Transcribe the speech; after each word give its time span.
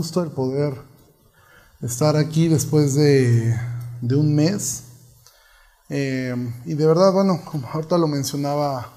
gusto 0.00 0.22
el 0.22 0.30
poder 0.30 0.72
estar 1.82 2.16
aquí 2.16 2.48
después 2.48 2.94
de, 2.94 3.54
un 4.00 4.34
mes. 4.34 4.84
Eh, 5.90 6.34
y 6.64 6.72
de 6.72 6.86
verdad, 6.86 7.12
bueno, 7.12 7.42
como 7.44 7.68
ahorita 7.68 7.98
lo 7.98 8.08
mencionaba 8.08 8.94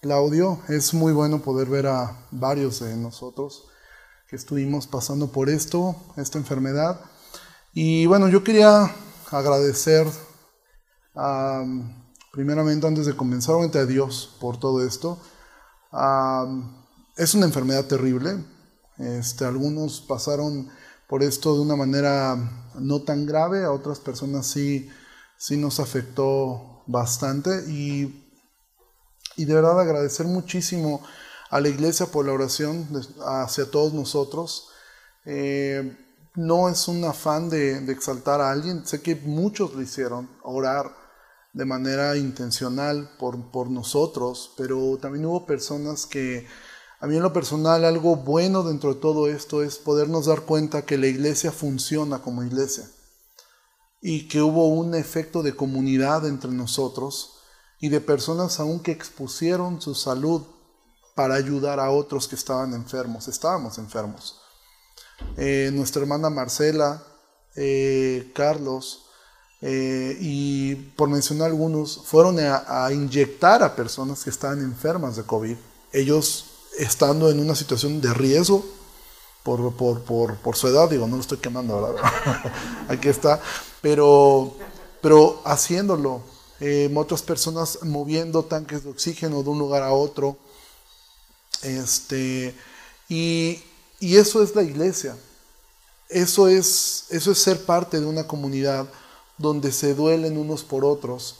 Claudio, 0.00 0.60
es 0.68 0.94
muy 0.94 1.12
bueno 1.12 1.40
poder 1.40 1.66
ver 1.66 1.88
a 1.88 2.16
varios 2.30 2.78
de 2.78 2.96
nosotros 2.96 3.64
que 4.28 4.36
estuvimos 4.36 4.86
pasando 4.86 5.32
por 5.32 5.48
esto, 5.48 5.96
esta 6.16 6.38
enfermedad. 6.38 7.00
Y 7.74 8.06
bueno, 8.06 8.28
yo 8.28 8.44
quería 8.44 8.94
agradecer 9.32 10.06
primeramente 12.30 12.86
antes 12.86 13.06
de 13.06 13.16
comenzar, 13.16 13.56
a 13.56 13.86
Dios 13.86 14.36
por 14.38 14.60
todo 14.60 14.86
esto. 14.86 15.18
es 17.16 17.34
una 17.34 17.46
enfermedad 17.46 17.86
terrible, 17.86 18.44
este, 18.98 19.44
algunos 19.44 20.00
pasaron 20.00 20.68
por 21.08 21.22
esto 21.22 21.54
de 21.54 21.60
una 21.60 21.76
manera 21.76 22.36
no 22.78 23.02
tan 23.02 23.26
grave, 23.26 23.64
a 23.64 23.72
otras 23.72 23.98
personas 23.98 24.46
sí, 24.46 24.90
sí 25.36 25.56
nos 25.56 25.80
afectó 25.80 26.82
bastante 26.86 27.64
y, 27.70 28.30
y 29.36 29.44
de 29.44 29.54
verdad 29.54 29.80
agradecer 29.80 30.26
muchísimo 30.26 31.02
a 31.50 31.60
la 31.60 31.68
iglesia 31.68 32.06
por 32.06 32.26
la 32.26 32.32
oración 32.32 32.88
hacia 33.24 33.70
todos 33.70 33.94
nosotros. 33.94 34.68
Eh, 35.24 35.96
no 36.34 36.68
es 36.68 36.86
un 36.88 37.04
afán 37.04 37.48
de, 37.48 37.80
de, 37.80 37.92
exaltar 37.92 38.40
a 38.40 38.50
alguien, 38.50 38.86
sé 38.86 39.02
que 39.02 39.16
muchos 39.16 39.74
lo 39.74 39.82
hicieron, 39.82 40.28
orar 40.42 40.94
de 41.52 41.64
manera 41.64 42.16
intencional 42.16 43.10
por, 43.18 43.50
por 43.50 43.70
nosotros, 43.70 44.52
pero 44.56 44.98
también 44.98 45.26
hubo 45.26 45.46
personas 45.46 46.06
que 46.06 46.46
a 47.00 47.06
mí 47.06 47.16
en 47.16 47.22
lo 47.22 47.32
personal 47.32 47.84
algo 47.84 48.16
bueno 48.16 48.62
dentro 48.62 48.94
de 48.94 49.00
todo 49.00 49.28
esto 49.28 49.62
es 49.62 49.76
podernos 49.76 50.26
dar 50.26 50.42
cuenta 50.42 50.84
que 50.84 50.98
la 50.98 51.06
iglesia 51.06 51.52
funciona 51.52 52.20
como 52.20 52.42
iglesia 52.42 52.88
y 54.00 54.28
que 54.28 54.42
hubo 54.42 54.68
un 54.68 54.94
efecto 54.94 55.42
de 55.42 55.54
comunidad 55.54 56.26
entre 56.26 56.50
nosotros 56.50 57.34
y 57.80 57.88
de 57.88 58.00
personas 58.00 58.58
aún 58.60 58.80
que 58.80 58.92
expusieron 58.92 59.80
su 59.80 59.94
salud 59.94 60.42
para 61.14 61.34
ayudar 61.34 61.80
a 61.80 61.90
otros 61.90 62.28
que 62.28 62.36
estaban 62.36 62.74
enfermos. 62.74 63.28
Estábamos 63.28 63.78
enfermos. 63.78 64.40
Eh, 65.36 65.70
nuestra 65.72 66.02
hermana 66.02 66.30
Marcela, 66.30 67.02
eh, 67.56 68.30
Carlos, 68.34 69.06
eh, 69.60 70.16
y 70.20 70.76
por 70.76 71.08
mencionar 71.08 71.48
algunos, 71.48 72.02
fueron 72.04 72.38
a, 72.38 72.84
a 72.84 72.92
inyectar 72.92 73.62
a 73.64 73.74
personas 73.74 74.22
que 74.22 74.30
estaban 74.30 74.60
enfermas 74.60 75.16
de 75.16 75.24
COVID. 75.24 75.56
Ellos 75.92 76.47
estando 76.78 77.30
en 77.30 77.40
una 77.40 77.54
situación 77.54 78.00
de 78.00 78.14
riesgo 78.14 78.64
por, 79.42 79.72
por, 79.72 80.56
su 80.56 80.68
edad, 80.68 80.90
digo, 80.90 81.06
no 81.06 81.16
lo 81.16 81.22
estoy 81.22 81.38
quemando, 81.38 81.80
¿verdad? 81.80 82.02
Aquí 82.88 83.08
está, 83.08 83.40
pero, 83.80 84.54
pero 85.00 85.40
haciéndolo, 85.44 86.22
eh, 86.60 86.92
otras 86.94 87.22
personas 87.22 87.78
moviendo 87.82 88.44
tanques 88.44 88.84
de 88.84 88.90
oxígeno 88.90 89.42
de 89.42 89.48
un 89.48 89.58
lugar 89.58 89.82
a 89.82 89.92
otro, 89.92 90.36
este, 91.62 92.54
y, 93.08 93.62
y 94.00 94.16
eso 94.16 94.42
es 94.42 94.54
la 94.54 94.62
iglesia, 94.62 95.16
eso 96.08 96.48
es, 96.48 97.06
eso 97.10 97.32
es 97.32 97.38
ser 97.38 97.64
parte 97.64 98.00
de 98.00 98.06
una 98.06 98.26
comunidad 98.26 98.86
donde 99.38 99.72
se 99.72 99.94
duelen 99.94 100.36
unos 100.36 100.64
por 100.64 100.84
otros. 100.84 101.36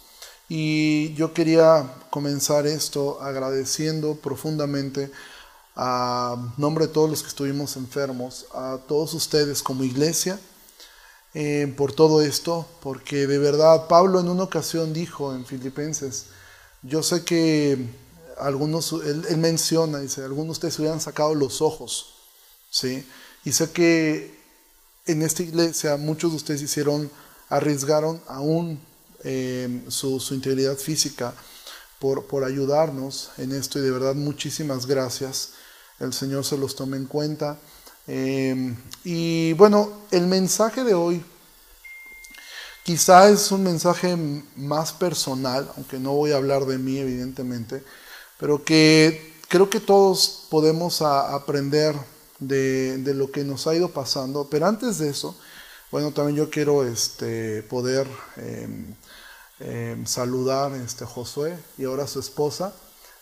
Y 0.48 1.12
yo 1.14 1.34
quería 1.34 1.94
comenzar 2.10 2.66
esto 2.66 3.20
agradeciendo 3.20 4.14
profundamente 4.14 5.10
a 5.76 6.54
nombre 6.56 6.86
de 6.86 6.92
todos 6.92 7.10
los 7.10 7.22
que 7.22 7.28
estuvimos 7.28 7.76
enfermos, 7.76 8.47
a 8.53 8.78
todos 8.88 9.14
ustedes 9.14 9.62
como 9.62 9.84
iglesia, 9.84 10.41
eh, 11.34 11.72
por 11.76 11.92
todo 11.92 12.22
esto, 12.22 12.66
porque 12.81 13.26
de 13.26 13.38
verdad 13.38 13.86
Pablo 13.86 14.19
en 14.19 14.28
una 14.28 14.44
ocasión 14.44 14.92
dijo 14.92 15.34
en 15.34 15.44
Filipenses, 15.44 16.26
yo 16.82 17.03
sé 17.03 17.25
que 17.25 17.86
algunos, 18.38 18.92
él, 18.92 19.36
menciona, 19.36 19.98
dice, 19.98 20.22
algunos 20.22 20.47
de 20.47 20.53
ustedes 20.53 20.78
hubieran 20.78 21.00
sacado 21.00 21.34
los 21.34 21.60
ojos, 21.60 22.15
¿sí? 22.70 23.06
Y 23.44 23.53
sé 23.53 23.70
que 23.70 24.38
en 25.06 25.22
esta 25.22 25.42
iglesia 25.42 25.97
muchos 25.97 26.30
de 26.30 26.36
ustedes 26.38 26.62
hicieron, 26.62 27.10
arriesgaron 27.48 28.22
aún 28.26 28.80
su, 29.22 30.20
su, 30.20 30.34
integridad 30.34 30.76
física 30.76 31.34
por, 31.98 32.26
por 32.26 32.44
ayudarnos 32.44 33.30
en 33.38 33.52
esto 33.52 33.78
y 33.78 33.82
de 33.82 33.90
verdad 33.90 34.14
muchísimas 34.14 34.86
gracias 34.86 35.50
el 36.00 36.12
Señor 36.12 36.44
se 36.44 36.56
los 36.56 36.76
tome 36.76 36.96
en 36.96 37.06
cuenta. 37.06 37.58
Em, 38.06 38.76
y 39.04 39.52
bueno, 39.54 40.04
el 40.10 40.26
mensaje 40.26 40.84
de 40.84 40.94
hoy 40.94 41.22
quizá 42.84 43.28
es 43.28 43.50
un 43.52 43.64
mensaje 43.64 44.16
más 44.56 44.92
personal, 44.92 45.70
aunque 45.76 45.98
no 45.98 46.14
voy 46.14 46.32
a 46.32 46.36
hablar 46.36 46.64
de 46.64 46.78
mí 46.78 46.98
evidentemente, 46.98 47.82
pero 48.38 48.64
que 48.64 49.34
creo 49.48 49.68
que 49.68 49.80
todos 49.80 50.46
podemos 50.50 51.02
aprender 51.02 51.94
de, 52.38 53.02
lo 53.14 53.30
que 53.30 53.44
nos 53.44 53.66
ha 53.66 53.74
ido 53.74 53.90
pasando. 53.90 54.48
Pero 54.48 54.66
antes 54.66 54.98
de 54.98 55.10
eso, 55.10 55.36
bueno, 55.90 56.12
también 56.12 56.36
yo 56.36 56.50
quiero 56.50 56.86
este, 56.86 57.62
poder 57.64 58.06
em, 58.36 58.94
em, 59.60 60.06
saludar 60.06 60.72
este, 60.72 61.04
Josué 61.04 61.58
y 61.76 61.84
ahora 61.84 62.06
su 62.06 62.20
esposa. 62.20 62.72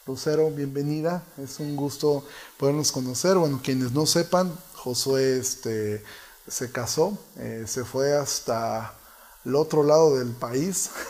Lucero, 0.06 0.50
bienvenida. 0.50 1.24
Es 1.36 1.58
un 1.58 1.74
gusto 1.74 2.24
podernos 2.58 2.92
conocer. 2.92 3.36
Bueno, 3.36 3.60
quienes 3.62 3.92
no 3.92 4.06
sepan, 4.06 4.56
Josué 4.75 5.38
este, 5.38 6.02
se 6.46 6.70
casó, 6.70 7.19
eh, 7.38 7.64
se 7.66 7.84
fue 7.84 8.16
hasta 8.16 8.94
el 9.44 9.54
otro 9.54 9.82
lado 9.82 10.16
del 10.19 10.30
país. 10.30 10.91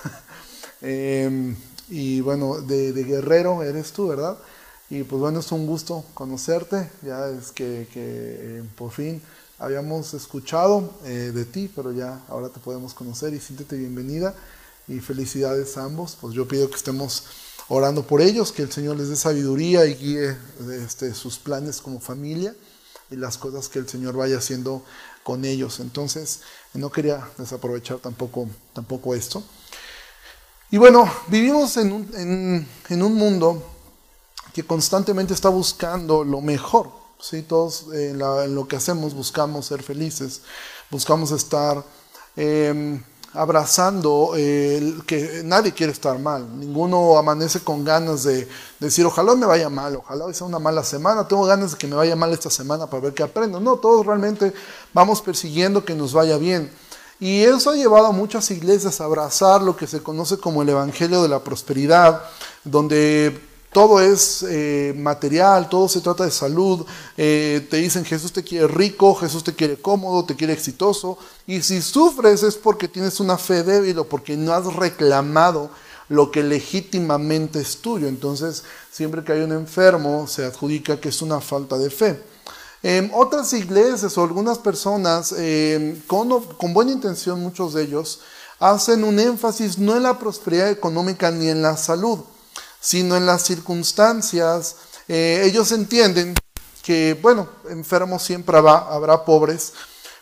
Em, 0.83 1.57
y 1.89 2.21
bueno, 2.21 2.61
de, 2.61 2.93
Guerrero 2.93 3.63
eres 3.63 3.93
tú, 3.93 4.09
¿verdad? 4.09 4.37
Y 4.91 5.05
pues 5.05 5.21
bueno, 5.21 5.41
es 5.41 5.51
un 5.51 5.67
gusto 5.67 6.05
conocerte. 6.13 6.91
Ya 7.03 7.29
es 7.29 7.51
que, 7.51 7.89
que 7.93 7.99
eh, 8.59 8.65
por 8.77 8.91
fin 8.93 9.23
habíamos 9.59 10.13
escuchado 10.15 10.93
eh, 11.05 11.33
de 11.35 11.45
ti, 11.45 11.71
pero 11.75 11.93
ya 11.93 12.21
ahora 12.29 12.51
te 12.51 12.61
podemos 12.61 12.95
conocer 12.95 13.33
y 13.35 13.41
siéntete 13.41 13.77
bienvenida. 13.77 14.35
Y 14.89 15.01
felicidades 15.01 15.77
a 15.77 15.85
ambos. 15.85 16.17
Pues 16.21 16.35
yo 16.35 16.47
pido 16.47 16.69
que 16.71 16.77
estemos 16.77 17.25
orando 17.69 18.07
por 18.07 18.21
ellos, 18.21 18.53
que 18.53 18.63
el 18.63 18.73
Señor 18.73 18.97
les 18.97 19.09
dé 19.09 19.17
sabiduría 19.17 19.87
y 19.87 19.95
guíe 19.95 20.37
este, 20.85 21.15
sus 21.15 21.39
planes 21.39 21.81
como 21.81 22.01
familia 22.01 22.55
y 23.11 23.17
las 23.17 23.39
cosas 23.39 23.69
que 23.69 23.79
el 23.79 23.89
Señor 23.89 24.17
vaya 24.17 24.39
haciendo 24.39 24.83
con 25.23 25.45
ellos. 25.45 25.81
Entonces, 25.81 26.41
no 26.75 26.91
quería 26.91 27.29
desaprovechar 27.39 27.99
tampoco, 27.99 28.49
tampoco 28.73 29.15
esto. 29.15 29.43
Y 30.71 30.79
bueno, 30.79 31.11
vivimos 31.29 31.77
en 31.77 31.93
un, 31.93 32.67
en, 32.89 33.03
un 33.03 33.15
mundo 33.15 33.63
que 34.53 34.65
constantemente 34.65 35.35
está 35.35 35.49
buscando 35.49 36.25
lo 36.25 36.41
mejor. 36.41 36.91
¿sí? 37.21 37.43
Todos 37.43 37.87
en, 37.93 38.19
lo 38.19 38.69
que 38.69 38.77
hacemos 38.77 39.15
buscamos 39.15 39.67
ser 39.67 39.83
felices, 39.83 40.43
buscamos 40.91 41.31
estar... 41.33 41.85
Em, 42.37 43.03
abrazando 43.37 44.33
el 44.35 45.05
que 45.07 45.43
nadie 45.45 45.73
quiere 45.73 45.93
estar 45.93 46.19
mal. 46.19 46.59
Ninguno 46.59 47.19
amanece 47.19 47.61
con 47.61 47.85
ganas 47.85 48.25
de, 48.25 48.49
decir, 48.81 49.05
ojalá 49.07 49.35
me 49.35 49.47
vaya 49.47 49.69
mal, 49.69 49.97
ojalá 49.97 50.33
sea 50.33 50.47
una 50.47 50.59
mala 50.59 50.83
semana, 50.83 51.29
tengo 51.29 51.45
ganas 51.45 51.73
de 51.73 51.79
que 51.79 51.87
me 51.87 51.97
vaya 51.97 52.17
mal 52.17 52.33
esta 52.33 52.51
semana 52.51 52.87
para 52.87 53.03
ver 53.03 53.15
qué 53.15 53.23
aprendo. 53.23 53.61
No, 53.61 53.77
todos 53.77 54.05
realmente 54.07 54.53
vamos 54.93 55.23
persiguiendo 55.23 55.85
que 55.85 55.95
nos 55.95 56.13
vaya 56.13 56.39
bien. 56.39 56.71
Y 57.19 57.43
eso 57.43 57.71
ha 57.71 57.77
llevado 57.77 58.07
a 58.07 58.13
muchas 58.13 58.51
iglesias 58.51 59.01
a 59.01 59.05
abrazar 59.05 59.63
lo 59.63 59.77
que 59.77 59.87
se 59.87 60.03
conoce 60.03 60.39
como 60.39 60.63
el 60.63 60.69
Evangelio 60.69 61.23
de 61.23 61.29
la 61.29 61.41
Prosperidad, 61.41 62.23
donde 62.65 63.46
todo 63.77 64.01
es 64.01 64.43
eh, 64.49 64.95
material, 64.97 65.69
todo 65.69 65.87
se 65.87 66.01
trata 66.01 66.25
de 66.25 66.31
salud. 66.31 66.87
Eh, 67.15 67.67
te 67.69 67.77
dicen 67.77 68.07
Jesús 68.07 68.33
te 68.33 68.43
quiere 68.43 68.67
rico, 68.69 69.15
Jesús 69.15 69.45
te 69.45 69.55
quiere 69.55 69.77
cómodo, 69.77 70.25
te 70.25 70.35
quiere 70.35 70.55
exitoso. 70.55 71.19
Y 71.47 71.61
si 71.61 71.83
sufres 71.83 72.43
es 72.43 72.55
porque 72.57 72.89
tienes 72.89 73.21
una 73.21 73.37
fe 73.37 73.63
débil 73.63 73.99
o 73.99 74.09
porque 74.09 74.35
no 74.35 74.55
has 74.55 74.65
reclamado 74.75 75.69
lo 76.09 76.31
que 76.31 76.43
legítimamente 76.43 77.61
es 77.61 77.77
tuyo. 77.77 78.09
Entonces, 78.09 78.65
siempre 78.91 79.23
que 79.23 79.33
hay 79.33 79.41
un 79.43 79.53
enfermo, 79.53 80.27
se 80.27 80.47
adjudica 80.47 80.99
que 80.99 81.11
es 81.11 81.21
una 81.21 81.43
falta 81.43 81.77
de 81.77 81.91
fe. 81.91 82.19
En 82.83 83.11
otras 83.13 83.53
iglesias 83.53 84.17
o 84.17 84.23
algunas 84.23 84.57
personas, 84.57 85.35
eh, 85.37 86.01
con, 86.07 86.31
con 86.57 86.73
buena 86.73 86.93
intención, 86.93 87.41
muchos 87.41 87.75
de 87.75 87.83
ellos, 87.83 88.21
hacen 88.59 89.05
un 89.05 89.21
énfasis 89.21 89.77
no 89.77 89.95
en 89.95 90.05
la 90.05 90.19
prosperidad 90.19 90.71
económica 90.71 91.31
ni 91.31 91.51
en 91.51 91.61
la 91.61 91.77
salud 91.77 92.21
sino 92.81 93.17
en 93.17 93.27
las 93.27 93.43
circunstancias. 93.43 94.77
Eh, 95.09 95.43
ellos 95.45 95.73
entienden 95.73 96.35
que, 96.83 97.19
bueno, 97.21 97.49
enfermos 97.69 98.23
siempre 98.23 98.57
habrá, 98.57 98.79
habrá 98.79 99.25
pobres, 99.25 99.73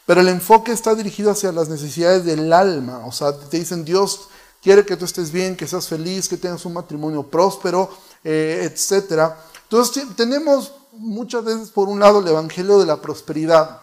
pero 0.07 0.21
el 0.21 0.29
enfoque 0.29 0.73
está 0.73 0.95
dirigido 0.95 1.31
hacia 1.31 1.53
las 1.53 1.69
necesidades 1.69 2.25
del 2.25 2.53
alma. 2.53 3.05
O 3.07 3.13
sea, 3.13 3.37
te 3.39 3.59
dicen, 3.59 3.85
Dios 3.85 4.29
quiere 4.63 4.87
que 4.87 4.97
tú 4.97 5.05
estés 5.05 5.31
bien, 5.31 5.57
que 5.57 5.67
seas 5.67 5.89
feliz, 5.89 6.29
que 6.29 6.39
tengas 6.39 6.65
un 6.65 6.73
matrimonio 6.73 7.23
próspero, 7.23 7.91
eh, 8.25 8.61
etc. 8.63 9.33
Entonces 9.65 10.05
tenemos 10.17 10.73
muchas 10.93 11.45
veces, 11.45 11.71
por 11.71 11.89
un 11.89 12.01
lado, 12.01 12.21
el 12.21 12.29
Evangelio 12.29 12.79
de 12.79 12.87
la 12.87 13.01
prosperidad, 13.01 13.81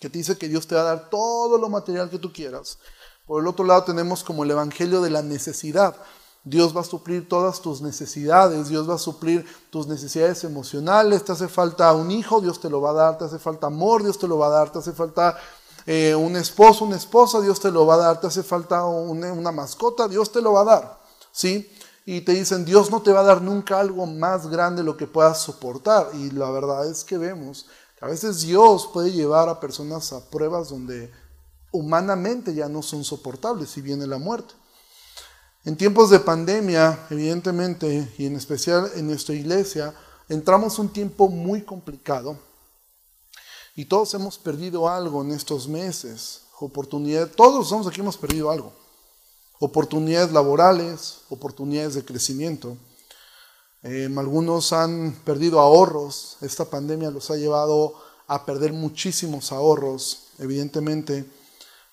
que 0.00 0.08
te 0.08 0.18
dice 0.18 0.38
que 0.38 0.48
Dios 0.48 0.66
te 0.66 0.76
va 0.76 0.82
a 0.82 0.84
dar 0.84 1.10
todo 1.10 1.58
lo 1.58 1.68
material 1.68 2.10
que 2.10 2.18
tú 2.18 2.32
quieras. 2.32 2.78
Por 3.26 3.42
el 3.42 3.48
otro 3.48 3.64
lado 3.64 3.84
tenemos 3.84 4.22
como 4.22 4.44
el 4.44 4.50
Evangelio 4.50 5.00
de 5.00 5.10
la 5.10 5.22
necesidad. 5.22 5.96
Dios 6.48 6.74
va 6.74 6.80
a 6.80 6.84
suplir 6.84 7.28
todas 7.28 7.60
tus 7.60 7.82
necesidades, 7.82 8.68
Dios 8.68 8.88
va 8.88 8.94
a 8.94 8.98
suplir 8.98 9.44
tus 9.70 9.86
necesidades 9.86 10.44
emocionales, 10.44 11.24
te 11.24 11.32
hace 11.32 11.48
falta 11.48 11.92
un 11.92 12.10
hijo, 12.10 12.40
Dios 12.40 12.58
te 12.58 12.70
lo 12.70 12.80
va 12.80 12.90
a 12.90 12.94
dar, 12.94 13.18
te 13.18 13.24
hace 13.24 13.38
falta 13.38 13.66
amor, 13.66 14.02
Dios 14.02 14.18
te 14.18 14.26
lo 14.26 14.38
va 14.38 14.46
a 14.46 14.50
dar, 14.50 14.72
te 14.72 14.78
hace 14.78 14.92
falta 14.92 15.36
eh, 15.84 16.14
un 16.14 16.36
esposo, 16.36 16.86
una 16.86 16.96
esposa, 16.96 17.40
Dios 17.40 17.60
te 17.60 17.70
lo 17.70 17.84
va 17.84 17.94
a 17.94 17.98
dar, 17.98 18.20
te 18.20 18.28
hace 18.28 18.42
falta 18.42 18.84
una, 18.84 19.32
una 19.32 19.52
mascota, 19.52 20.08
Dios 20.08 20.32
te 20.32 20.40
lo 20.40 20.54
va 20.54 20.62
a 20.62 20.64
dar, 20.64 21.00
¿sí? 21.32 21.70
Y 22.06 22.22
te 22.22 22.32
dicen, 22.32 22.64
Dios 22.64 22.90
no 22.90 23.02
te 23.02 23.12
va 23.12 23.20
a 23.20 23.24
dar 23.24 23.42
nunca 23.42 23.78
algo 23.78 24.06
más 24.06 24.46
grande 24.46 24.80
de 24.80 24.86
lo 24.86 24.96
que 24.96 25.06
puedas 25.06 25.42
soportar. 25.42 26.08
Y 26.14 26.30
la 26.30 26.50
verdad 26.50 26.90
es 26.90 27.04
que 27.04 27.18
vemos 27.18 27.66
que 27.98 28.04
a 28.06 28.08
veces 28.08 28.40
Dios 28.40 28.88
puede 28.94 29.12
llevar 29.12 29.50
a 29.50 29.60
personas 29.60 30.10
a 30.14 30.30
pruebas 30.30 30.70
donde 30.70 31.12
humanamente 31.70 32.54
ya 32.54 32.66
no 32.66 32.80
son 32.80 33.04
soportables 33.04 33.76
y 33.76 33.82
viene 33.82 34.06
la 34.06 34.16
muerte. 34.16 34.54
En 35.64 35.76
tiempos 35.76 36.10
de 36.10 36.20
pandemia, 36.20 37.06
evidentemente, 37.10 38.12
y 38.16 38.26
en 38.26 38.36
especial 38.36 38.90
en 38.94 39.06
nuestra 39.06 39.34
iglesia, 39.34 39.92
entramos 40.28 40.78
un 40.78 40.88
tiempo 40.88 41.28
muy 41.28 41.62
complicado 41.62 42.38
y 43.74 43.84
todos 43.84 44.14
hemos 44.14 44.38
perdido 44.38 44.88
algo 44.88 45.22
en 45.22 45.32
estos 45.32 45.68
meses, 45.68 46.42
oportunidades, 46.60 47.34
todos 47.34 47.66
estamos 47.66 47.86
aquí 47.86 48.00
hemos 48.00 48.16
perdido 48.16 48.50
algo, 48.50 48.72
oportunidades 49.58 50.32
laborales, 50.32 51.18
oportunidades 51.28 51.94
de 51.94 52.04
crecimiento. 52.04 52.76
Em, 53.82 54.16
algunos 54.18 54.72
han 54.72 55.12
perdido 55.24 55.60
ahorros, 55.60 56.36
esta 56.40 56.64
pandemia 56.64 57.10
los 57.10 57.30
ha 57.30 57.36
llevado 57.36 57.94
a 58.26 58.44
perder 58.44 58.72
muchísimos 58.72 59.52
ahorros, 59.52 60.28
evidentemente, 60.38 61.24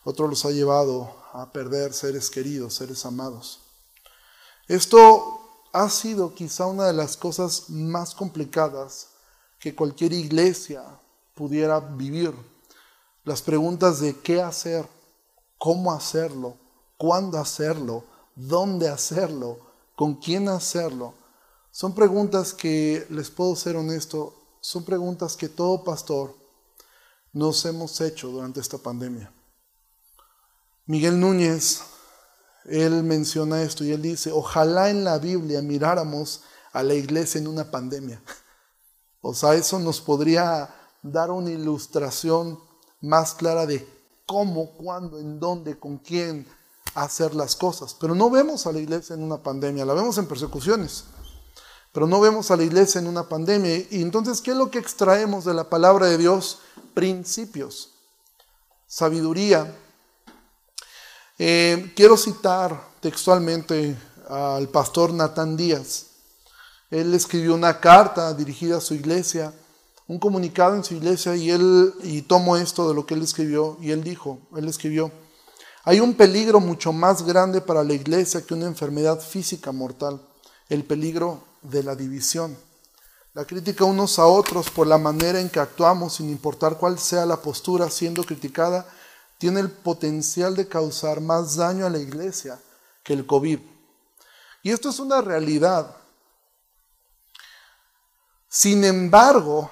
otros 0.06 0.30
los 0.30 0.46
ha 0.46 0.52
llevado 0.52 1.14
a 1.34 1.52
perder 1.52 1.94
seres 1.94 2.30
queridos, 2.30 2.76
seres 2.76 3.06
amados. 3.06 3.60
Esto 4.68 5.42
ha 5.74 5.90
sido 5.90 6.34
quizá 6.34 6.68
una 6.68 6.86
de 6.86 6.94
las 6.94 7.18
cosas 7.18 7.70
más 7.70 8.16
complicadas 8.16 9.10
que 9.60 9.76
cualquier 9.76 10.14
iglesia 10.14 10.84
pudiera 11.34 11.80
vivir. 11.80 12.34
Las 13.24 13.42
preguntas 13.42 14.00
de 14.00 14.18
qué 14.20 14.42
hacer, 14.42 14.88
cómo 15.58 15.92
hacerlo, 15.92 16.56
cuándo 16.98 17.40
hacerlo, 17.40 18.04
dónde 18.36 18.88
hacerlo, 18.88 19.58
con 19.96 20.14
quién 20.14 20.50
hacerlo, 20.50 21.16
son 21.72 21.96
preguntas 21.96 22.54
que, 22.54 23.08
les 23.10 23.32
puedo 23.32 23.56
ser 23.56 23.76
honesto, 23.76 24.36
son 24.62 24.86
preguntas 24.86 25.36
que 25.36 25.50
todo 25.50 25.84
pastor 25.84 26.36
nos 27.34 27.66
hemos 27.66 28.00
hecho 28.02 28.30
durante 28.30 28.60
esta 28.60 28.78
pandemia. 28.78 29.34
Miguel 30.88 31.20
Núñez, 31.20 31.82
él 32.66 33.04
menciona 33.04 33.64
esto 33.64 33.84
y 33.84 33.92
él 33.92 34.02
dice, 34.02 34.32
ojalá 34.32 34.90
en 34.90 35.04
la 35.04 35.18
Biblia 35.18 35.62
miráramos 35.62 36.44
a 36.74 36.84
la 36.84 36.94
iglesia 36.94 37.40
en 37.40 37.48
una 37.48 37.72
pandemia. 37.72 38.22
O 39.22 39.34
sea, 39.34 39.56
eso 39.56 39.80
nos 39.80 40.02
podría 40.02 40.70
dar 41.02 41.32
una 41.32 41.50
ilustración 41.50 42.60
más 43.02 43.34
clara 43.34 43.66
de 43.66 43.88
cómo, 44.28 44.74
cuándo, 44.74 45.20
en 45.20 45.40
dónde, 45.40 45.80
con 45.80 45.98
quién 45.98 46.48
hacer 46.94 47.34
las 47.34 47.56
cosas. 47.56 47.96
Pero 48.00 48.14
no 48.14 48.30
vemos 48.30 48.68
a 48.68 48.72
la 48.72 48.80
iglesia 48.80 49.16
en 49.16 49.24
una 49.24 49.42
pandemia, 49.42 49.86
la 49.86 49.94
vemos 49.96 50.18
en 50.20 50.28
persecuciones. 50.28 51.06
Pero 51.94 52.06
no 52.06 52.20
vemos 52.20 52.52
a 52.52 52.58
la 52.58 52.64
iglesia 52.64 53.00
en 53.00 53.08
una 53.08 53.28
pandemia. 53.28 53.78
Y 53.90 54.02
entonces, 54.02 54.42
¿qué 54.42 54.52
es 54.52 54.58
lo 54.58 54.70
que 54.70 54.80
extraemos 54.80 55.46
de 55.46 55.54
la 55.54 55.70
palabra 55.70 56.08
de 56.08 56.18
Dios? 56.18 56.60
Principios, 56.94 57.92
sabiduría, 58.86 59.76
eh, 61.38 61.92
quiero 61.96 62.16
citar 62.18 62.80
textualmente 63.02 63.96
al 64.30 64.70
pastor 64.70 65.14
Natán 65.14 65.58
Díaz. 65.58 66.08
Él 66.90 67.14
escribió 67.14 67.54
una 67.54 67.80
carta 67.80 68.34
dirigida 68.34 68.78
a 68.78 68.82
su 68.82 68.94
iglesia, 68.94 69.54
un 70.08 70.20
comunicado 70.20 70.76
en 70.76 70.84
su 70.84 70.94
iglesia 70.94 71.36
y 71.36 71.50
él 71.50 71.94
y 72.04 72.22
tomo 72.22 72.58
esto 72.58 72.88
de 72.88 72.96
lo 72.96 73.06
que 73.06 73.16
él 73.16 73.24
escribió 73.24 73.78
y 73.82 73.92
él 73.92 74.04
dijo, 74.04 74.40
él 74.56 74.68
escribió, 74.68 75.12
hay 75.84 76.00
un 76.00 76.14
peligro 76.14 76.60
mucho 76.60 76.94
más 76.94 77.24
grande 77.24 77.62
para 77.62 77.84
la 77.84 77.94
iglesia 77.94 78.46
que 78.46 78.54
una 78.54 78.68
enfermedad 78.68 79.20
física 79.20 79.72
mortal, 79.72 80.22
el 80.70 80.84
peligro 80.84 81.44
de 81.62 81.84
la 81.84 81.96
división. 81.96 82.58
La 83.34 83.46
crítica 83.46 83.84
unos 83.84 84.18
a 84.18 84.26
otros 84.26 84.70
por 84.70 84.88
la 84.88 84.98
manera 84.98 85.42
en 85.42 85.50
que 85.50 85.60
actuamos 85.60 86.14
sin 86.16 86.30
importar 86.30 86.78
cuál 86.78 86.98
sea 86.98 87.26
la 87.26 87.42
postura 87.42 87.90
siendo 87.90 88.24
criticada 88.24 88.88
tiene 89.46 89.60
el 89.60 89.70
potencial 89.70 90.56
de 90.56 90.68
causar 90.68 91.22
más 91.22 91.56
daño 91.56 91.86
a 91.86 91.90
la 91.92 92.00
iglesia 92.00 92.60
que 93.04 93.14
el 93.14 93.28
COVID. 93.28 93.60
Y 94.64 94.72
esto 94.72 94.90
es 94.90 94.98
una 94.98 95.22
realidad. 95.22 95.96
Sin 98.50 98.84
embargo, 98.84 99.70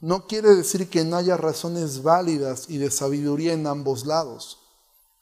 no 0.00 0.26
quiere 0.26 0.56
decir 0.56 0.90
que 0.90 1.04
no 1.04 1.16
haya 1.16 1.36
razones 1.36 2.02
válidas 2.02 2.68
y 2.68 2.78
de 2.78 2.90
sabiduría 2.90 3.52
en 3.52 3.68
ambos 3.68 4.04
lados. 4.04 4.58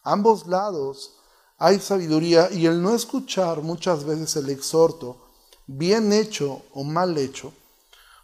Ambos 0.02 0.46
lados 0.46 1.12
hay 1.58 1.78
sabiduría 1.78 2.50
y 2.50 2.64
el 2.64 2.80
no 2.80 2.94
escuchar 2.94 3.60
muchas 3.60 4.04
veces 4.04 4.36
el 4.36 4.48
exhorto, 4.48 5.18
bien 5.66 6.14
hecho 6.14 6.62
o 6.72 6.82
mal 6.82 7.18
hecho, 7.18 7.52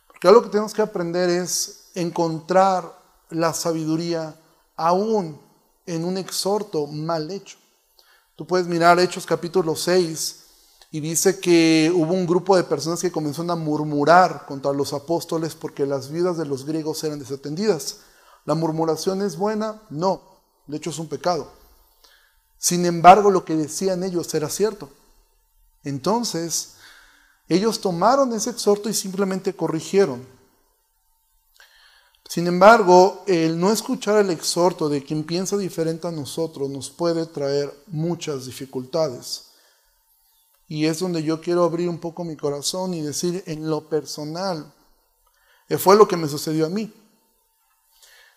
porque 0.07 0.29
algo 0.29 0.45
que 0.45 0.49
tenemos 0.49 0.73
que 0.73 0.81
aprender 0.81 1.29
es 1.29 1.91
encontrar 1.95 2.91
la 3.29 3.53
sabiduría 3.53 4.35
aún 4.75 5.47
en 5.89 6.05
un 6.05 6.19
exhorto 6.19 6.87
mal 6.87 7.31
hecho. 7.31 7.57
Tú 8.37 8.47
puedes 8.47 8.67
mirar 8.67 9.01
Hechos 9.01 9.25
capítulo 9.25 9.75
6 9.75 10.45
y 10.91 11.01
dice 11.01 11.41
que 11.41 11.91
hubo 11.95 12.13
un 12.13 12.27
grupo 12.27 12.57
de 12.57 12.63
personas 12.63 13.01
que 13.01 13.11
comenzaron 13.11 13.51
a 13.51 13.57
murmurar 13.57 14.45
contra 14.47 14.73
los 14.73 14.93
apóstoles 14.93 15.55
porque 15.55 15.87
las 15.87 16.11
vidas 16.11 16.37
de 16.37 16.45
los 16.45 16.67
griegos 16.67 17.03
eran 17.05 17.19
desatendidas. 17.19 18.01
¿La 18.45 18.55
murmuración 18.55 19.23
es 19.23 19.37
buena? 19.37 19.81
No, 19.89 20.21
de 20.67 20.77
hecho 20.77 20.91
es 20.91 20.99
un 20.99 21.09
pecado. 21.09 21.51
Sin 22.59 22.85
embargo, 22.85 23.31
lo 23.31 23.47
que 23.47 23.57
decían 23.57 24.03
ellos 24.03 24.33
era 24.35 24.51
cierto. 24.51 24.91
Entonces, 25.85 26.75
ellos 27.49 27.81
tomaron 27.81 28.35
ese 28.35 28.51
exhorto 28.51 28.91
y 28.91 28.95
simplemente 28.95 29.57
corrigieron. 29.57 30.27
Sin 32.29 32.47
embargo, 32.47 33.25
el 33.27 33.59
no 33.59 33.73
escuchar 33.73 34.19
el 34.19 34.29
exhorto 34.29 34.91
de 34.91 35.03
quien 35.03 35.25
piensa 35.25 35.57
diferente 35.57 36.09
a 36.09 36.13
nosotros 36.13 36.69
nos 36.69 36.91
puede 36.91 37.25
traer 37.25 37.73
muchas 37.87 38.45
dificultades. 38.45 39.47
Y 40.69 40.85
es 40.85 40.99
donde 40.99 41.23
yo 41.23 41.41
quiero 41.41 41.65
abrir 41.65 41.89
un 41.89 41.99
poco 41.99 42.25
mi 42.25 42.37
corazón 42.37 42.93
y 42.93 43.01
decir 43.01 43.43
en 43.47 43.71
lo 43.71 43.89
personal, 43.89 44.75
que 45.69 45.79
fue 45.79 45.97
lo 45.97 46.07
que 46.07 46.19
me 46.19 46.29
sucedió 46.29 46.67
a 46.67 46.69
mí. 46.69 46.93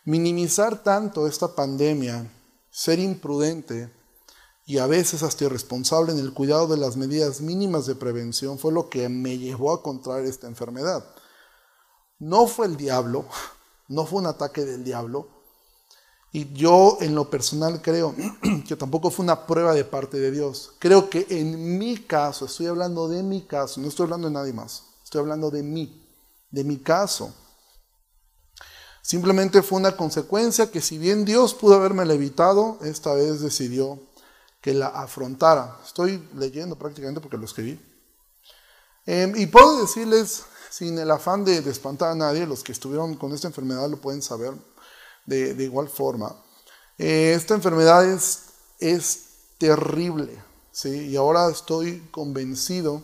Minimizar 0.05 0.81
tanto 0.83 1.27
esta 1.27 1.53
pandemia, 1.53 2.31
ser 2.69 2.97
imprudente 2.97 3.93
y 4.65 4.77
a 4.77 4.87
veces 4.87 5.21
hasta 5.21 5.43
irresponsable 5.43 6.13
en 6.13 6.19
el 6.19 6.33
cuidado 6.33 6.67
de 6.67 6.77
las 6.77 6.95
medidas 6.95 7.41
mínimas 7.41 7.87
de 7.87 7.95
prevención 7.95 8.57
fue 8.57 8.71
lo 8.71 8.87
que 8.87 9.09
me 9.09 9.37
llevó 9.37 9.73
a 9.73 9.83
contraer 9.83 10.25
esta 10.27 10.47
enfermedad. 10.47 11.03
No 12.19 12.47
fue 12.47 12.67
el 12.67 12.77
diablo, 12.77 13.25
no 13.91 14.05
fue 14.05 14.19
un 14.19 14.27
ataque 14.27 14.65
del 14.65 14.83
diablo. 14.83 15.27
Y 16.31 16.53
yo 16.53 16.97
en 17.01 17.13
lo 17.13 17.29
personal 17.29 17.81
creo 17.81 18.15
que 18.67 18.75
tampoco 18.77 19.11
fue 19.11 19.23
una 19.23 19.45
prueba 19.45 19.73
de 19.73 19.83
parte 19.83 20.17
de 20.17 20.31
Dios. 20.31 20.73
Creo 20.79 21.09
que 21.09 21.27
en 21.29 21.77
mi 21.77 21.97
caso, 21.97 22.45
estoy 22.45 22.67
hablando 22.67 23.09
de 23.09 23.21
mi 23.21 23.41
caso, 23.41 23.81
no 23.81 23.89
estoy 23.89 24.05
hablando 24.05 24.27
de 24.29 24.33
nadie 24.33 24.53
más, 24.53 24.83
estoy 25.03 25.19
hablando 25.19 25.51
de 25.51 25.61
mí, 25.61 26.07
de 26.49 26.63
mi 26.63 26.77
caso. 26.77 27.33
Simplemente 29.01 29.61
fue 29.61 29.79
una 29.79 29.97
consecuencia 29.97 30.71
que 30.71 30.79
si 30.79 30.97
bien 30.97 31.25
Dios 31.25 31.53
pudo 31.53 31.75
haberme 31.75 32.03
evitado, 32.03 32.77
esta 32.81 33.13
vez 33.13 33.41
decidió 33.41 33.99
que 34.61 34.73
la 34.73 34.87
afrontara. 34.87 35.79
Estoy 35.83 36.29
leyendo 36.35 36.77
prácticamente 36.77 37.19
porque 37.19 37.37
lo 37.37 37.45
escribí. 37.45 37.79
Em, 39.05 39.35
y 39.35 39.47
puedo 39.47 39.81
decirles 39.81 40.43
sin 40.71 40.97
el 40.97 41.11
afán 41.11 41.43
de, 41.43 41.57
espantar 41.57 42.11
a 42.11 42.15
nadie, 42.15 42.47
los 42.47 42.63
que 42.63 42.71
estuvieron 42.71 43.15
con 43.15 43.33
esta 43.33 43.47
enfermedad 43.47 43.89
lo 43.89 43.97
pueden 43.97 44.21
saber 44.21 44.53
de, 45.25 45.63
igual 45.63 45.89
forma. 45.89 46.33
Eh, 46.97 47.33
esta 47.35 47.53
enfermedad 47.53 48.05
es, 48.05 48.43
es 48.79 49.25
terrible, 49.57 50.41
¿sí? 50.71 51.09
y 51.09 51.15
ahora 51.17 51.49
estoy 51.49 52.07
convencido 52.11 53.01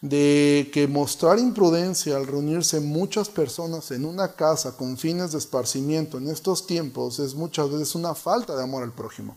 de 0.00 0.68
que 0.72 0.88
mostrar 0.88 1.38
imprudencia 1.38 2.16
al 2.16 2.26
reunirse 2.26 2.80
muchas 2.80 3.28
personas 3.28 3.90
en 3.92 4.04
una 4.04 4.34
casa 4.34 4.76
con 4.76 4.98
fines 4.98 5.32
de 5.32 5.38
esparcimiento 5.38 6.18
en 6.18 6.28
estos 6.28 6.66
tiempos 6.66 7.18
es 7.20 7.34
muchas 7.34 7.70
veces 7.70 7.94
una 7.94 8.14
falta 8.14 8.56
de 8.56 8.64
amor 8.64 8.82
al 8.82 8.92
prójimo. 8.92 9.36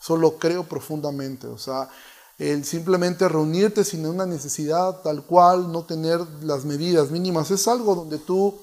Eso 0.00 0.16
lo 0.16 0.38
creo 0.38 0.64
profundamente. 0.64 1.46
O 1.46 1.58
sea, 1.58 1.88
el 2.38 2.64
simplemente 2.64 3.28
reunirte 3.28 3.84
sin 3.84 4.06
una 4.06 4.26
necesidad 4.26 5.00
tal 5.00 5.22
cual, 5.24 5.72
no 5.72 5.84
tener 5.84 6.20
las 6.42 6.64
medidas 6.64 7.10
mínimas, 7.10 7.50
es 7.50 7.66
algo 7.66 7.94
donde 7.94 8.18
tú 8.18 8.58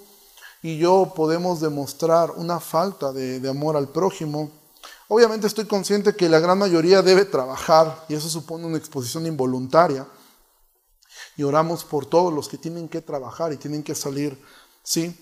y 0.61 0.77
yo 0.77 1.11
podemos 1.15 1.59
demostrar 1.59 2.31
una 2.31 2.59
falta 2.59 3.11
de, 3.11 3.47
amor 3.49 3.75
al 3.75 3.89
prójimo, 3.89 4.51
obviamente 5.07 5.47
estoy 5.47 5.65
consciente 5.65 6.15
que 6.15 6.29
la 6.29 6.39
gran 6.39 6.57
mayoría 6.57 7.01
debe 7.01 7.25
trabajar 7.25 8.05
y 8.07 8.13
eso 8.13 8.29
supone 8.29 8.65
una 8.65 8.77
exposición 8.77 9.25
involuntaria. 9.25 10.07
Y 11.35 11.41
oramos 11.41 11.83
por 11.83 12.05
todos 12.05 12.31
los 12.31 12.47
que 12.47 12.59
tienen 12.59 12.87
que 12.87 13.01
trabajar 13.01 13.51
y 13.51 13.57
tienen 13.57 13.81
que 13.81 13.95
salir, 13.95 14.39
¿sí? 14.83 15.19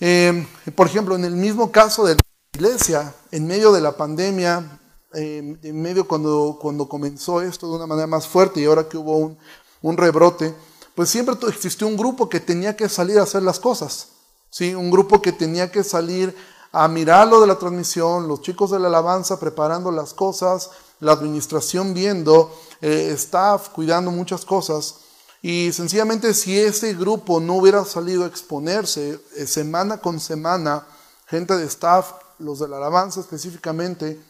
Eh, 0.00 0.44
por 0.74 0.88
ejemplo, 0.88 1.14
en 1.14 1.24
el 1.24 1.36
mismo 1.36 1.70
caso 1.70 2.04
de 2.04 2.14
la 2.14 2.20
iglesia, 2.52 3.14
en 3.30 3.46
medio 3.46 3.70
de 3.70 3.80
la 3.80 3.96
pandemia, 3.96 4.80
en 5.14 5.82
medio 5.82 6.06
cuando, 6.06 6.58
cuando 6.60 6.88
comenzó 6.88 7.40
esto 7.40 7.68
de 7.68 7.76
una 7.76 7.86
manera 7.86 8.06
más 8.06 8.26
fuerte 8.26 8.60
y 8.60 8.64
ahora 8.64 8.88
que 8.88 8.96
hubo 8.96 9.16
un, 9.16 9.38
un 9.82 9.96
rebrote, 9.96 10.54
pues 10.94 11.08
siempre 11.08 11.34
existió 11.48 11.86
un 11.86 11.96
grupo 11.96 12.28
que 12.28 12.40
tenía 12.40 12.76
que 12.76 12.88
salir 12.88 13.18
a 13.18 13.22
hacer 13.22 13.42
las 13.42 13.58
cosas, 13.58 14.08
¿sí? 14.50 14.74
Un 14.74 14.90
grupo 14.90 15.22
que 15.22 15.32
tenía 15.32 15.70
que 15.70 15.84
salir 15.84 16.34
a 16.72 16.88
mirar 16.88 17.28
lo 17.28 17.40
de 17.40 17.46
la 17.46 17.58
transmisión, 17.58 18.28
los 18.28 18.40
chicos 18.40 18.70
de 18.70 18.78
la 18.78 18.88
alabanza 18.88 19.38
preparando 19.38 19.90
las 19.90 20.14
cosas, 20.14 20.70
la 21.00 21.12
administración 21.12 21.92
viendo, 21.92 22.54
eh, 22.80 23.10
staff 23.14 23.68
cuidando 23.70 24.10
muchas 24.10 24.44
cosas. 24.44 24.96
Y 25.42 25.72
sencillamente 25.72 26.32
si 26.34 26.58
ese 26.58 26.94
grupo 26.94 27.40
no 27.40 27.56
hubiera 27.56 27.84
salido 27.84 28.24
a 28.24 28.28
exponerse 28.28 29.20
eh, 29.36 29.46
semana 29.46 29.98
con 29.98 30.20
semana, 30.20 30.86
gente 31.26 31.56
de 31.56 31.66
staff, 31.66 32.12
los 32.38 32.58
de 32.60 32.68
la 32.68 32.76
alabanza 32.76 33.20
específicamente, 33.20 34.20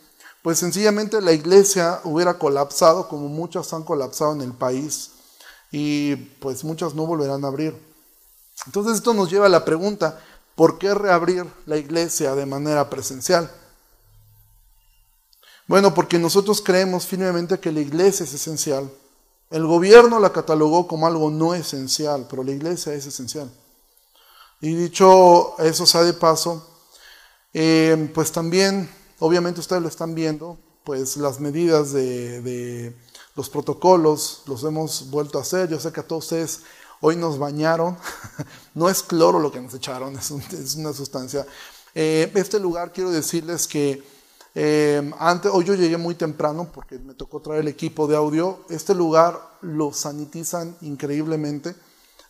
pues 0.43 0.59
sencillamente 0.59 1.21
la 1.21 1.33
iglesia 1.33 2.01
hubiera 2.05 2.39
colapsado 2.39 3.09
como 3.09 3.29
muchas 3.29 3.73
han 3.73 3.85
colapsado 3.85 4.33
en 4.33 4.41
el 4.41 4.53
país 4.53 5.13
y 5.71 6.17
pues 6.17 6.65
muchas 6.65 6.95
no 6.95 7.07
volverán 7.07 7.45
a 7.45 7.49
abrir. 7.49 7.75
Entonces 8.67 8.97
esto 8.97 9.15
nos 9.15 9.31
lleva 9.31 9.47
a 9.47 9.49
la 9.49 9.65
pregunta, 9.65 10.21
¿por 10.57 10.79
qué 10.79 10.95
reabrir 10.95 11.47
la 11.67 11.77
iglesia 11.77 12.35
de 12.35 12.45
manera 12.45 12.91
presencial? 12.91 13.51
Bueno, 15.69 15.95
porque 15.95 16.19
nosotros 16.19 16.61
creemos 16.61 17.07
firmemente 17.07 17.61
que 17.61 17.73
la 17.73 17.81
iglesia 17.81 18.25
es 18.25 18.35
esencial. 18.35 18.91
El 19.49 19.67
gobierno 19.67 20.19
la 20.19 20.33
catalogó 20.33 20.89
como 20.89 21.07
algo 21.07 21.31
no 21.31 21.55
esencial, 21.55 22.27
pero 22.29 22.43
la 22.43 22.51
iglesia 22.51 22.93
es 22.95 23.07
esencial. 23.07 23.51
Y 24.61 24.75
dicho 24.75 25.59
eso 25.59 25.87
sea 25.87 26.03
de 26.03 26.13
paso, 26.13 26.69
eh, 27.53 28.11
pues 28.15 28.33
también 28.33 28.89
Obviamente 29.25 29.61
ustedes 29.61 29.81
lo 29.81 29.87
están 29.87 30.17
viendo, 30.17 30.59
pues 30.83 31.17
las 31.17 31.39
medidas 31.39 31.93
de, 31.93 32.93
los 33.37 33.49
protocolos 33.49 34.43
los 34.47 34.65
hemos 34.65 35.11
vuelto 35.11 35.39
a 35.39 35.43
hacer. 35.43 35.69
Yo 35.69 35.79
sé 35.79 35.93
que 35.93 36.01
a 36.01 36.03
todos 36.03 36.25
ustedes 36.25 36.63
hoy 37.01 37.15
nos 37.15 37.39
bañaron. 37.39 37.97
no 38.75 38.89
es 38.89 39.01
cloro 39.01 39.39
lo 39.39 39.53
que 39.53 39.61
nos 39.61 39.75
echaron, 39.75 40.17
es, 40.19 40.75
una 40.75 40.93
sustancia. 40.93 41.47
Eh, 41.95 42.33
este 42.35 42.59
lugar 42.59 42.93
quiero 42.93 43.13
decirles 43.13 43.69
que 43.69 44.03
eh, 44.57 45.13
antes, 45.21 45.53
hoy 45.55 45.67
yo 45.67 45.75
llegué 45.75 45.97
muy 45.99 46.17
temprano 46.17 46.73
porque 46.75 46.99
me 46.99 47.15
tocó 47.15 47.39
traer 47.39 47.61
el 47.61 47.69
equipo 47.69 48.09
de 48.09 48.17
audio. 48.17 48.65
Este 48.71 48.93
lugar 48.93 49.41
lo 49.61 49.93
sanitizan 49.93 50.77
increíblemente 50.81 51.77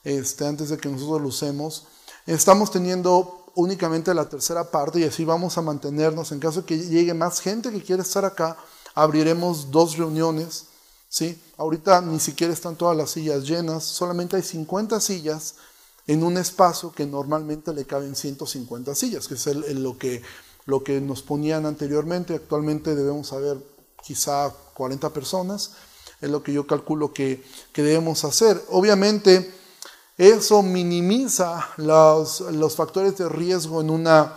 este, 0.05 0.47
antes 0.47 0.69
de 0.69 0.77
que 0.77 0.91
nosotros 0.91 1.23
lo 1.23 1.29
usemos. 1.29 1.87
Estamos 2.27 2.71
teniendo 2.71 3.42
únicamente 3.55 4.15
la 4.15 4.29
tercera 4.29 4.71
parte 4.71 5.01
y 5.01 5.05
así 5.05 5.25
vamos 5.25 5.59
a 5.59 5.63
mantenernos. 5.63 6.33
En 6.33 6.41
caso 6.41 6.65
que 6.65 6.79
llegue 6.79 7.15
más 7.15 7.41
gente 7.41 7.71
que 7.71 7.83
quiere 7.83 8.03
estar 8.03 8.25
acá, 8.25 8.57
abriremos 8.95 9.71
dos 9.71 9.97
reuniones. 9.97 10.67
¿sí? 11.09 11.41
Ahorita 11.57 12.01
ni 12.01 12.21
siquiera 12.21 12.53
están 12.53 12.77
todas 12.77 12.97
las 12.97 13.11
sillas 13.11 13.45
llenas, 13.45 13.85
solamente 13.85 14.37
hay 14.37 14.43
50 14.43 15.01
sillas 15.01 15.57
en 16.07 16.25
un 16.25 16.37
espacio 16.37 16.93
que 16.93 17.07
normalmente 17.07 17.73
le 17.73 17.85
caben 17.85 18.17
150 18.17 18.95
sillas, 18.95 19.29
que 19.29 19.35
es 19.35 19.47
lo, 19.47 19.99
que, 19.99 20.23
lo 20.67 20.83
que 20.83 21.01
nos 21.01 21.23
ponían 21.23 21.67
anteriormente. 21.67 22.35
Actualmente 22.35 22.95
debemos 22.95 23.33
haber 23.33 23.59
quizá 24.03 24.53
40 24.75 25.11
personas, 25.11 25.73
es 26.21 26.31
lo 26.31 26.43
que 26.43 26.53
yo 26.53 26.67
calculo 26.67 27.13
que, 27.13 27.45
que 27.73 27.83
debemos 27.83 28.25
hacer. 28.25 28.61
Obviamente, 28.71 29.53
eso 30.19 30.63
minimiza 30.63 31.69
los, 31.77 32.43
factores 32.77 33.17
de 33.19 33.29
riesgo 33.29 33.81
en 33.81 33.91
una, 33.91 34.37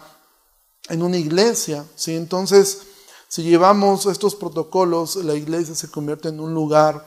en 0.89 1.01
una 1.01 1.17
iglesia. 1.17 1.85
¿sí? 1.95 2.15
Entonces, 2.15 2.81
si 3.27 3.43
llevamos 3.43 4.05
estos 4.05 4.35
protocolos, 4.35 5.17
la 5.17 5.35
iglesia 5.35 5.75
se 5.75 5.89
convierte 5.89 6.29
en 6.29 6.39
un 6.39 6.53
lugar 6.53 7.05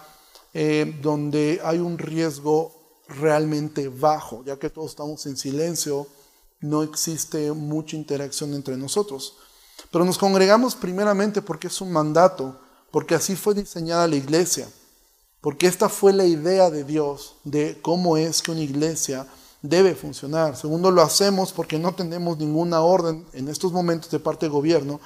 eh, 0.53 0.99
donde 1.03 1.61
hay 1.65 1.79
un 1.79 1.99
riesgo 1.99 3.03
realmente 3.09 3.89
bajo, 3.89 4.45
ya 4.45 4.59
que 4.59 4.71
todos 4.71 4.91
estamos 4.91 5.25
en 5.27 5.37
silencio, 5.37 6.07
no 6.61 6.83
existe 6.83 7.51
mucha 7.53 7.97
interacción 7.97 8.53
entre 8.55 8.77
nosotros. 8.77 9.37
Pero 9.91 10.05
nos 10.05 10.19
congregamos 10.19 10.75
primeramente 10.75 11.41
porque 11.41 11.69
es 11.69 11.81
un 11.81 11.93
mandato, 11.93 12.61
porque 12.91 13.15
así 13.15 13.37
fue 13.37 13.55
diseñada 13.55 14.09
la 14.09 14.17
iglesia. 14.17 14.69
Porque 15.40 15.66
esta 15.66 15.88
fue 15.88 16.12
la 16.12 16.25
idea 16.25 16.71
de 16.71 16.85
Dios 16.85 17.37
de 17.45 17.78
cómo 17.80 18.16
es 18.16 18.42
que 18.42 18.50
una 18.50 18.61
iglesia 18.61 19.26
debe 19.62 19.95
funcionar. 19.95 20.57
Segundo, 20.57 20.90
lo 20.90 21.02
hacemos 21.02 21.52
porque 21.52 21.78
no 21.78 21.95
tenemos 21.95 22.38
ninguna 22.38 22.80
orden 22.80 23.25
en 23.33 23.49
estos 23.49 23.73
momentos 23.73 24.11
de 24.11 24.18
parte 24.18 24.47
del 24.47 24.52
gobierno. 24.52 25.00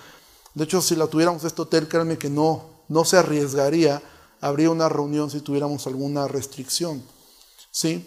De 0.55 0.65
hecho, 0.65 0.81
si 0.81 0.97
la 0.97 1.07
tuviéramos 1.07 1.45
este 1.45 1.63
hotel, 1.63 1.89
créanme 1.89 2.19
que 2.19 2.31
no, 2.31 2.63
no 2.89 3.05
se 3.05 3.19
arriesgaría 3.19 4.03
habría 4.43 4.71
una 4.71 4.89
reunión 4.89 5.31
si 5.31 5.41
tuviéramos 5.41 5.87
alguna 5.87 6.29
restricción. 6.29 7.03
¿Sí? 7.71 8.07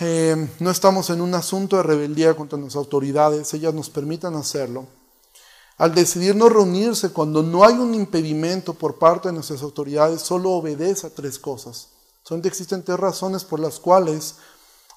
Eh, 0.00 0.48
no 0.58 0.70
estamos 0.70 1.10
en 1.10 1.20
un 1.20 1.34
asunto 1.34 1.76
de 1.76 1.82
rebeldía 1.82 2.34
contra 2.34 2.58
las 2.58 2.76
autoridades, 2.76 3.52
ellas 3.52 3.74
nos 3.74 3.90
permitan 3.90 4.34
hacerlo. 4.36 4.86
Al 5.76 5.94
decidir 5.94 6.36
no 6.36 6.48
reunirse 6.48 7.10
cuando 7.10 7.42
no 7.42 7.64
hay 7.64 7.74
un 7.74 7.94
impedimento 7.94 8.74
por 8.74 8.98
parte 8.98 9.28
de 9.28 9.34
nuestras 9.34 9.62
autoridades, 9.62 10.22
solo 10.22 10.52
obedece 10.52 11.08
a 11.08 11.10
tres 11.10 11.38
cosas. 11.38 11.88
Solamente 12.22 12.48
existen 12.48 12.84
tres 12.84 12.98
razones 12.98 13.44
por 13.44 13.58
las 13.58 13.80
cuales 13.80 14.36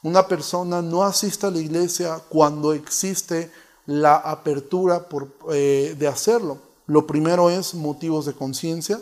una 0.04 0.28
persona 0.28 0.82
no 0.82 1.04
asista 1.04 1.48
a 1.48 1.52
la 1.52 1.60
iglesia 1.60 2.22
cuando 2.30 2.74
existe 2.74 3.52
la 3.88 4.18
apertura 4.18 5.08
eh, 5.52 5.96
de 5.98 6.08
hacerlo. 6.08 6.60
Lo 6.86 7.08
primero 7.08 7.50
es 7.50 7.74
motivos 7.74 8.26
de 8.26 8.34
conciencia, 8.34 9.02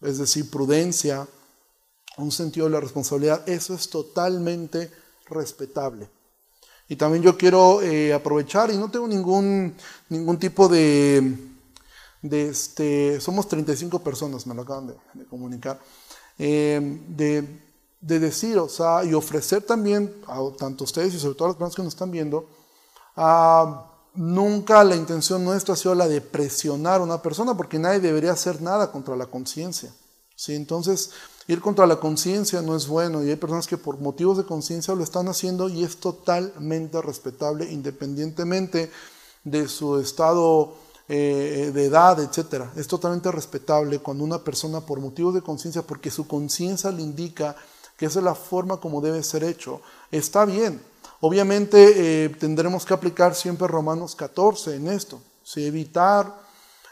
es 0.00 0.18
decir, 0.18 0.50
prudencia, 0.50 1.28
un 2.16 2.32
sentido 2.32 2.66
de 2.66 2.72
la 2.72 2.80
responsabilidad. 2.80 3.48
Eso 3.48 3.74
es 3.74 3.88
totalmente 3.88 4.90
respetable. 5.26 6.10
Y 6.88 6.96
también 6.96 7.22
yo 7.22 7.36
quiero 7.36 7.82
eh, 7.82 8.14
aprovechar, 8.14 8.70
y 8.70 8.76
no 8.78 8.90
tengo 8.90 9.06
ningún, 9.06 9.74
ningún 10.08 10.38
tipo 10.38 10.68
de, 10.68 11.36
de 12.22 12.48
este, 12.48 13.20
somos 13.20 13.46
35 13.46 13.98
personas, 14.02 14.46
me 14.46 14.54
lo 14.54 14.62
acaban 14.62 14.86
de, 14.88 15.26
comunicar, 15.26 15.78
eh, 16.38 16.80
de, 17.08 17.60
de, 18.00 18.18
decir, 18.18 18.56
o 18.58 18.68
sea, 18.68 19.04
y 19.04 19.12
ofrecer 19.12 19.62
también, 19.62 20.14
a 20.26 20.40
tanto 20.56 20.84
ustedes 20.84 21.14
y 21.14 21.18
sobre 21.18 21.34
todo 21.34 21.48
a 21.48 21.50
las 21.50 21.56
personas 21.56 21.76
que 21.76 21.82
nos 21.82 21.92
están 21.92 22.10
viendo, 22.10 22.48
nunca 24.14 24.82
la 24.82 24.96
intención 24.96 25.44
nuestra 25.44 25.74
ha 25.74 25.76
sido 25.76 25.94
la 25.94 26.08
de 26.08 26.20
presionar 26.20 27.00
a 27.00 27.04
una 27.04 27.20
persona, 27.20 27.54
porque 27.54 27.78
nadie 27.78 28.00
debería 28.00 28.32
hacer 28.32 28.62
nada 28.62 28.90
contra 28.90 29.14
la 29.14 29.26
conciencia. 29.26 29.92
¿sí? 30.34 30.54
Entonces, 30.54 31.10
Ir 31.48 31.62
contra 31.62 31.86
la 31.86 31.96
conciencia 31.96 32.60
no 32.60 32.76
es 32.76 32.86
bueno 32.86 33.24
y 33.24 33.30
hay 33.30 33.36
personas 33.36 33.66
que 33.66 33.78
por 33.78 33.98
motivos 33.98 34.36
de 34.36 34.44
conciencia 34.44 34.94
lo 34.94 35.02
están 35.02 35.28
haciendo 35.28 35.70
y 35.70 35.82
es 35.82 35.96
totalmente 35.96 37.00
respetable 37.00 37.64
independientemente 37.72 38.90
de 39.44 39.66
su 39.66 39.98
estado 39.98 40.74
eh, 41.08 41.70
de 41.72 41.86
edad, 41.86 42.20
etc. 42.20 42.66
Es 42.76 42.86
totalmente 42.86 43.32
respetable 43.32 43.98
cuando 44.00 44.24
una 44.24 44.44
persona 44.44 44.82
por 44.82 45.00
motivos 45.00 45.32
de 45.32 45.40
conciencia, 45.40 45.80
porque 45.80 46.10
su 46.10 46.28
conciencia 46.28 46.90
le 46.90 47.00
indica 47.00 47.56
que 47.96 48.04
esa 48.04 48.18
es 48.18 48.24
la 48.26 48.34
forma 48.34 48.76
como 48.76 49.00
debe 49.00 49.22
ser 49.22 49.42
hecho, 49.42 49.80
está 50.12 50.44
bien. 50.44 50.82
Obviamente 51.20 52.24
eh, 52.24 52.28
tendremos 52.28 52.84
que 52.84 52.92
aplicar 52.92 53.34
siempre 53.34 53.66
Romanos 53.66 54.14
14 54.14 54.76
en 54.76 54.88
esto, 54.88 55.18
si 55.42 55.64
evitar 55.64 56.42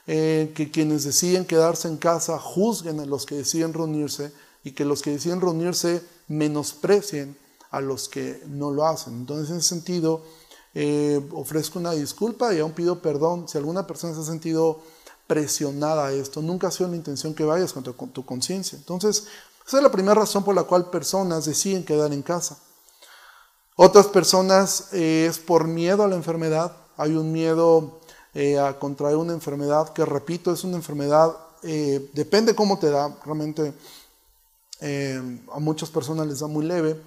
eh, 0.07 0.51
que 0.55 0.71
quienes 0.71 1.05
deciden 1.05 1.45
quedarse 1.45 1.87
en 1.87 1.99
casa 1.99 2.39
juzguen 2.39 3.01
a 3.01 3.05
los 3.05 3.27
que 3.27 3.35
deciden 3.35 3.75
reunirse 3.75 4.33
y 4.67 4.73
que 4.73 4.85
los 4.85 5.01
que 5.01 5.13
deciden 5.13 5.41
reunirse 5.41 6.03
menosprecien 6.27 7.39
a 7.71 7.81
los 7.81 8.09
que 8.09 8.43
no 8.49 8.73
lo 8.73 8.85
hacen. 8.85 9.15
Entonces, 9.15 9.49
en 9.51 9.59
ese 9.59 9.69
sentido, 9.69 10.25
eh, 10.75 11.25
ofrezco 11.33 11.79
una 11.79 11.93
disculpa 11.93 12.53
y 12.53 12.59
aún 12.59 12.73
pido 12.73 13.01
perdón 13.01 13.49
si 13.49 13.59
alguna 13.59 13.87
persona 13.87 14.13
se 14.13 14.23
ha 14.23 14.25
sentido 14.25 14.81
presionada 15.29 16.07
a 16.07 16.13
esto. 16.13 16.43
Nunca 16.43 16.67
ha 16.67 16.71
sido 16.73 16.91
la 16.91 16.97
intención 16.97 17.33
que 17.33 17.45
vayas 17.45 17.73
contra 17.73 17.93
tu 17.93 18.27
conciencia. 18.27 18.77
Entonces, 18.77 19.29
esa 19.65 19.77
es 19.77 19.83
la 19.85 19.93
primera 19.93 20.15
razón 20.17 20.43
por 20.43 20.57
la 20.57 20.65
cual 20.65 20.91
personas 20.91 21.45
deciden 21.45 21.85
quedar 21.85 22.13
en 22.13 22.23
casa. 22.23 22.59
Otras 23.77 24.09
personas 24.09 24.89
eh, 24.93 25.27
es 25.31 25.39
por 25.39 25.69
miedo 25.69 26.03
a 26.03 26.09
la 26.09 26.17
enfermedad. 26.17 26.77
Hay 26.97 27.13
un 27.13 27.31
miedo 27.31 28.01
eh, 28.35 28.59
a 28.59 28.81
contraer 28.81 29.15
una 29.15 29.33
enfermedad 29.33 29.91
que, 29.91 30.05
repito, 30.05 30.53
es 30.53 30.65
una 30.65 30.75
enfermedad, 30.75 31.37
depende 31.63 32.55
cómo 32.55 32.81
te 32.81 32.91
da. 32.91 33.17
Realmente 33.25 33.73
eh, 34.81 35.21
a 35.53 35.59
muchas 35.59 35.91
personas 35.91 36.27
les 36.27 36.41
da 36.41 36.47
muy 36.47 36.65
leve. 36.65 37.01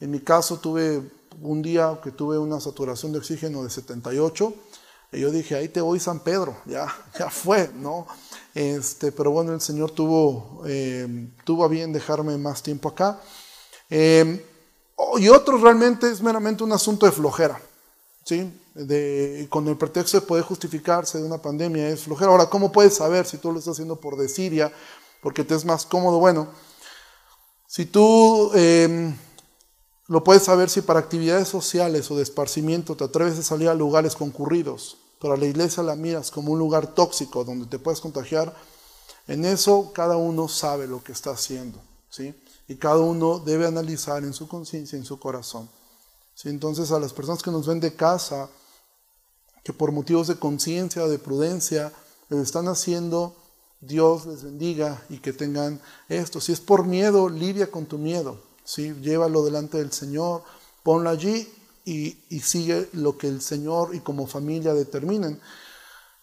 En 0.00 0.10
mi 0.10 0.20
caso 0.20 0.58
tuve 0.58 1.02
un 1.40 1.62
día 1.62 1.98
que 2.02 2.10
tuve 2.10 2.38
una 2.38 2.60
saturación 2.60 3.12
de 3.12 3.18
oxígeno 3.18 3.62
de 3.62 3.70
78, 3.70 4.54
y 5.12 5.20
yo 5.20 5.30
dije, 5.30 5.54
ahí 5.54 5.68
te 5.68 5.80
voy 5.80 6.00
San 6.00 6.20
Pedro, 6.20 6.56
ya, 6.66 6.86
ya 7.18 7.30
fue, 7.30 7.70
¿no? 7.74 8.06
Este, 8.54 9.12
pero 9.12 9.30
bueno, 9.30 9.52
el 9.52 9.60
Señor 9.60 9.90
tuvo, 9.90 10.62
eh, 10.66 11.28
tuvo 11.44 11.64
a 11.64 11.68
bien 11.68 11.92
dejarme 11.92 12.36
más 12.38 12.62
tiempo 12.62 12.88
acá. 12.88 13.20
Eh, 13.90 14.46
y 15.18 15.28
otro 15.28 15.58
realmente 15.58 16.10
es 16.10 16.22
meramente 16.22 16.64
un 16.64 16.72
asunto 16.72 17.06
de 17.06 17.12
flojera, 17.12 17.60
¿sí? 18.24 18.58
De, 18.74 19.46
con 19.50 19.68
el 19.68 19.76
pretexto 19.76 20.18
de 20.20 20.26
poder 20.26 20.44
justificarse 20.44 21.18
de 21.18 21.24
una 21.24 21.38
pandemia 21.38 21.88
es 21.88 22.02
flojera. 22.02 22.30
Ahora, 22.30 22.46
¿cómo 22.46 22.72
puedes 22.72 22.94
saber 22.94 23.26
si 23.26 23.36
tú 23.36 23.52
lo 23.52 23.58
estás 23.58 23.72
haciendo 23.72 23.96
por 23.96 24.16
desidia, 24.16 24.72
porque 25.20 25.44
te 25.44 25.54
es 25.54 25.64
más 25.64 25.84
cómodo? 25.84 26.18
Bueno, 26.18 26.48
si 27.72 27.86
tú 27.86 28.50
em, 28.52 29.16
lo 30.06 30.22
puedes 30.22 30.42
saber 30.42 30.68
si 30.68 30.82
para 30.82 31.00
actividades 31.00 31.48
sociales 31.48 32.10
o 32.10 32.16
de 32.16 32.22
esparcimiento 32.22 32.98
te 32.98 33.04
atreves 33.04 33.38
a 33.38 33.42
salir 33.42 33.70
a 33.70 33.74
lugares 33.74 34.14
concurridos, 34.14 34.98
pero 35.18 35.32
a 35.32 35.36
la 35.38 35.46
iglesia 35.46 35.82
la 35.82 35.96
miras 35.96 36.30
como 36.30 36.52
un 36.52 36.58
lugar 36.58 36.88
tóxico 36.88 37.44
donde 37.44 37.64
te 37.64 37.78
puedes 37.78 38.02
contagiar, 38.02 38.54
en 39.26 39.46
eso 39.46 39.90
cada 39.94 40.18
uno 40.18 40.48
sabe 40.48 40.86
lo 40.86 41.02
que 41.02 41.12
está 41.12 41.30
haciendo, 41.30 41.78
¿sí? 42.10 42.34
Y 42.68 42.76
cada 42.76 42.98
uno 42.98 43.38
debe 43.38 43.66
analizar 43.66 44.22
en 44.22 44.34
su 44.34 44.48
conciencia, 44.48 44.98
en 44.98 45.06
su 45.06 45.18
corazón. 45.18 45.70
¿sí? 46.34 46.50
Entonces 46.50 46.92
a 46.92 47.00
las 47.00 47.14
personas 47.14 47.42
que 47.42 47.50
nos 47.50 47.66
ven 47.66 47.80
de 47.80 47.96
casa, 47.96 48.50
que 49.64 49.72
por 49.72 49.92
motivos 49.92 50.26
de 50.26 50.38
conciencia, 50.38 51.06
de 51.06 51.18
prudencia, 51.18 51.90
lo 52.28 52.38
están 52.42 52.68
haciendo, 52.68 53.34
Dios 53.82 54.26
les 54.26 54.44
bendiga 54.44 55.02
y 55.10 55.18
que 55.18 55.32
tengan 55.32 55.80
esto. 56.08 56.40
Si 56.40 56.52
es 56.52 56.60
por 56.60 56.86
miedo, 56.86 57.28
lidia 57.28 57.70
con 57.70 57.86
tu 57.86 57.98
miedo. 57.98 58.40
¿sí? 58.64 58.94
Llévalo 59.02 59.44
delante 59.44 59.78
del 59.78 59.92
Señor, 59.92 60.42
ponlo 60.84 61.10
allí 61.10 61.52
y, 61.84 62.16
sigue 62.40 62.88
lo 62.92 63.18
que 63.18 63.26
el 63.26 63.42
Señor 63.42 63.94
y 63.94 64.00
como 64.00 64.28
familia 64.28 64.72
determinen. 64.72 65.40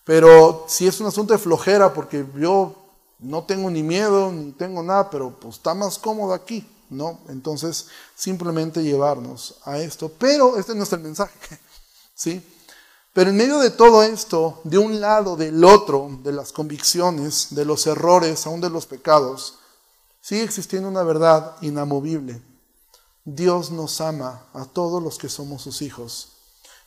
Pero 0.06 0.66
si 0.70 0.88
es 0.88 1.02
un 1.02 1.08
asunto 1.08 1.34
de 1.34 1.40
flojera, 1.40 1.94
porque 1.94 2.26
yo 2.38 2.76
no 3.20 3.44
tengo 3.44 3.70
ni 3.70 3.84
miedo, 3.84 4.32
ni 4.32 4.54
tengo 4.54 4.82
nada, 4.82 5.10
pero 5.10 5.38
pues 5.38 5.56
está 5.56 5.74
más 5.74 6.00
cómodo 6.00 6.34
aquí, 6.34 6.66
¿no? 6.90 7.20
Entonces, 7.28 7.88
simplemente 8.16 8.82
llevarnos 8.82 9.58
a 9.66 9.78
esto. 9.80 10.10
Pero 10.18 10.58
este 10.58 10.74
no 10.74 10.84
es 10.84 10.94
el 10.94 11.02
mensaje, 11.02 11.60
¿sí? 12.16 12.42
Pero 13.14 13.32
en 13.32 13.38
medio 13.38 13.60
de 13.60 13.72
todo 13.72 14.04
esto, 14.04 14.62
de 14.64 14.78
un 14.78 15.02
lado, 15.02 15.36
del 15.36 15.64
otro, 15.64 16.20
de 16.24 16.32
las 16.32 16.52
convicciones, 16.52 17.48
de 17.52 17.66
los 17.66 17.88
errores, 17.88 18.46
aún 18.46 18.62
de 18.62 18.70
los 18.70 18.86
pecados, 18.86 19.56
sigue 20.22 20.44
existiendo 20.44 20.88
una 20.88 21.04
verdad 21.04 21.56
inamovible. 21.62 22.42
Dios 23.26 23.72
nos 23.72 24.00
ama 24.00 24.46
a 24.54 24.66
todos 24.66 25.02
los 25.02 25.18
que 25.18 25.30
somos 25.30 25.64
sus 25.64 25.82
hijos. 25.82 26.30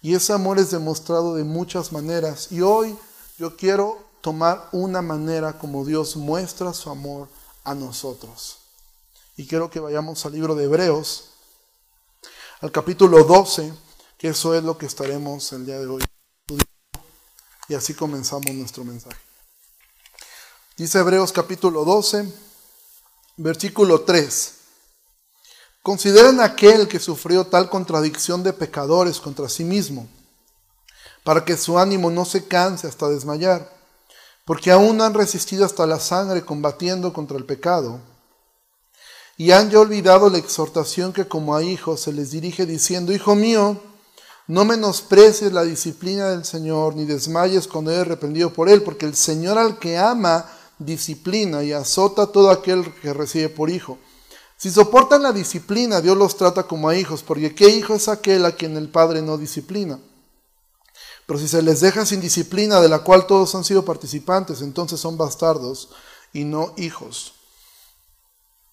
Y 0.00 0.14
ese 0.14 0.32
amor 0.32 0.58
es 0.58 0.70
demostrado 0.70 1.34
de 1.34 1.44
muchas 1.44 1.92
maneras. 1.92 2.50
Y 2.50 2.60
hoy 2.60 2.96
yo 3.38 3.56
quiero 3.56 3.98
tomar 4.20 4.68
una 4.72 5.02
manera 5.02 5.58
como 5.58 5.84
Dios 5.84 6.16
muestra 6.16 6.72
su 6.72 6.90
amor 6.90 7.28
a 7.64 7.74
nosotros. 7.74 8.58
Y 9.36 9.46
quiero 9.46 9.70
que 9.70 9.80
vayamos 9.80 10.24
al 10.24 10.32
libro 10.32 10.54
de 10.54 10.64
Hebreos, 10.64 11.30
al 12.60 12.70
capítulo 12.70 13.24
12, 13.24 13.72
que 14.18 14.28
eso 14.28 14.54
es 14.54 14.62
lo 14.62 14.78
que 14.78 14.86
estaremos 14.86 15.52
el 15.52 15.66
día 15.66 15.78
de 15.78 15.86
hoy. 15.86 16.02
Y 17.72 17.74
así 17.74 17.94
comenzamos 17.94 18.52
nuestro 18.52 18.84
mensaje. 18.84 19.16
Dice 20.76 20.98
Hebreos 20.98 21.32
capítulo 21.32 21.86
12, 21.86 22.30
versículo 23.38 24.02
3. 24.02 24.52
Consideren 25.82 26.42
aquel 26.42 26.86
que 26.86 26.98
sufrió 26.98 27.46
tal 27.46 27.70
contradicción 27.70 28.42
de 28.42 28.52
pecadores 28.52 29.20
contra 29.20 29.48
sí 29.48 29.64
mismo, 29.64 30.06
para 31.24 31.46
que 31.46 31.56
su 31.56 31.78
ánimo 31.78 32.10
no 32.10 32.26
se 32.26 32.46
canse 32.46 32.88
hasta 32.88 33.08
desmayar, 33.08 33.74
porque 34.44 34.70
aún 34.70 35.00
han 35.00 35.14
resistido 35.14 35.64
hasta 35.64 35.86
la 35.86 35.98
sangre 35.98 36.44
combatiendo 36.44 37.14
contra 37.14 37.38
el 37.38 37.46
pecado, 37.46 38.02
y 39.38 39.52
han 39.52 39.70
ya 39.70 39.80
olvidado 39.80 40.28
la 40.28 40.36
exhortación 40.36 41.14
que 41.14 41.26
como 41.26 41.56
a 41.56 41.62
hijos 41.62 42.00
se 42.02 42.12
les 42.12 42.32
dirige 42.32 42.66
diciendo, 42.66 43.14
Hijo 43.14 43.34
mío, 43.34 43.80
no 44.52 44.66
menosprecies 44.66 45.50
la 45.50 45.62
disciplina 45.62 46.28
del 46.28 46.44
Señor, 46.44 46.94
ni 46.94 47.06
desmayes 47.06 47.66
cuando 47.66 47.90
eres 47.90 48.06
reprendido 48.06 48.52
por 48.52 48.68
Él, 48.68 48.82
porque 48.82 49.06
el 49.06 49.16
Señor 49.16 49.56
al 49.56 49.78
que 49.78 49.96
ama 49.96 50.44
disciplina 50.78 51.64
y 51.64 51.72
azota 51.72 52.24
a 52.24 52.26
todo 52.26 52.50
aquel 52.50 52.92
que 53.00 53.14
recibe 53.14 53.48
por 53.48 53.70
hijo. 53.70 53.98
Si 54.58 54.70
soportan 54.70 55.22
la 55.22 55.32
disciplina, 55.32 56.02
Dios 56.02 56.18
los 56.18 56.36
trata 56.36 56.64
como 56.64 56.90
a 56.90 56.94
hijos, 56.94 57.22
porque 57.22 57.54
¿qué 57.54 57.70
hijo 57.70 57.94
es 57.94 58.08
aquel 58.08 58.44
a 58.44 58.52
quien 58.52 58.76
el 58.76 58.90
Padre 58.90 59.22
no 59.22 59.38
disciplina? 59.38 59.98
Pero 61.24 61.38
si 61.38 61.48
se 61.48 61.62
les 61.62 61.80
deja 61.80 62.04
sin 62.04 62.20
disciplina, 62.20 62.82
de 62.82 62.90
la 62.90 62.98
cual 62.98 63.26
todos 63.26 63.54
han 63.54 63.64
sido 63.64 63.86
participantes, 63.86 64.60
entonces 64.60 65.00
son 65.00 65.16
bastardos 65.16 65.88
y 66.34 66.44
no 66.44 66.74
hijos. 66.76 67.32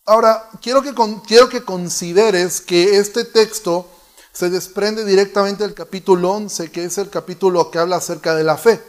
Ahora, 0.05 0.49
quiero 0.61 0.81
que, 0.81 0.93
quiero 1.25 1.47
que 1.47 1.63
consideres 1.63 2.59
que 2.59 2.97
este 2.97 3.23
texto 3.23 3.87
se 4.39 4.49
desprende 4.49 5.03
directamente 5.03 5.63
del 5.63 5.73
capítulo 5.73 6.31
11, 6.31 6.71
que 6.71 6.85
es 6.85 6.97
el 6.97 7.09
capítulo 7.09 7.69
que 7.69 7.77
habla 7.77 7.97
acerca 7.97 8.35
de 8.35 8.45
la 8.45 8.55
fe. 8.55 8.81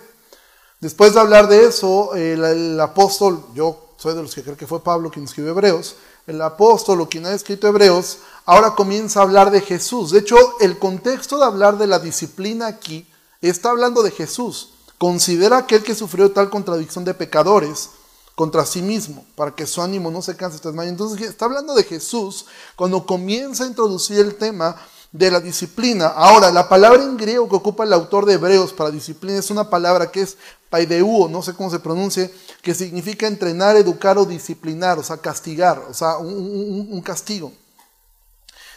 Después 0.79 1.13
de 1.13 1.19
hablar 1.19 1.49
de 1.49 1.65
eso, 1.67 2.15
el, 2.15 2.79
apóstol, 2.79 3.45
yo 3.53 3.95
soy 3.97 4.15
de 4.15 4.23
los 4.23 4.33
que 4.33 4.45
creo 4.45 4.57
que 4.57 4.69
fue 4.69 4.85
Pablo 4.85 5.11
quien 5.11 5.25
escribió 5.25 5.51
Hebreos, 5.51 5.97
el 6.29 6.41
apóstol 6.41 7.01
o 7.01 7.09
quien 7.09 7.27
ha 7.27 7.33
escrito 7.33 7.67
Hebreos, 7.67 8.19
ahora 8.47 8.77
comienza 8.77 9.19
a 9.19 9.23
hablar 9.25 9.51
de 9.51 9.61
Jesús. 9.61 10.13
De 10.13 10.21
hecho, 10.21 10.37
el 10.61 10.79
contexto 10.79 11.37
de 11.37 11.47
hablar 11.47 11.79
de 11.79 11.89
la 11.89 11.99
disciplina 11.99 12.69
aquí 12.69 13.11
está 13.41 13.71
hablando 13.71 14.05
de 14.05 14.13
Jesús. 14.13 14.75
Considera 14.99 15.59
aquel 15.59 15.83
que 15.83 15.97
sufrió 15.97 16.31
tal 16.31 16.49
contradicción 16.49 17.05
de 17.05 17.15
pecadores 17.15 17.91
contra 18.37 18.65
sí 18.65 18.83
mismo, 18.83 19.27
para 19.35 19.53
que 19.53 19.67
su 19.67 19.83
ánimo 19.83 20.13
no 20.13 20.23
se 20.23 20.37
canse. 20.37 20.61
Entonces 20.65 21.29
está 21.29 21.47
hablando 21.47 21.75
de 21.75 21.83
Jesús 21.83 22.47
cuando 22.77 23.05
comienza 23.05 23.65
a 23.65 23.67
introducir 23.67 24.21
el 24.21 24.37
tema 24.37 24.77
de 25.13 25.31
la 25.31 25.41
disciplina. 25.41 26.07
Ahora, 26.07 26.51
la 26.51 26.69
palabra 26.69 27.03
en 27.03 27.17
griego 27.17 27.49
que 27.49 27.57
ocupa 27.57 27.85
el 27.85 27.93
autor 27.93 28.27
de 28.27 28.35
Hebreos 28.35 28.73
para 28.73 28.91
disciplina 28.91 29.39
es 29.39 29.51
una 29.51 29.69
palabra 29.69 30.11
que 30.11 30.23
es 30.23 30.37
paideuo, 30.69 31.29
no 31.29 31.43
sé 31.43 31.55
cómo 31.55 31.71
se 31.71 31.81
pronuncie, 31.81 32.33
que 32.63 32.75
significa 32.75 33.27
entrenar, 33.27 33.77
educar 33.77 34.19
o 34.19 34.25
disciplinar, 34.25 34.99
o 34.99 35.03
sea, 35.03 35.17
castigar, 35.17 35.79
o 35.91 35.95
sea, 35.95 36.19
un, 36.19 37.01
castigo. 37.03 37.53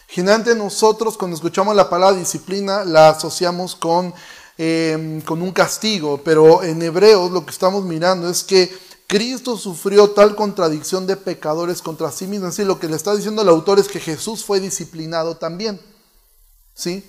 Generalmente 0.08 0.54
nosotros 0.56 1.16
cuando 1.16 1.36
escuchamos 1.36 1.74
la 1.76 1.88
palabra 1.88 2.18
disciplina 2.18 2.84
la 2.84 3.10
asociamos 3.10 3.76
con, 3.76 4.12
em, 4.58 5.20
con 5.22 5.40
un 5.40 5.52
castigo, 5.52 6.20
pero 6.24 6.62
en 6.62 6.82
Hebreos 6.82 7.30
lo 7.30 7.44
que 7.44 7.52
estamos 7.52 7.84
mirando 7.84 8.28
es 8.28 8.42
que 8.42 8.76
Cristo 9.06 9.56
sufrió 9.56 10.10
tal 10.10 10.34
contradicción 10.34 11.06
de 11.06 11.16
pecadores 11.16 11.82
contra 11.82 12.10
sí 12.10 12.26
mismo. 12.26 12.48
Así 12.48 12.64
lo 12.64 12.78
que 12.78 12.88
le 12.88 12.96
está 12.96 13.14
diciendo 13.14 13.42
el 13.42 13.48
autor 13.48 13.78
es 13.78 13.86
que 13.86 14.00
Jesús 14.00 14.44
fue 14.44 14.60
disciplinado 14.60 15.36
también. 15.36 15.78
¿Sí? 16.74 17.08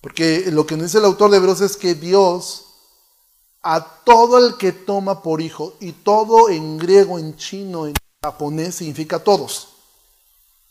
Porque 0.00 0.50
lo 0.50 0.66
que 0.66 0.76
nos 0.76 0.86
dice 0.86 0.98
el 0.98 1.04
autor 1.04 1.30
de 1.30 1.38
Hebreos 1.38 1.60
es 1.60 1.76
que 1.76 1.94
Dios 1.94 2.64
a 3.62 3.82
todo 4.04 4.46
el 4.46 4.58
que 4.58 4.72
toma 4.72 5.22
por 5.22 5.40
hijo, 5.40 5.74
y 5.80 5.92
todo 5.92 6.50
en 6.50 6.76
griego, 6.76 7.18
en 7.18 7.34
chino, 7.36 7.86
en 7.86 7.94
japonés 8.22 8.74
significa 8.74 9.18
todos. 9.18 9.68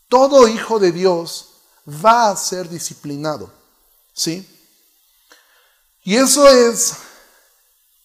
Todo 0.08 0.46
hijo 0.46 0.78
de 0.78 0.92
Dios 0.92 1.48
va 1.88 2.30
a 2.30 2.36
ser 2.36 2.68
disciplinado. 2.68 3.50
¿Sí? 4.12 4.48
Y 6.04 6.14
eso 6.14 6.46
es 6.48 6.92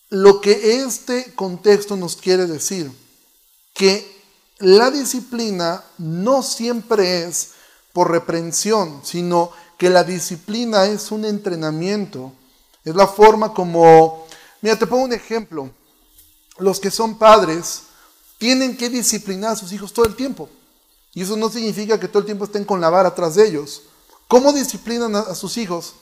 lo 0.09 0.41
que 0.41 0.81
este 0.81 1.35
contexto 1.35 1.95
nos 1.95 2.15
quiere 2.15 2.47
decir, 2.47 2.91
que 3.75 4.19
la 4.57 4.89
disciplina 4.89 5.83
no 5.99 6.41
siempre 6.41 7.25
es 7.25 7.51
por 7.93 8.09
reprensión, 8.09 9.01
sino 9.03 9.51
que 9.79 9.89
la 9.89 10.03
disciplina 10.03 10.85
es 10.87 11.09
un 11.09 11.23
entrenamiento, 11.23 12.33
es 12.83 12.93
la 12.93 13.07
forma 13.07 13.53
como, 13.53 14.27
mira, 14.61 14.77
te 14.77 14.85
pongo 14.85 15.05
un 15.05 15.13
ejemplo, 15.13 15.69
los 16.57 16.81
que 16.81 16.91
son 16.91 17.17
padres 17.17 17.83
tienen 18.37 18.75
que 18.75 18.89
disciplinar 18.89 19.51
a 19.51 19.55
sus 19.55 19.71
hijos 19.71 19.93
todo 19.93 20.05
el 20.05 20.17
tiempo, 20.17 20.49
y 21.13 21.23
eso 21.23 21.37
no 21.37 21.49
significa 21.49 21.97
que 21.97 22.09
todo 22.09 22.19
el 22.19 22.25
tiempo 22.25 22.43
estén 22.43 22.65
con 22.65 22.81
la 22.81 22.89
vara 22.89 23.07
atrás 23.07 23.35
de 23.35 23.47
ellos. 23.47 23.83
¿Cómo 24.27 24.51
disciplinan 24.51 25.15
a, 25.15 25.33
sus 25.33 25.55
hijos? 25.55 25.93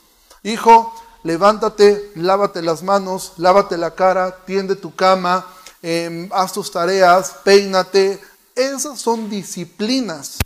Hijo, 0.42 0.92
levántate, 1.22 2.12
lávate 2.16 2.64
las 2.64 2.82
manos, 2.82 3.34
lávate 3.38 3.78
la 3.78 3.94
cara, 3.94 4.44
tiende 4.46 4.76
tu 4.76 4.96
cama, 4.96 5.46
em, 5.84 6.28
haz 6.34 6.52
tus 6.52 6.72
tareas, 6.72 7.36
peínate. 7.44 8.20
Esas 8.56 9.00
son 9.00 9.30
disciplinas. 9.30 10.40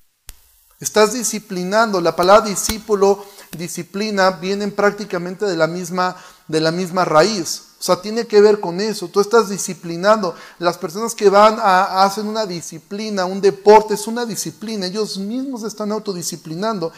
Estás 0.81 1.13
disciplinando. 1.13 2.01
La 2.01 2.15
palabra 2.15 2.49
discípulo, 2.49 3.23
disciplina, 3.55 4.31
vienen 4.31 4.71
prácticamente 4.71 5.45
de 5.45 5.55
la 5.55 5.67
misma, 5.67 6.17
de 6.47 6.59
la 6.59 6.71
misma 6.71 7.05
raíz. 7.05 7.67
O 7.79 7.83
sea, 7.83 8.01
tiene 8.01 8.25
que 8.25 8.41
ver 8.41 8.59
con 8.59 8.81
eso. 8.81 9.07
Tú 9.07 9.21
estás 9.21 9.49
disciplinando. 9.49 10.33
Las 10.57 10.79
personas 10.79 11.13
que 11.13 11.29
van 11.29 11.59
a, 11.59 12.03
hacen 12.03 12.27
una 12.27 12.47
disciplina, 12.47 13.25
un 13.25 13.41
deporte, 13.41 13.93
es 13.93 14.07
una 14.07 14.25
disciplina. 14.25 14.87
Ellos 14.87 15.19
mismos 15.19 15.61
están 15.63 15.91
autodisciplinando. 15.91 16.91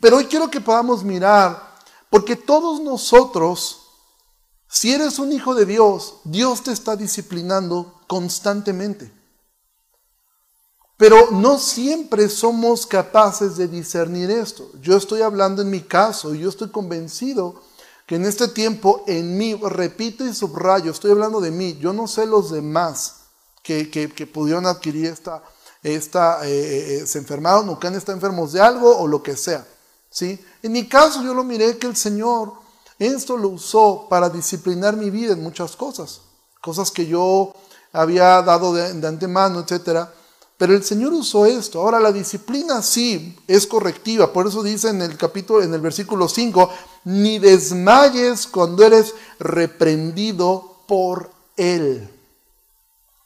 Pero 0.00 0.18
hoy 0.18 0.26
quiero 0.26 0.48
que 0.48 0.60
podamos 0.60 1.02
mirar, 1.02 1.78
porque 2.10 2.36
todos 2.36 2.80
nosotros, 2.80 3.88
si 4.68 4.92
eres 4.92 5.18
un 5.18 5.32
hijo 5.32 5.56
de 5.56 5.66
Dios, 5.66 6.18
Dios 6.22 6.62
te 6.62 6.70
está 6.70 6.94
disciplinando 6.94 8.02
constantemente. 8.06 9.19
Pero 11.00 11.30
no 11.30 11.58
siempre 11.58 12.28
somos 12.28 12.86
capaces 12.86 13.56
de 13.56 13.66
discernir 13.66 14.30
esto. 14.30 14.70
Yo 14.82 14.98
estoy 14.98 15.22
hablando 15.22 15.62
en 15.62 15.70
mi 15.70 15.80
caso, 15.80 16.34
yo 16.34 16.50
estoy 16.50 16.68
convencido 16.68 17.54
que 18.06 18.16
en 18.16 18.26
este 18.26 18.48
tiempo, 18.48 19.02
en 19.06 19.38
mí, 19.38 19.54
repito 19.54 20.26
y 20.26 20.34
subrayo, 20.34 20.90
estoy 20.90 21.12
hablando 21.12 21.40
de 21.40 21.52
mí, 21.52 21.78
yo 21.80 21.94
no 21.94 22.06
sé 22.06 22.26
los 22.26 22.50
demás 22.50 23.14
que, 23.62 24.30
pudieron 24.30 24.66
adquirir 24.66 25.06
esta, 25.06 25.42
esta 25.82 26.46
eh, 26.46 26.50
eh, 26.50 26.96
eh, 26.96 27.06
se 27.06 27.16
enfermaron 27.16 27.70
o 27.70 27.80
que 27.80 27.86
han 27.86 27.94
estado 27.94 28.16
enfermos 28.16 28.52
de 28.52 28.60
algo 28.60 28.94
o 28.94 29.08
lo 29.08 29.22
que 29.22 29.38
sea. 29.38 29.66
¿sí? 30.10 30.38
En 30.62 30.72
mi 30.72 30.86
caso 30.86 31.22
yo 31.22 31.32
lo 31.32 31.44
miré 31.44 31.78
que 31.78 31.86
el 31.86 31.96
Señor 31.96 32.52
esto 32.98 33.38
lo 33.38 33.48
usó 33.48 34.06
para 34.10 34.28
disciplinar 34.28 34.98
mi 34.98 35.08
vida 35.08 35.32
en 35.32 35.42
muchas 35.42 35.76
cosas, 35.76 36.20
cosas 36.60 36.90
que 36.90 37.06
yo 37.06 37.54
había 37.90 38.42
dado 38.42 38.74
de, 38.74 38.92
de 38.92 39.08
antemano, 39.08 39.60
etcétera 39.60 40.12
pero 40.60 40.74
el 40.74 40.84
Señor 40.84 41.14
usó 41.14 41.46
esto. 41.46 41.80
Ahora 41.80 41.98
la 41.98 42.12
disciplina 42.12 42.82
sí 42.82 43.34
es 43.46 43.66
correctiva. 43.66 44.30
Por 44.30 44.46
eso 44.46 44.62
dice 44.62 44.90
en 44.90 45.00
el 45.00 45.16
capítulo, 45.16 45.62
en 45.62 45.72
el 45.72 45.80
versículo 45.80 46.28
5, 46.28 46.68
ni 47.04 47.38
desmayes 47.38 48.46
cuando 48.46 48.84
eres 48.84 49.14
reprendido 49.38 50.82
por 50.86 51.30
Él. 51.56 52.06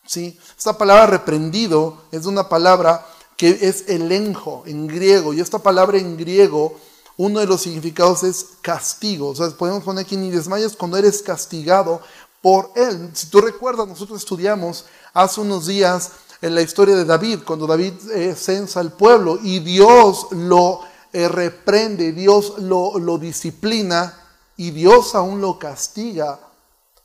¿Sí? 0.06 0.38
Esta 0.56 0.78
palabra 0.78 1.08
reprendido 1.08 2.04
es 2.12 2.24
una 2.26 2.48
palabra 2.48 3.04
que 3.36 3.58
es 3.62 3.88
elenjo 3.88 4.62
en 4.64 4.86
griego. 4.86 5.34
Y 5.34 5.40
esta 5.40 5.58
palabra 5.58 5.98
en 5.98 6.16
griego, 6.16 6.78
uno 7.16 7.40
de 7.40 7.46
los 7.46 7.62
significados 7.62 8.22
es 8.22 8.46
castigo. 8.62 9.30
O 9.30 9.34
sea, 9.34 9.50
podemos 9.50 9.82
poner 9.82 10.04
aquí 10.04 10.16
ni 10.16 10.30
desmayes 10.30 10.76
cuando 10.76 10.98
eres 10.98 11.20
castigado 11.20 12.00
por 12.40 12.70
Él. 12.76 13.10
Si 13.12 13.26
tú 13.26 13.40
recuerdas, 13.40 13.88
nosotros 13.88 14.20
estudiamos 14.20 14.84
hace 15.12 15.40
unos 15.40 15.66
días 15.66 16.12
en 16.44 16.54
la 16.54 16.60
historia 16.60 16.94
de 16.94 17.06
David, 17.06 17.38
cuando 17.46 17.66
David 17.66 17.94
eh, 18.12 18.34
censa 18.36 18.78
al 18.80 18.92
pueblo 18.92 19.38
y 19.42 19.60
Dios 19.60 20.26
lo 20.32 20.82
eh, 21.10 21.26
reprende, 21.26 22.12
Dios 22.12 22.58
lo, 22.58 22.98
lo 22.98 23.16
disciplina 23.16 24.14
y 24.54 24.70
Dios 24.70 25.14
aún 25.14 25.40
lo 25.40 25.58
castiga 25.58 26.38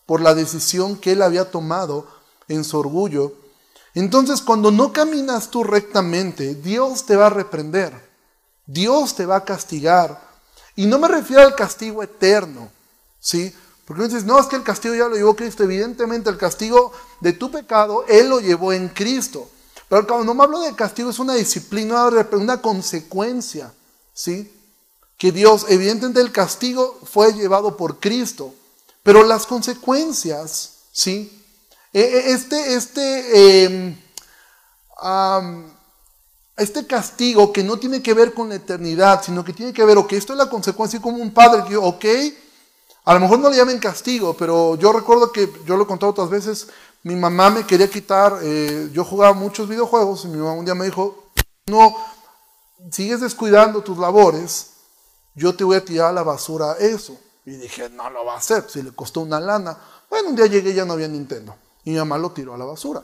por 0.06 0.20
la 0.20 0.36
decisión 0.36 0.98
que 0.98 1.14
él 1.14 1.22
había 1.22 1.50
tomado 1.50 2.06
en 2.50 2.66
su 2.66 2.80
orgullo. 2.80 3.32
Entonces, 3.94 4.42
cuando 4.42 4.72
no 4.72 4.92
caminas 4.92 5.50
tú 5.50 5.64
rectamente, 5.64 6.56
Dios 6.56 7.06
te 7.06 7.16
va 7.16 7.28
a 7.28 7.30
reprender, 7.30 7.94
Dios 8.66 9.16
te 9.16 9.26
va 9.26 9.38
a 9.38 9.46
castigar. 9.46 10.22
Y 10.76 10.86
no 10.86 11.00
me 11.00 11.08
refiero 11.08 11.44
al 11.44 11.56
castigo 11.56 12.04
eterno, 12.04 12.70
¿sí? 13.22 13.56
Porque 13.90 14.04
dices, 14.04 14.24
no, 14.24 14.40
es 14.40 14.46
que 14.46 14.56
el 14.56 14.62
castigo 14.62 14.94
ya 14.94 15.08
lo 15.08 15.16
llevó 15.16 15.36
Cristo. 15.36 15.64
Evidentemente 15.64 16.30
el 16.30 16.38
castigo 16.38 16.92
de 17.22 17.34
tu 17.34 17.50
pecado, 17.50 18.06
Él 18.08 18.30
lo 18.30 18.40
llevó 18.40 18.72
en 18.72 18.88
Cristo. 18.90 19.50
Pero 19.88 20.06
cuando 20.06 20.26
no 20.26 20.36
me 20.36 20.44
hablo 20.44 20.60
de 20.60 20.76
castigo, 20.76 21.10
es 21.10 21.18
una 21.18 21.34
disciplina, 21.34 22.08
una 22.34 22.62
consecuencia. 22.62 23.74
¿sí? 24.14 24.54
Que 25.18 25.32
Dios, 25.32 25.66
evidentemente 25.70 26.22
el 26.22 26.32
castigo 26.32 27.00
fue 27.04 27.34
llevado 27.34 27.78
por 27.78 28.00
Cristo. 28.00 28.54
Pero 29.02 29.24
las 29.24 29.48
consecuencias, 29.48 30.74
¿sí? 30.92 31.44
E, 31.92 32.00
e, 32.00 32.32
este, 32.34 32.76
este, 32.76 33.64
em, 33.64 33.96
este 36.58 36.86
castigo 36.86 37.52
que 37.52 37.64
no 37.64 37.80
tiene 37.80 38.04
que 38.04 38.14
ver 38.14 38.36
con 38.36 38.50
la 38.50 38.56
eternidad, 38.56 39.24
sino 39.24 39.44
que 39.44 39.54
tiene 39.54 39.74
que 39.74 39.84
ver, 39.84 39.98
ok, 39.98 40.14
esto 40.14 40.34
es 40.34 40.38
la 40.38 40.48
consecuencia 40.48 41.02
como 41.02 41.18
un 41.18 41.34
padre 41.34 41.64
que, 41.68 41.76
ok, 41.76 42.06
a 43.10 43.16
lo 43.16 43.22
mejor 43.22 43.40
no 43.40 43.50
le 43.50 43.58
llamen 43.58 43.80
castigo, 43.80 44.36
pero 44.36 44.76
yo 44.76 44.94
recuerdo 44.94 45.32
que, 45.32 45.52
yo 45.66 45.76
lo 45.76 45.86
he 45.86 45.88
contado 45.88 46.12
otras 46.12 46.30
veces, 46.30 46.68
mi 47.02 47.16
mamá 47.16 47.50
me 47.50 47.66
quería 47.66 47.90
quitar, 47.90 48.38
eh, 48.44 48.88
yo 48.94 49.04
jugaba 49.04 49.34
muchos 49.34 49.68
videojuegos 49.68 50.26
y 50.26 50.28
mi 50.28 50.38
mamá 50.38 50.54
un 50.54 50.64
día 50.64 50.76
me 50.76 50.86
dijo, 50.86 51.32
no, 51.66 51.96
sigues 52.92 53.22
descuidando 53.22 53.82
tus 53.82 53.98
labores, 53.98 54.74
yo 55.34 55.56
te 55.56 55.64
voy 55.64 55.78
a 55.78 55.84
tirar 55.84 56.10
a 56.10 56.12
la 56.12 56.22
basura 56.22 56.74
eso. 56.74 57.18
Y 57.48 57.54
dije, 57.54 57.90
no 57.90 58.12
lo 58.12 58.26
va 58.26 58.36
a 58.36 58.38
hacer, 58.38 58.66
si 58.70 58.84
le 58.84 58.92
costó 58.92 59.22
una 59.22 59.40
lana. 59.40 59.76
Bueno, 60.08 60.30
un 60.30 60.36
día 60.36 60.46
llegué 60.46 60.70
y 60.70 60.76
ya 60.76 60.86
no 60.86 60.94
había 60.94 61.08
Nintendo. 61.08 61.56
Y 61.86 61.90
mi 61.90 61.98
mamá 61.98 62.20
lo 62.20 62.30
tiró 62.30 62.54
a 62.54 62.60
la 62.60 62.66
basura. 62.66 63.02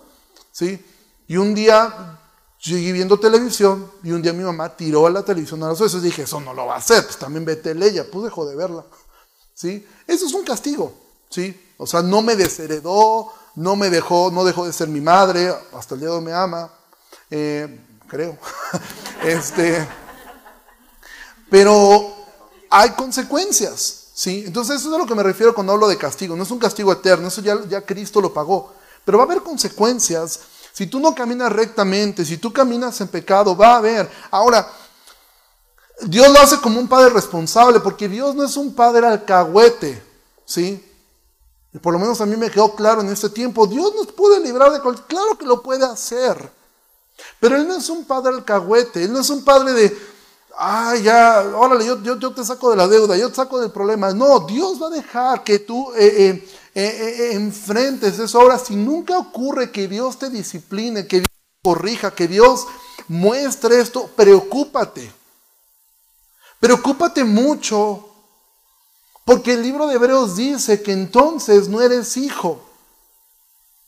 ¿sí? 0.52 0.86
Y 1.26 1.38
un 1.38 1.56
día 1.56 2.20
seguí 2.60 2.92
viendo 2.92 3.20
televisión 3.20 3.92
y 4.04 4.12
un 4.12 4.22
día 4.22 4.34
mi 4.34 4.44
mamá 4.44 4.76
tiró 4.76 5.08
a 5.08 5.10
la 5.10 5.24
televisión 5.24 5.64
a 5.64 5.70
las 5.70 5.80
veces. 5.80 6.04
Dije, 6.04 6.22
eso 6.22 6.40
no 6.40 6.54
lo 6.54 6.68
va 6.68 6.76
a 6.76 6.78
hacer, 6.78 7.04
pues 7.06 7.18
también 7.18 7.44
vete 7.44 7.72
ella. 7.72 8.06
Pues 8.12 8.26
dejó 8.26 8.46
de 8.46 8.56
verla. 8.56 8.86
¿Sí? 9.56 9.88
Eso 10.06 10.28
es 10.28 10.34
un 10.34 10.44
castigo, 10.44 10.94
¿sí? 11.30 11.60
O 11.78 11.88
sea, 11.88 12.04
no 12.04 12.22
me 12.22 12.36
desheredó, 12.36 13.34
no 13.56 13.76
me 13.76 13.90
dejó, 13.90 14.30
no 14.32 14.44
dejó 14.44 14.68
de 14.68 14.74
ser 14.74 14.90
mi 14.90 15.02
madre, 15.02 15.52
hasta 15.74 15.96
el 15.96 16.02
día 16.02 16.10
de 16.10 16.16
hoy 16.16 16.22
me 16.24 16.34
ama, 16.34 16.70
eh, 17.32 17.80
creo. 18.08 18.38
este, 19.24 19.88
pero 21.50 22.14
hay 22.70 22.92
consecuencias, 22.92 24.10
¿sí? 24.14 24.44
Entonces 24.46 24.78
eso 24.78 24.90
es 24.90 24.96
a 24.96 24.98
lo 24.98 25.06
que 25.06 25.16
me 25.16 25.24
refiero 25.24 25.56
cuando 25.56 25.74
hablo 25.74 25.88
de 25.88 25.98
castigo. 25.98 26.36
No 26.36 26.44
es 26.44 26.52
un 26.52 26.60
castigo 26.60 26.92
eterno, 26.92 27.30
eso 27.30 27.42
ya, 27.42 27.58
ya 27.68 27.82
Cristo 27.82 28.22
lo 28.22 28.34
pagó. 28.34 28.74
Pero 29.04 29.18
va 29.18 29.24
a 29.24 29.28
haber 29.28 29.42
consecuencias. 29.42 30.42
Si 30.74 30.88
tú 30.88 31.00
no 31.00 31.16
caminas 31.16 31.52
rectamente, 31.52 32.26
si 32.26 32.38
tú 32.38 32.52
caminas 32.52 33.00
en 33.00 33.08
pecado, 33.08 33.56
va 33.56 33.76
a 33.76 33.78
haber. 33.78 34.10
Ahora, 34.32 34.70
Dios 36.02 36.30
lo 36.30 36.40
hace 36.40 36.60
como 36.60 36.80
un 36.80 36.88
padre 36.88 37.10
responsable, 37.10 37.80
porque 37.80 38.10
Dios 38.10 38.36
no 38.36 38.44
es 38.44 38.58
un 38.58 38.74
padre 38.74 39.08
alcahuete, 39.08 40.02
¿sí? 40.46 40.84
Y 41.74 41.78
por 41.80 41.94
lo 41.94 42.00
menos 42.00 42.22
a 42.22 42.26
mí 42.26 42.36
me 42.36 42.50
quedó 42.50 42.76
claro 42.76 43.02
en 43.02 43.10
este 43.10 43.30
tiempo, 43.30 43.68
Dios 43.68 43.94
nos 43.96 44.08
puede 44.08 44.40
librar 44.40 44.72
de 44.72 44.82
cualquier, 44.82 45.08
claro 45.08 45.38
que 45.38 45.46
lo 45.46 45.62
puede 45.62 45.86
hacer, 45.86 46.52
pero 47.40 47.56
Él 47.56 47.68
no 47.68 47.78
es 47.78 47.90
un 47.90 48.06
padre 48.06 48.34
alcahuete, 48.34 49.04
Él 49.04 49.14
no 49.14 49.20
es 49.20 49.30
un 49.30 49.44
padre 49.44 49.74
de, 49.74 49.98
ay, 50.58 51.04
ya, 51.04 51.52
órale, 51.56 51.86
yo, 51.86 52.02
yo, 52.02 52.34
te 52.34 52.44
saco 52.44 52.72
de 52.72 52.78
la 52.78 52.88
deuda, 52.88 53.18
yo 53.18 53.30
te 53.30 53.36
saco 53.36 53.60
del 53.60 53.72
problema. 53.72 54.14
No, 54.14 54.42
Dios 54.42 54.82
va 54.82 54.88
a 54.88 54.92
dejar 54.92 55.44
que 55.44 55.60
tú 55.60 55.92
eh, 55.96 56.44
eh, 56.74 56.74
eh, 56.76 57.30
enfrentes 57.34 58.20
esa 58.20 58.40
obra. 58.40 58.60
Si 58.60 58.76
nunca 58.76 59.18
ocurre 59.18 59.72
que 59.72 59.88
Dios 59.88 60.18
te 60.18 60.30
discipline, 60.30 61.08
que 61.08 61.18
Dios 61.18 61.30
te 61.30 61.70
corrija, 61.70 62.12
que 62.12 62.28
Dios 62.28 62.66
muestre 63.08 63.80
esto, 63.80 64.10
preocúpate. 64.16 65.12
Preocúpate 66.66 67.24
mucho, 67.24 68.10
porque 69.24 69.54
el 69.54 69.62
libro 69.62 69.86
de 69.86 69.94
Hebreos 69.94 70.36
dice 70.36 70.82
que 70.82 70.94
entonces 70.94 71.70
no 71.70 71.80
eres 71.80 72.18
hijo. 72.18 72.60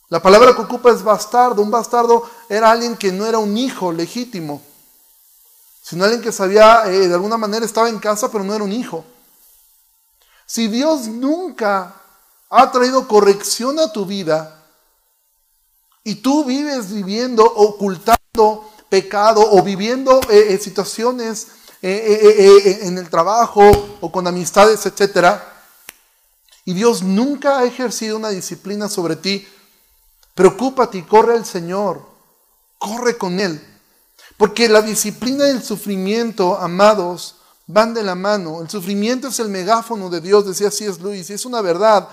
La 0.09 0.21
palabra 0.21 0.55
que 0.55 0.61
ocupa 0.61 0.91
es 0.91 1.01
bastardo. 1.01 1.63
Un 1.63 1.71
bastardo 1.71 2.29
era 2.47 2.69
alguien 2.69 2.95
que 2.95 3.11
no 3.11 3.25
era 3.25 3.39
un 3.39 3.57
hijo 3.57 3.91
legítimo, 3.91 4.61
sino 5.81 6.03
alguien 6.03 6.21
que 6.21 6.31
sabía, 6.31 6.83
eh, 6.85 7.07
de 7.07 7.13
alguna 7.15 7.35
manera 7.35 7.65
estaba 7.65 7.89
en 7.89 7.97
casa, 7.97 8.31
pero 8.31 8.43
no 8.43 8.53
era 8.53 8.63
un 8.63 8.71
hijo. 8.71 9.03
Si 10.45 10.67
Dios 10.67 11.07
nunca 11.07 11.95
ha 12.47 12.71
traído 12.71 13.07
corrección 13.07 13.79
a 13.79 13.91
tu 13.91 14.05
vida 14.05 14.63
y 16.03 16.13
tú 16.13 16.45
vives 16.45 16.93
viviendo, 16.93 17.43
ocultando 17.43 18.69
pecado 18.87 19.41
o 19.41 19.63
viviendo 19.63 20.21
eh, 20.29 20.53
eh, 20.53 20.59
situaciones 20.59 21.47
eh, 21.81 21.89
eh, 21.91 22.61
eh, 22.65 22.79
en 22.87 22.97
el 22.97 23.09
trabajo 23.09 23.61
o 24.01 24.11
con 24.11 24.25
amistades, 24.25 24.85
etc. 24.85 25.39
Y 26.65 26.73
Dios 26.73 27.03
nunca 27.03 27.59
ha 27.59 27.65
ejercido 27.65 28.17
una 28.17 28.29
disciplina 28.29 28.89
sobre 28.89 29.15
ti. 29.15 29.47
Preocúpate 30.33 30.97
y 30.97 31.03
corre 31.03 31.35
al 31.35 31.45
Señor. 31.45 32.01
Corre 32.79 33.17
con 33.17 33.39
Él. 33.39 33.61
Porque 34.37 34.67
la 34.69 34.81
disciplina 34.81 35.47
y 35.47 35.51
el 35.51 35.63
sufrimiento, 35.63 36.57
amados, 36.57 37.35
van 37.67 37.93
de 37.93 38.03
la 38.03 38.15
mano. 38.15 38.61
El 38.61 38.69
sufrimiento 38.69 39.27
es 39.27 39.39
el 39.39 39.49
megáfono 39.49 40.09
de 40.09 40.21
Dios, 40.21 40.45
decía 40.45 40.69
así 40.69 40.85
es 40.85 40.99
Luis, 40.99 41.29
y 41.29 41.33
es 41.33 41.45
una 41.45 41.61
verdad. 41.61 42.09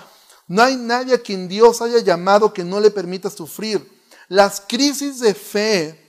No 0.47 0.61
hay 0.61 0.75
nadie 0.75 1.15
a 1.15 1.21
quien 1.21 1.47
Dios 1.47 1.81
haya 1.81 1.99
llamado 1.99 2.53
que 2.53 2.63
no 2.63 2.79
le 2.79 2.91
permita 2.91 3.29
sufrir. 3.31 3.91
Las 4.27 4.61
crisis 4.61 5.19
de 5.19 5.33
fe 5.33 6.04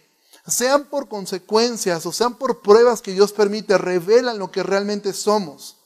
sean 0.47 0.85
por 0.85 1.09
consecuencias 1.09 2.07
o 2.07 2.13
sean 2.13 2.35
por 2.35 2.63
pruebas 2.63 3.03
que 3.03 3.13
Dios 3.13 3.33
permite, 3.33 3.79
revelan 3.79 4.39
lo 4.39 4.51
que 4.51 4.63
realmente 4.63 5.13
somos. 5.13 5.77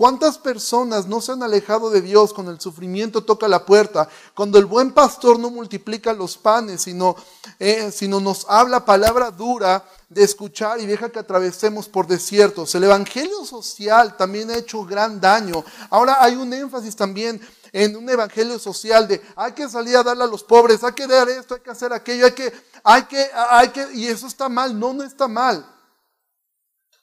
¿Cuántas 0.00 0.38
personas 0.38 1.06
no 1.06 1.20
se 1.20 1.32
han 1.32 1.42
alejado 1.42 1.90
de 1.90 2.00
Dios 2.00 2.32
cuando 2.32 2.50
el 2.50 2.58
sufrimiento 2.58 3.22
toca 3.22 3.46
la 3.48 3.66
puerta? 3.66 4.08
Cuando 4.34 4.58
el 4.58 4.64
buen 4.64 4.92
pastor 4.92 5.38
no 5.38 5.50
multiplica 5.50 6.14
los 6.14 6.38
panes, 6.38 6.80
sino, 6.80 7.16
eh, 7.58 7.92
sino 7.92 8.18
nos 8.18 8.46
habla 8.48 8.86
palabra 8.86 9.30
dura 9.30 9.84
de 10.08 10.22
escuchar 10.22 10.80
y 10.80 10.86
deja 10.86 11.10
que 11.10 11.18
atravesemos 11.18 11.86
por 11.86 12.06
desiertos. 12.06 12.74
El 12.74 12.84
evangelio 12.84 13.44
social 13.44 14.16
también 14.16 14.50
ha 14.50 14.56
hecho 14.56 14.86
gran 14.86 15.20
daño. 15.20 15.62
Ahora 15.90 16.16
hay 16.18 16.34
un 16.34 16.50
énfasis 16.50 16.96
también 16.96 17.38
en 17.70 17.94
un 17.94 18.08
evangelio 18.08 18.58
social 18.58 19.06
de 19.06 19.20
hay 19.36 19.52
que 19.52 19.68
salir 19.68 19.98
a 19.98 20.02
darle 20.02 20.24
a 20.24 20.28
los 20.28 20.42
pobres, 20.42 20.82
hay 20.82 20.94
que 20.94 21.06
dar 21.06 21.28
esto, 21.28 21.56
hay 21.56 21.60
que 21.60 21.70
hacer 21.72 21.92
aquello, 21.92 22.24
hay 22.24 22.32
que, 22.32 22.50
hay 22.84 23.02
que, 23.02 23.30
hay 23.50 23.68
que, 23.68 23.86
y 23.92 24.06
eso 24.06 24.26
está 24.26 24.48
mal, 24.48 24.80
no, 24.80 24.94
no 24.94 25.02
está 25.02 25.28
mal. 25.28 25.76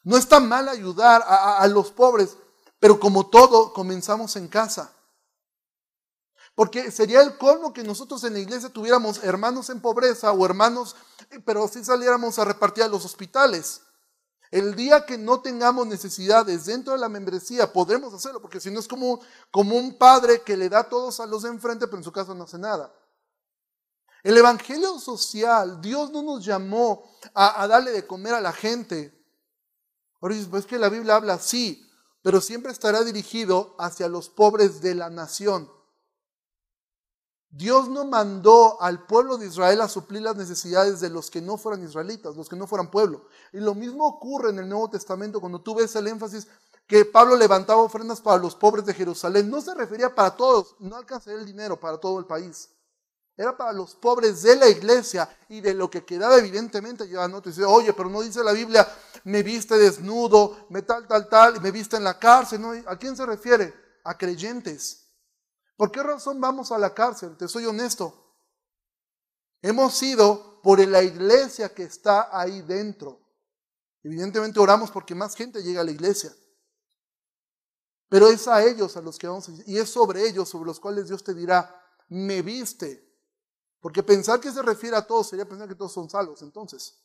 No 0.04 0.18
está 0.18 0.40
mal 0.40 0.68
ayudar 0.68 1.22
a, 1.28 1.60
a 1.60 1.68
los 1.68 1.92
pobres, 1.92 2.38
pero 2.80 3.00
como 3.00 3.28
todo, 3.30 3.74
comenzamos 3.74 4.36
en 4.36 4.48
casa. 4.48 4.94
Porque 6.56 6.92
sería 6.92 7.22
el 7.22 7.38
colmo 7.38 7.72
que 7.72 7.84
nosotros 7.84 8.24
en 8.24 8.34
la 8.34 8.40
iglesia 8.40 8.70
tuviéramos 8.70 9.24
hermanos 9.24 9.70
en 9.70 9.80
pobreza 9.80 10.32
o 10.32 10.46
hermanos, 10.46 10.96
pero 11.46 11.68
si 11.68 11.84
saliéramos 11.86 12.40
a 12.40 12.46
repartir 12.46 12.84
a 12.84 12.88
los 12.88 13.06
hospitales. 13.06 13.82
El 14.50 14.76
día 14.76 15.06
que 15.06 15.18
no 15.18 15.42
tengamos 15.42 15.86
necesidades 15.88 16.66
dentro 16.66 16.94
de 16.94 17.00
la 17.00 17.10
membresía, 17.10 17.72
podremos 17.72 18.14
hacerlo, 18.14 18.42
porque 18.42 18.60
si 18.60 18.72
no 18.72 18.80
es 18.80 18.88
como, 18.88 19.20
como 19.52 19.76
un 19.76 19.98
padre 19.98 20.42
que 20.42 20.56
le 20.56 20.70
da 20.70 20.80
a 20.80 20.90
todos 20.90 21.20
a 21.20 21.26
los 21.26 21.44
de 21.44 21.50
enfrente, 21.50 21.86
pero 21.86 21.98
en 21.98 22.04
su 22.04 22.12
casa 22.12 22.34
no 22.34 22.46
hace 22.46 22.58
nada. 22.58 22.94
El 24.24 24.38
evangelio 24.38 25.00
social, 25.00 25.80
Dios 25.82 26.12
no 26.12 26.22
nos 26.22 26.44
llamó 26.44 27.10
a, 27.34 27.68
darle 27.68 27.92
de 27.92 28.08
comer 28.08 28.34
a 28.34 28.42
la 28.42 28.52
gente. 28.52 29.14
Ahora 30.20 30.36
dices, 30.36 30.50
pues 30.50 30.66
que 30.66 30.80
la 30.80 30.90
Biblia 30.90 31.16
habla 31.16 31.34
así, 31.34 31.87
pero 32.28 32.42
siempre 32.42 32.74
estará 32.74 33.06
dirigido 33.06 33.74
hacia 33.80 34.10
los 34.10 34.28
pobres 34.28 34.82
de 34.82 34.96
la 34.96 35.10
nación. 35.10 35.72
Dios 37.50 37.88
no 37.88 38.04
mandó 38.04 38.82
al 38.82 39.06
pueblo 39.06 39.38
de 39.38 39.48
Israel 39.48 39.80
a 39.80 39.88
suplir 39.88 40.24
las 40.24 40.36
necesidades 40.36 41.00
de 41.00 41.10
los 41.10 41.32
que 41.32 41.40
no 41.40 41.56
fueran 41.56 41.86
israelitas, 41.86 42.36
los 42.36 42.50
que 42.50 42.58
no 42.58 42.68
fueran 42.68 42.92
pueblo. 42.92 43.28
Y 43.54 43.62
lo 43.62 43.74
mismo 43.74 44.06
ocurre 44.06 44.50
en 44.50 44.60
el 44.60 44.68
Nuevo 44.68 44.90
Testamento 44.90 45.40
cuando 45.40 45.62
tú 45.62 45.76
ves 45.76 45.96
el 45.96 46.06
énfasis 46.06 46.50
que 46.86 47.06
Pablo 47.06 47.38
levantaba 47.38 47.82
ofrendas 47.82 48.20
para 48.20 48.40
los 48.40 48.56
pobres 48.56 48.86
de 48.86 48.94
Jerusalén. 48.94 49.50
No 49.50 49.62
se 49.62 49.74
refería 49.74 50.14
para 50.14 50.36
todos, 50.36 50.76
no 50.80 50.98
alcanzaría 50.98 51.40
el 51.40 51.46
dinero 51.46 51.80
para 51.80 51.98
todo 51.98 52.20
el 52.20 52.26
país. 52.26 52.68
Era 53.38 53.56
para 53.56 53.72
los 53.72 53.94
pobres 53.96 54.42
de 54.42 54.56
la 54.56 54.68
iglesia 54.68 55.30
y 55.48 55.62
de 55.62 55.76
lo 55.76 55.92
que 55.92 56.04
quedaba 56.04 56.38
evidentemente 56.40 57.08
lleva 57.08 57.28
no 57.28 57.40
dice, 57.40 57.64
oye, 57.64 57.94
pero 57.94 58.10
no 58.10 58.22
dice 58.22 58.44
la 58.44 58.52
Biblia, 58.52 58.88
me 59.26 59.44
viste 59.44 59.78
desnudo, 59.78 60.66
me 60.70 60.82
tal, 60.82 61.08
tal, 61.08 61.30
tal, 61.30 61.58
y 61.58 61.60
me 61.60 61.70
viste 61.70 61.98
en 61.98 62.04
la 62.04 62.18
cárcel. 62.18 62.60
¿no? 62.60 62.72
¿A 62.88 62.98
quién 62.98 63.16
se 63.16 63.28
refiere? 63.28 63.76
A 64.04 64.18
creyentes. 64.18 65.06
¿Por 65.76 65.92
qué 65.92 66.02
razón 66.02 66.42
vamos 66.42 66.72
a 66.72 66.80
la 66.80 66.96
cárcel? 66.96 67.38
Te 67.38 67.48
soy 67.48 67.66
honesto. 67.66 68.26
Hemos 69.62 69.96
sido 69.96 70.60
por 70.64 70.80
la 70.80 71.04
iglesia 71.04 71.74
que 71.74 71.84
está 71.84 72.30
ahí 72.32 72.62
dentro. 72.64 73.22
Evidentemente 74.02 74.60
oramos 74.60 74.90
porque 74.90 75.14
más 75.14 75.36
gente 75.36 75.62
llega 75.62 75.82
a 75.82 75.84
la 75.84 75.92
iglesia. 75.92 76.34
Pero 78.10 78.30
es 78.30 78.48
a 78.48 78.64
ellos 78.64 78.98
a 78.98 79.02
los 79.02 79.20
que 79.20 79.28
vamos 79.28 79.48
a 79.50 79.52
y 79.68 79.78
es 79.78 79.92
sobre 79.92 80.28
ellos 80.28 80.50
sobre 80.50 80.66
los 80.66 80.80
cuales 80.80 81.08
Dios 81.08 81.24
te 81.24 81.36
dirá, 81.36 81.84
me 82.10 82.42
viste. 82.42 83.07
Porque 83.80 84.04
pensar 84.04 84.40
que 84.40 84.52
se 84.52 84.62
refiere 84.62 84.96
a 84.96 85.06
todos 85.06 85.30
sería 85.30 85.48
pensar 85.48 85.68
que 85.68 85.76
todos 85.76 85.94
son 85.94 86.10
salvos 86.10 86.42
entonces. 86.42 87.00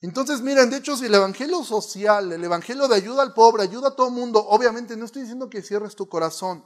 Entonces, 0.00 0.40
miren, 0.40 0.68
de 0.68 0.78
hecho, 0.78 0.96
si 0.96 1.06
el 1.06 1.14
evangelio 1.14 1.62
social, 1.62 2.32
el 2.32 2.42
evangelio 2.42 2.88
de 2.88 2.96
ayuda 2.96 3.22
al 3.22 3.34
pobre, 3.34 3.62
ayuda 3.62 3.88
a 3.88 3.96
todo 3.96 4.10
mundo, 4.10 4.44
obviamente 4.48 4.96
no 4.96 5.04
estoy 5.04 5.22
diciendo 5.22 5.48
que 5.48 5.62
cierres 5.62 5.94
tu 5.94 6.08
corazón, 6.08 6.64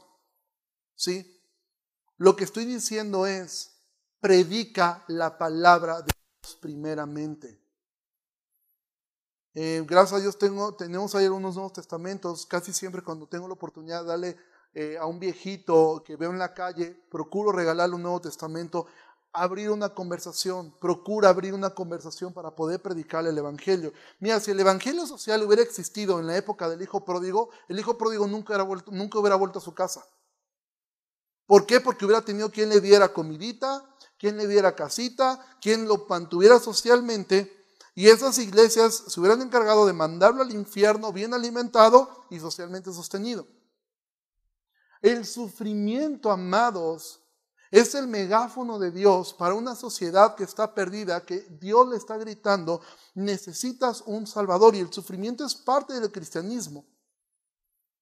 ¿sí? 0.94 1.38
Lo 2.16 2.34
que 2.34 2.44
estoy 2.44 2.64
diciendo 2.64 3.26
es, 3.26 3.76
predica 4.20 5.04
la 5.08 5.36
palabra 5.36 6.00
de 6.00 6.12
Dios 6.42 6.56
primeramente. 6.56 7.62
Eh, 9.52 9.84
gracias 9.86 10.18
a 10.18 10.22
Dios 10.22 10.38
tengo, 10.38 10.74
tenemos 10.74 11.14
ahí 11.14 11.26
algunos 11.26 11.54
nuevos 11.56 11.74
testamentos, 11.74 12.46
casi 12.46 12.72
siempre 12.72 13.02
cuando 13.02 13.26
tengo 13.26 13.46
la 13.48 13.54
oportunidad 13.54 14.02
de 14.02 14.08
darle 14.08 14.38
eh, 14.78 14.98
a 14.98 15.06
un 15.06 15.18
viejito 15.18 16.02
que 16.04 16.16
veo 16.16 16.30
en 16.30 16.38
la 16.38 16.52
calle, 16.52 16.94
procuro 17.10 17.50
regalarle 17.50 17.94
un 17.94 18.02
Nuevo 18.02 18.20
Testamento 18.20 18.86
abrir 19.32 19.70
una 19.70 19.88
conversación, 19.88 20.70
procura 20.78 21.30
abrir 21.30 21.54
una 21.54 21.70
conversación 21.70 22.34
para 22.34 22.54
poder 22.54 22.82
predicar 22.82 23.26
el 23.26 23.38
Evangelio. 23.38 23.94
Mira, 24.20 24.38
si 24.38 24.50
el 24.50 24.60
Evangelio 24.60 25.06
social 25.06 25.42
hubiera 25.44 25.62
existido 25.62 26.20
en 26.20 26.26
la 26.26 26.36
época 26.36 26.68
del 26.68 26.82
Hijo 26.82 27.06
Pródigo, 27.06 27.48
el 27.68 27.78
Hijo 27.78 27.96
Pródigo 27.96 28.26
nunca, 28.26 28.62
vuelto, 28.64 28.90
nunca 28.92 29.18
hubiera 29.18 29.36
vuelto 29.36 29.60
a 29.60 29.62
su 29.62 29.72
casa. 29.72 30.04
¿Por 31.46 31.64
qué? 31.64 31.80
Porque 31.80 32.04
hubiera 32.04 32.20
tenido 32.20 32.50
quien 32.50 32.68
le 32.68 32.82
diera 32.82 33.14
comidita, 33.14 33.82
quien 34.18 34.36
le 34.36 34.46
diera 34.46 34.76
casita, 34.76 35.56
quien 35.62 35.88
lo 35.88 36.04
mantuviera 36.06 36.58
socialmente, 36.58 37.50
y 37.94 38.08
esas 38.08 38.38
iglesias 38.38 39.04
se 39.06 39.20
hubieran 39.20 39.40
encargado 39.40 39.86
de 39.86 39.94
mandarlo 39.94 40.42
al 40.42 40.50
infierno 40.50 41.14
bien 41.14 41.32
alimentado 41.32 42.26
y 42.28 42.40
socialmente 42.40 42.92
sostenido. 42.92 43.46
El 45.06 45.24
sufrimiento, 45.24 46.32
amados, 46.32 47.20
es 47.70 47.94
el 47.94 48.08
megáfono 48.08 48.80
de 48.80 48.90
Dios 48.90 49.34
para 49.34 49.54
una 49.54 49.76
sociedad 49.76 50.34
que 50.34 50.42
está 50.42 50.74
perdida, 50.74 51.24
que 51.24 51.46
Dios 51.60 51.86
le 51.88 51.96
está 51.96 52.16
gritando, 52.16 52.80
necesitas 53.14 54.02
un 54.06 54.26
Salvador 54.26 54.74
y 54.74 54.80
el 54.80 54.92
sufrimiento 54.92 55.46
es 55.46 55.54
parte 55.54 55.94
del 55.94 56.10
cristianismo. 56.10 56.84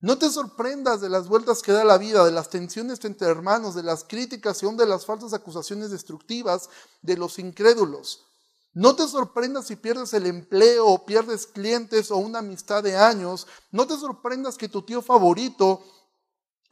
No 0.01 0.17
te 0.17 0.31
sorprendas 0.31 1.03
de 1.03 1.11
las 1.11 1.29
vueltas 1.29 1.61
que 1.61 1.73
da 1.73 1.85
la 1.85 1.99
vida, 1.99 2.25
de 2.25 2.33
las 2.33 2.49
tensiones 2.49 3.05
entre 3.05 3.29
hermanos, 3.29 3.75
de 3.75 3.83
las 3.83 4.05
críticas 4.05 4.63
y 4.63 4.65
aún 4.65 4.79
de 4.79 4.87
las 4.87 5.05
falsas 5.05 5.35
acusaciones 5.35 5.91
destructivas 5.91 6.71
de 7.03 7.19
los 7.19 7.39
incrédulos. 7.39 8.25
No 8.73 8.97
te 8.97 9.07
sorprendas 9.07 9.67
si 9.67 9.77
pierdes 9.77 10.15
el 10.15 10.25
empleo 10.25 10.87
o 10.87 11.05
pierdes 11.05 11.47
clientes 11.47 12.11
o 12.11 12.17
una 12.17 12.39
amistad 12.39 12.83
de 12.83 12.97
años. 12.97 13.47
No 13.71 13.87
te 13.87 13.99
sorprendas 13.99 14.57
que 14.57 14.71
tu 14.71 14.81
tío 14.81 15.03
favorito 15.03 15.85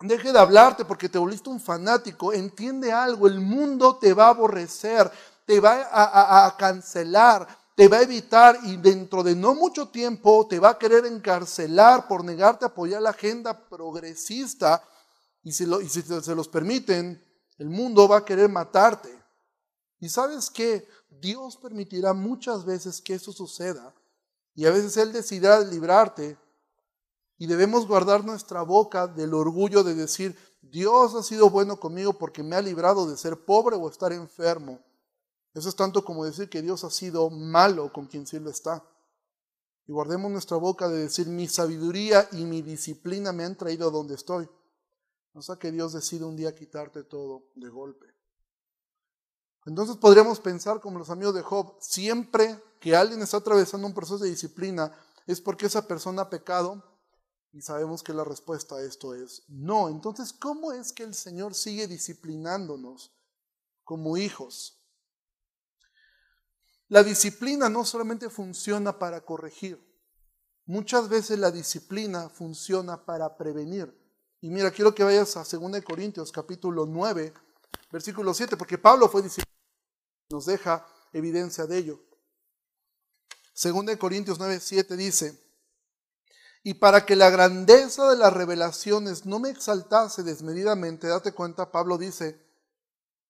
Deje 0.02 0.32
de 0.32 0.38
hablarte 0.38 0.84
porque 0.84 1.08
te 1.08 1.18
volviste 1.18 1.48
un 1.48 1.60
fanático. 1.60 2.32
Entiende 2.32 2.92
algo, 2.92 3.28
el 3.28 3.40
mundo 3.40 3.96
te 3.96 4.12
va 4.12 4.26
a 4.26 4.30
aborrecer, 4.30 5.10
te 5.46 5.60
va 5.60 5.88
a, 5.90 6.56
cancelar, 6.56 7.46
te 7.76 7.86
va 7.86 7.98
a 7.98 8.02
evitar 8.02 8.58
y 8.64 8.76
dentro 8.76 9.22
de 9.22 9.36
no 9.36 9.54
mucho 9.54 9.88
tiempo 9.88 10.46
te 10.48 10.58
va 10.58 10.70
a 10.70 10.78
querer 10.78 11.06
encarcelar 11.06 12.08
por 12.08 12.24
negarte 12.24 12.64
a 12.64 12.68
apoyar 12.68 13.00
la 13.00 13.10
agenda 13.10 13.68
progresista. 13.68 14.82
Y 15.44 15.52
si, 15.52 15.64
y 15.64 15.88
si 15.88 16.02
se 16.02 16.34
los 16.34 16.48
permiten, 16.48 17.22
el 17.58 17.68
mundo 17.68 18.08
va 18.08 18.18
a 18.18 18.24
querer 18.24 18.48
matarte. 18.48 19.22
Y 20.00 20.08
sabes 20.08 20.50
que 20.50 20.88
Dios 21.08 21.56
permitirá 21.56 22.12
muchas 22.12 22.64
veces 22.64 23.00
que 23.00 23.14
eso 23.14 23.32
suceda. 23.32 23.94
Y 24.54 24.66
a 24.66 24.70
veces 24.70 24.96
Él 24.96 25.12
decidirá 25.12 25.60
librarte 25.60 26.36
y 27.38 27.46
debemos 27.46 27.86
guardar 27.86 28.24
nuestra 28.24 28.62
boca 28.62 29.06
del 29.06 29.34
orgullo 29.34 29.82
de 29.82 29.94
decir, 29.94 30.36
Dios 30.60 31.14
ha 31.14 31.22
sido 31.22 31.50
bueno 31.50 31.78
conmigo 31.80 32.12
porque 32.12 32.42
me 32.42 32.56
ha 32.56 32.62
librado 32.62 33.08
de 33.08 33.16
ser 33.16 33.44
pobre 33.44 33.76
o 33.76 33.88
estar 33.88 34.12
enfermo. 34.12 34.78
Eso 35.54 35.68
es 35.68 35.76
tanto 35.76 36.04
como 36.04 36.24
decir 36.24 36.48
que 36.48 36.62
Dios 36.62 36.84
ha 36.84 36.90
sido 36.90 37.28
malo 37.30 37.92
con 37.92 38.06
quien 38.06 38.24
lo 38.40 38.50
está. 38.50 38.84
Y 39.86 39.92
guardemos 39.92 40.30
nuestra 40.30 40.56
boca 40.56 40.88
de 40.88 40.98
decir, 40.98 41.26
mi 41.26 41.48
sabiduría 41.48 42.28
y 42.32 42.44
mi 42.44 42.62
disciplina 42.62 43.32
me 43.32 43.44
han 43.44 43.56
traído 43.56 43.88
a 43.88 43.90
donde 43.90 44.14
estoy. 44.14 44.48
No 45.34 45.42
sea 45.42 45.56
que 45.56 45.72
Dios 45.72 45.92
decida 45.92 46.26
un 46.26 46.36
día 46.36 46.54
quitarte 46.54 47.02
todo 47.02 47.50
de 47.56 47.68
golpe. 47.68 48.06
Entonces 49.66 49.96
podríamos 49.96 50.40
pensar 50.40 50.80
como 50.80 50.98
los 50.98 51.10
amigos 51.10 51.34
de 51.34 51.42
Job, 51.42 51.76
siempre 51.80 52.62
que 52.80 52.96
alguien 52.96 53.22
está 53.22 53.38
atravesando 53.38 53.86
un 53.86 53.94
proceso 53.94 54.18
de 54.18 54.30
disciplina 54.30 54.92
es 55.26 55.40
porque 55.40 55.66
esa 55.66 55.86
persona 55.86 56.22
ha 56.22 56.30
pecado 56.30 56.82
y 57.52 57.60
sabemos 57.60 58.02
que 58.02 58.14
la 58.14 58.24
respuesta 58.24 58.76
a 58.76 58.82
esto 58.82 59.14
es 59.14 59.42
no. 59.48 59.88
Entonces, 59.88 60.32
¿cómo 60.32 60.72
es 60.72 60.92
que 60.92 61.02
el 61.02 61.14
Señor 61.14 61.54
sigue 61.54 61.86
disciplinándonos 61.86 63.12
como 63.84 64.16
hijos? 64.16 64.78
La 66.88 67.02
disciplina 67.02 67.68
no 67.68 67.84
solamente 67.84 68.30
funciona 68.30 68.98
para 68.98 69.22
corregir, 69.22 69.82
muchas 70.66 71.08
veces 71.08 71.38
la 71.38 71.50
disciplina 71.50 72.28
funciona 72.28 73.04
para 73.04 73.36
prevenir. 73.36 73.98
Y 74.40 74.50
mira, 74.50 74.70
quiero 74.70 74.94
que 74.94 75.04
vayas 75.04 75.36
a 75.36 75.44
2 75.44 75.80
Corintios 75.82 76.32
capítulo 76.32 76.84
9, 76.84 77.32
versículo 77.90 78.34
7, 78.34 78.56
porque 78.56 78.76
Pablo 78.76 79.08
fue 79.08 79.22
disciplinado, 79.22 79.52
nos 80.30 80.46
deja 80.46 80.86
evidencia 81.12 81.66
de 81.66 81.78
ello. 81.78 82.00
2 83.54 83.96
Corintios 83.98 84.38
9, 84.38 84.58
7 84.60 84.96
dice, 84.96 85.51
y 86.62 86.74
para 86.74 87.04
que 87.04 87.16
la 87.16 87.30
grandeza 87.30 88.08
de 88.10 88.16
las 88.16 88.32
revelaciones 88.32 89.26
no 89.26 89.40
me 89.40 89.50
exaltase 89.50 90.22
desmedidamente, 90.22 91.08
date 91.08 91.32
cuenta, 91.32 91.72
Pablo 91.72 91.98
dice, 91.98 92.40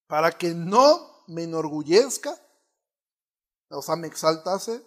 para 0.07 0.33
que 0.33 0.55
no 0.55 1.25
me 1.29 1.45
enorgullezca, 1.45 2.37
o 3.71 3.81
sea, 3.81 3.97
me 3.97 4.07
exaltase 4.07 4.85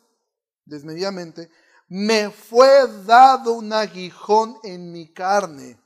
desmedidamente, 0.66 1.50
me 1.88 2.30
fue 2.30 2.88
dado 3.06 3.54
un 3.54 3.74
aguijón 3.74 4.58
en 4.64 4.92
mi 4.92 5.12
carne, 5.12 5.82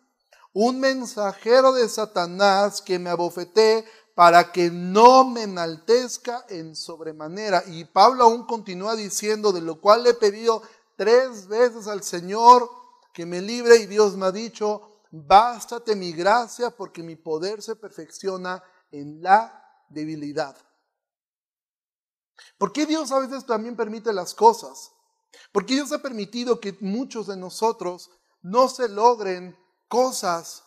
un 0.51 0.79
mensajero 0.81 1.71
de 1.71 1.87
Satanás 1.87 2.81
que 2.81 2.99
me 2.99 3.09
abofeté 3.09 3.85
para 4.15 4.51
que 4.51 4.69
no 4.69 5.23
me 5.23 5.43
enaltezca 5.43 6.43
en 6.49 6.75
sobremanera. 6.75 7.63
Y 7.67 7.85
Pablo 7.85 8.25
aún 8.25 8.45
continúa 8.45 8.97
diciendo, 8.97 9.53
de 9.53 9.61
lo 9.61 9.79
cual 9.79 10.03
le 10.03 10.09
he 10.09 10.13
pedido 10.13 10.61
tres 10.99 11.47
veces 11.47 11.87
al 11.87 12.03
Señor 12.03 12.69
que 13.13 13.25
me 13.25 13.39
libre 13.39 13.77
y 13.77 13.85
Dios 13.85 14.17
me 14.17 14.25
ha 14.25 14.33
dicho, 14.33 15.05
bástate 15.11 15.95
mi 15.95 16.11
gracia 16.11 16.71
porque 16.71 17.01
mi 17.01 17.15
poder 17.15 17.61
se 17.61 17.77
perfecciona 17.77 18.61
en 18.91 19.21
la 19.21 19.63
debilidad. 19.87 20.57
¿Por 22.57 22.73
qué 22.73 22.85
Dios 22.85 23.13
a 23.13 23.19
veces 23.19 23.45
también 23.45 23.77
permite 23.77 24.11
las 24.11 24.33
cosas? 24.33 24.91
Porque 25.53 25.75
Dios 25.75 25.89
ha 25.93 26.01
permitido 26.01 26.59
que 26.59 26.77
muchos 26.81 27.27
de 27.27 27.37
nosotros 27.37 28.11
no 28.41 28.67
se 28.67 28.89
logren 28.89 29.57
cosas. 29.87 30.65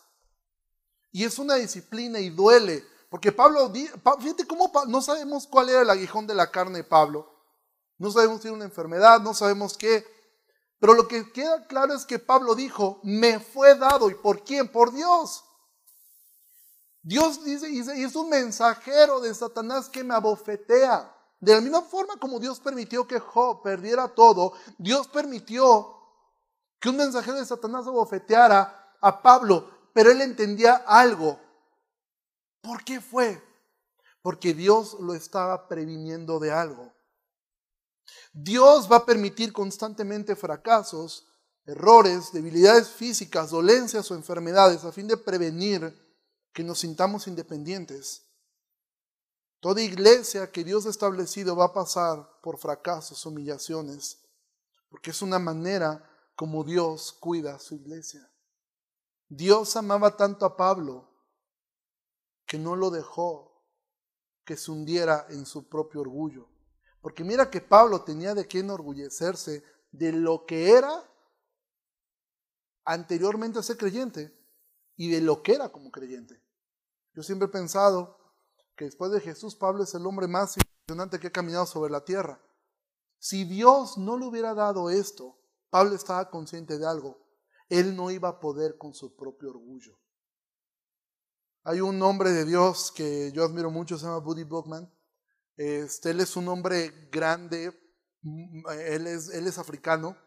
Y 1.11 1.25
es 1.25 1.37
una 1.37 1.55
disciplina 1.55 2.19
y 2.19 2.31
duele. 2.31 2.83
Porque 3.11 3.31
Pablo, 3.31 3.71
fíjate 4.19 4.47
cómo 4.47 4.71
no 4.87 4.99
sabemos 5.03 5.45
cuál 5.45 5.69
era 5.69 5.83
el 5.83 5.89
aguijón 5.91 6.25
de 6.25 6.33
la 6.33 6.49
carne 6.49 6.79
de 6.79 6.83
Pablo. 6.83 7.31
No 7.99 8.09
sabemos 8.09 8.41
si 8.41 8.47
era 8.47 8.55
una 8.55 8.65
enfermedad, 8.65 9.21
no 9.21 9.35
sabemos 9.35 9.77
qué. 9.77 10.11
Pero 10.83 10.95
lo 10.95 11.07
que 11.07 11.31
queda 11.31 11.65
claro 11.65 11.93
es 11.93 12.05
que 12.05 12.19
Pablo 12.19 12.55
dijo, 12.55 12.99
me 13.03 13.39
fue 13.39 13.73
dado. 13.75 14.09
¿Y 14.09 14.15
por 14.15 14.43
quién? 14.43 14.67
Por 14.67 14.91
Dios. 14.91 15.45
Dios 17.01 17.41
dice, 17.45 17.71
y 17.71 18.03
es 18.03 18.15
un 18.17 18.27
mensajero 18.27 19.21
de 19.21 19.33
Satanás 19.33 19.87
que 19.87 20.03
me 20.03 20.13
abofetea. 20.13 21.09
De 21.39 21.55
la 21.55 21.61
misma 21.61 21.83
forma 21.83 22.17
como 22.17 22.37
Dios 22.37 22.59
permitió 22.59 23.07
que 23.07 23.17
Job 23.17 23.61
perdiera 23.63 24.09
todo, 24.09 24.55
Dios 24.77 25.07
permitió 25.07 25.87
que 26.81 26.89
un 26.89 26.97
mensajero 26.97 27.37
de 27.37 27.45
Satanás 27.45 27.87
abofeteara 27.87 28.97
a 28.99 29.21
Pablo, 29.21 29.69
pero 29.93 30.11
él 30.11 30.19
entendía 30.19 30.83
algo. 30.85 31.39
¿Por 32.59 32.83
qué 32.83 32.99
fue? 32.99 33.41
Porque 34.21 34.53
Dios 34.53 34.97
lo 34.99 35.13
estaba 35.13 35.69
previniendo 35.69 36.39
de 36.41 36.51
algo. 36.51 36.92
Dios 38.33 38.91
va 38.91 38.97
a 38.97 39.05
permitir 39.05 39.53
constantemente 39.53 40.35
fracasos, 40.35 41.27
errores, 41.65 42.33
debilidades 42.33 42.89
físicas, 42.89 43.51
dolencias 43.51 44.09
o 44.09 44.15
enfermedades 44.15 44.83
a 44.83 44.91
fin 44.91 45.07
de 45.07 45.17
prevenir 45.17 45.95
que 46.51 46.63
nos 46.63 46.79
sintamos 46.79 47.27
independientes. 47.27 48.23
Toda 49.59 49.81
iglesia 49.81 50.51
que 50.51 50.63
Dios 50.63 50.87
ha 50.87 50.89
establecido 50.89 51.55
va 51.55 51.65
a 51.65 51.73
pasar 51.73 52.27
por 52.41 52.57
fracasos, 52.57 53.23
humillaciones, 53.25 54.19
porque 54.89 55.11
es 55.11 55.21
una 55.21 55.37
manera 55.37 56.09
como 56.35 56.63
Dios 56.63 57.13
cuida 57.13 57.55
a 57.55 57.59
su 57.59 57.75
iglesia. 57.75 58.29
Dios 59.29 59.75
amaba 59.75 60.17
tanto 60.17 60.45
a 60.45 60.57
Pablo 60.57 61.07
que 62.45 62.57
no 62.57 62.75
lo 62.75 62.89
dejó 62.89 63.63
que 64.43 64.57
se 64.57 64.71
hundiera 64.71 65.27
en 65.29 65.45
su 65.45 65.69
propio 65.69 66.01
orgullo. 66.01 66.52
Porque 67.03 67.25
mira 67.25 67.51
que 67.51 67.59
Pablo 67.59 68.01
tenía 68.05 68.33
de 68.33 68.47
qué 68.47 68.59
enorgullecerse 68.59 69.61
de 69.91 70.13
lo 70.13 70.45
que 70.45 70.71
era 70.71 71.03
anteriormente 72.85 73.59
a 73.59 73.63
ser 73.63 73.75
creyente 73.75 74.33
y 74.95 75.11
de 75.11 75.19
lo 75.19 75.43
que 75.43 75.53
era 75.53 75.69
como 75.69 75.91
creyente. 75.91 76.41
Yo 77.13 77.21
siempre 77.21 77.47
he 77.49 77.51
pensado 77.51 78.17
que 78.77 78.85
después 78.85 79.11
de 79.11 79.19
Jesús, 79.19 79.53
Pablo 79.53 79.83
es 79.83 79.93
el 79.93 80.05
hombre 80.05 80.29
más 80.29 80.55
impresionante 80.55 81.19
que 81.19 81.27
ha 81.27 81.31
caminado 81.31 81.65
sobre 81.65 81.91
la 81.91 82.05
tierra. 82.05 82.41
Si 83.19 83.43
Dios 83.43 83.97
no 83.97 84.17
le 84.17 84.25
hubiera 84.25 84.53
dado 84.53 84.89
esto, 84.89 85.37
Pablo 85.69 85.95
estaba 85.95 86.29
consciente 86.29 86.77
de 86.77 86.87
algo. 86.87 87.17
Él 87.67 87.97
no 87.97 88.11
iba 88.11 88.29
a 88.29 88.39
poder 88.39 88.77
con 88.77 88.93
su 88.93 89.13
propio 89.13 89.49
orgullo. 89.49 89.99
Hay 91.65 91.81
un 91.81 92.01
hombre 92.01 92.31
de 92.31 92.45
Dios 92.45 92.93
que 92.93 93.33
yo 93.33 93.43
admiro 93.43 93.69
mucho, 93.71 93.97
se 93.97 94.05
llama 94.05 94.19
Buddy 94.19 94.45
Bookman. 94.45 94.89
Este, 95.55 96.11
él 96.11 96.19
es 96.19 96.35
un 96.35 96.47
hombre 96.47 97.09
grande, 97.11 97.71
él 98.87 99.07
es, 99.07 99.29
él 99.29 99.47
es 99.47 99.57
africano. 99.57 100.17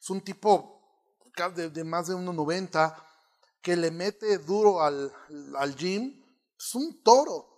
Es 0.00 0.10
un 0.10 0.20
tipo 0.20 0.80
de, 1.54 1.70
de 1.70 1.84
más 1.84 2.08
de 2.08 2.14
1,90 2.14 2.94
que 3.62 3.76
le 3.76 3.90
mete 3.90 4.38
duro 4.38 4.82
al, 4.82 5.12
al 5.56 5.76
gym 5.76 6.22
es 6.58 6.74
un 6.74 7.02
toro. 7.02 7.48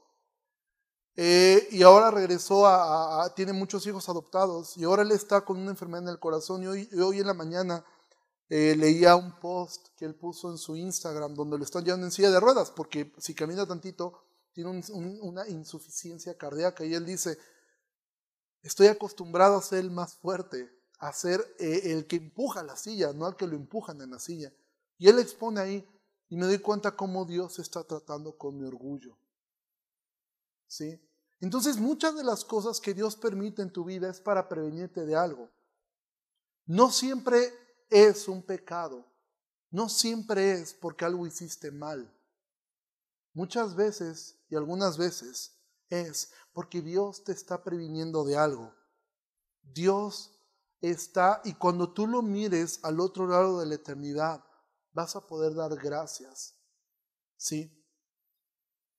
Eh, 1.16 1.68
y 1.70 1.82
ahora 1.82 2.10
regresó 2.10 2.66
a, 2.66 3.32
tiene 3.36 3.52
muchos 3.52 3.86
hijos 3.86 4.08
adoptados 4.08 4.76
y 4.76 4.82
ahora 4.82 5.02
él 5.02 5.12
está 5.12 5.44
con 5.44 5.58
una 5.58 5.70
enfermedad 5.70 6.02
en 6.02 6.08
el 6.08 6.18
corazón 6.18 6.64
y 6.64 6.66
hoy, 6.66 6.88
hoy 7.00 7.20
en 7.20 7.28
la 7.28 7.34
mañana 7.34 7.84
eh, 8.48 8.74
leía 8.76 9.14
un 9.14 9.38
post 9.38 9.90
que 9.96 10.06
él 10.06 10.16
puso 10.16 10.50
en 10.50 10.58
su 10.58 10.74
Instagram 10.76 11.34
donde 11.34 11.56
lo 11.56 11.62
están 11.62 11.84
llevando 11.84 12.06
en 12.06 12.10
silla 12.10 12.32
de 12.32 12.40
ruedas 12.40 12.72
porque 12.72 13.12
si 13.18 13.32
camina 13.32 13.64
tantito 13.64 14.23
tiene 14.54 14.82
una 15.20 15.48
insuficiencia 15.48 16.38
cardíaca 16.38 16.84
y 16.84 16.94
él 16.94 17.04
dice, 17.04 17.36
estoy 18.62 18.86
acostumbrado 18.86 19.56
a 19.56 19.62
ser 19.62 19.80
el 19.80 19.90
más 19.90 20.14
fuerte, 20.14 20.70
a 21.00 21.12
ser 21.12 21.40
eh, 21.58 21.92
el 21.92 22.06
que 22.06 22.16
empuja 22.16 22.62
la 22.62 22.76
silla, 22.76 23.12
no 23.12 23.26
al 23.26 23.36
que 23.36 23.48
lo 23.48 23.56
empujan 23.56 24.00
en 24.00 24.12
la 24.12 24.20
silla. 24.20 24.52
Y 24.96 25.08
él 25.08 25.18
expone 25.18 25.60
ahí, 25.60 25.88
y 26.28 26.36
me 26.36 26.46
doy 26.46 26.58
cuenta 26.60 26.94
cómo 26.96 27.24
Dios 27.24 27.58
está 27.58 27.82
tratando 27.82 28.38
con 28.38 28.56
mi 28.56 28.64
orgullo. 28.64 29.18
¿Sí? 30.68 31.00
Entonces 31.40 31.76
muchas 31.76 32.16
de 32.16 32.24
las 32.24 32.44
cosas 32.44 32.80
que 32.80 32.94
Dios 32.94 33.16
permite 33.16 33.60
en 33.60 33.72
tu 33.72 33.84
vida 33.84 34.08
es 34.08 34.20
para 34.20 34.48
prevenirte 34.48 35.04
de 35.04 35.16
algo. 35.16 35.50
No 36.64 36.90
siempre 36.92 37.52
es 37.90 38.28
un 38.28 38.40
pecado. 38.40 39.04
No 39.70 39.88
siempre 39.88 40.52
es 40.52 40.74
porque 40.74 41.04
algo 41.04 41.26
hiciste 41.26 41.72
mal. 41.72 42.13
Muchas 43.34 43.74
veces 43.74 44.38
y 44.48 44.56
algunas 44.56 44.96
veces 44.96 45.58
es 45.90 46.32
porque 46.52 46.80
Dios 46.80 47.24
te 47.24 47.32
está 47.32 47.62
previniendo 47.62 48.24
de 48.24 48.36
algo. 48.36 48.72
Dios 49.62 50.32
está, 50.80 51.40
y 51.44 51.54
cuando 51.54 51.92
tú 51.92 52.06
lo 52.06 52.22
mires 52.22 52.80
al 52.84 53.00
otro 53.00 53.26
lado 53.26 53.60
de 53.60 53.66
la 53.66 53.74
eternidad, 53.74 54.44
vas 54.92 55.16
a 55.16 55.26
poder 55.26 55.54
dar 55.54 55.74
gracias. 55.76 56.54
¿Sí? 57.36 57.70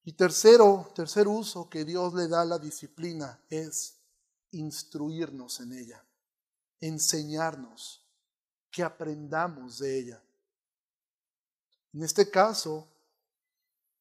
Y 0.04 0.12
tercero, 0.12 0.92
tercer 0.94 1.26
uso 1.26 1.68
que 1.68 1.84
Dios 1.84 2.14
le 2.14 2.28
da 2.28 2.42
a 2.42 2.44
la 2.44 2.58
disciplina 2.58 3.42
es 3.48 3.96
instruirnos 4.52 5.60
en 5.60 5.72
ella, 5.72 6.04
enseñarnos, 6.80 8.02
que 8.70 8.82
aprendamos 8.82 9.78
de 9.78 9.98
ella. 9.98 10.22
En 11.94 12.02
este 12.02 12.30
caso, 12.30 12.86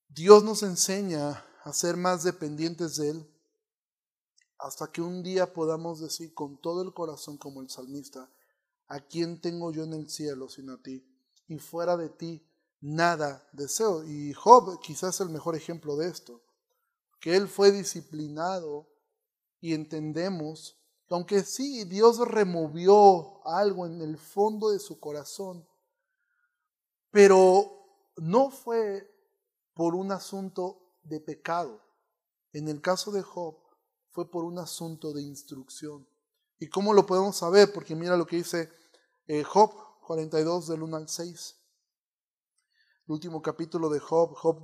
Dios 0.07 0.43
nos 0.43 0.63
enseña 0.63 1.45
a 1.63 1.73
ser 1.73 1.97
más 1.97 2.23
dependientes 2.23 2.95
de 2.97 3.09
Él 3.09 3.31
hasta 4.57 4.91
que 4.91 5.01
un 5.01 5.21
día 5.23 5.53
podamos 5.53 5.99
decir 5.99 6.33
con 6.33 6.59
todo 6.61 6.81
el 6.81 6.93
corazón 6.93 7.37
como 7.37 7.61
el 7.61 7.69
salmista, 7.69 8.29
¿a 8.87 8.99
quién 8.99 9.41
tengo 9.41 9.71
yo 9.71 9.83
en 9.83 9.93
el 9.93 10.09
cielo 10.09 10.47
sino 10.47 10.73
a 10.73 10.81
ti? 10.81 11.05
y 11.47 11.57
fuera 11.57 11.97
de 11.97 12.09
ti 12.09 12.45
nada 12.81 13.47
deseo. 13.51 14.03
Y 14.03 14.33
Job 14.33 14.79
quizás 14.81 15.15
es 15.15 15.21
el 15.21 15.29
mejor 15.29 15.55
ejemplo 15.55 15.95
de 15.95 16.07
esto, 16.07 16.41
que 17.19 17.35
él 17.35 17.47
fue 17.47 17.71
disciplinado 17.71 18.87
y 19.59 19.73
entendemos 19.73 20.77
que 21.07 21.13
aunque 21.13 21.43
sí 21.43 21.83
Dios 21.85 22.17
removió 22.27 23.45
algo 23.47 23.85
en 23.85 24.01
el 24.01 24.17
fondo 24.17 24.71
de 24.71 24.79
su 24.79 24.99
corazón, 24.99 25.67
pero 27.11 27.71
no 28.17 28.49
fue 28.49 29.14
por 29.75 29.93
un 29.93 30.11
asunto 30.11 30.81
de 31.03 31.19
pecado. 31.19 31.81
En 32.53 32.67
el 32.69 32.81
caso 32.81 33.11
de 33.11 33.21
Job 33.21 33.57
fue 34.09 34.31
por 34.31 34.45
un 34.45 34.57
asunto 34.57 35.13
de 35.13 35.21
instrucción. 35.21 36.07
¿Y 36.57 36.69
cómo 36.69 36.93
lo 36.93 37.05
podemos 37.05 37.35
saber? 37.35 37.71
Porque 37.73 37.95
mira 37.95 38.17
lo 38.17 38.25
que 38.25 38.37
dice 38.37 38.69
eh, 39.27 39.43
Job 39.43 39.71
42 40.07 40.69
del 40.69 40.81
1 40.81 40.97
al 40.97 41.09
6. 41.09 41.55
El 43.07 43.11
último 43.11 43.41
capítulo 43.41 43.89
de 43.89 43.99
Job, 43.99 44.33
Job 44.35 44.59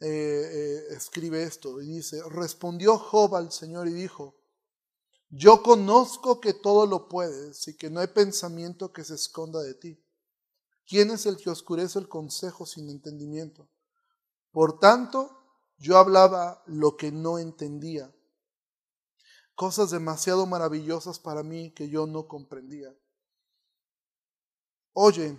eh, 0.00 0.08
eh, 0.08 0.94
escribe 0.96 1.42
esto 1.42 1.82
y 1.82 1.96
dice, 1.96 2.22
respondió 2.30 2.96
Job 2.96 3.36
al 3.36 3.52
Señor 3.52 3.86
y 3.86 3.92
dijo, 3.92 4.34
yo 5.28 5.62
conozco 5.62 6.40
que 6.40 6.54
todo 6.54 6.86
lo 6.86 7.08
puedes 7.08 7.68
y 7.68 7.76
que 7.76 7.90
no 7.90 8.00
hay 8.00 8.08
pensamiento 8.08 8.92
que 8.92 9.04
se 9.04 9.14
esconda 9.14 9.60
de 9.60 9.74
ti. 9.74 10.02
¿Quién 10.86 11.10
es 11.10 11.26
el 11.26 11.36
que 11.36 11.50
oscurece 11.50 11.98
el 11.98 12.08
consejo 12.08 12.64
sin 12.64 12.88
entendimiento? 12.88 13.68
Por 14.52 14.78
tanto, 14.78 15.30
yo 15.78 15.96
hablaba 15.96 16.62
lo 16.66 16.96
que 16.96 17.12
no 17.12 17.38
entendía, 17.38 18.14
cosas 19.54 19.90
demasiado 19.90 20.46
maravillosas 20.46 21.18
para 21.18 21.42
mí 21.42 21.72
que 21.72 21.88
yo 21.88 22.06
no 22.06 22.26
comprendía. 22.26 22.94
Oye, 24.92 25.38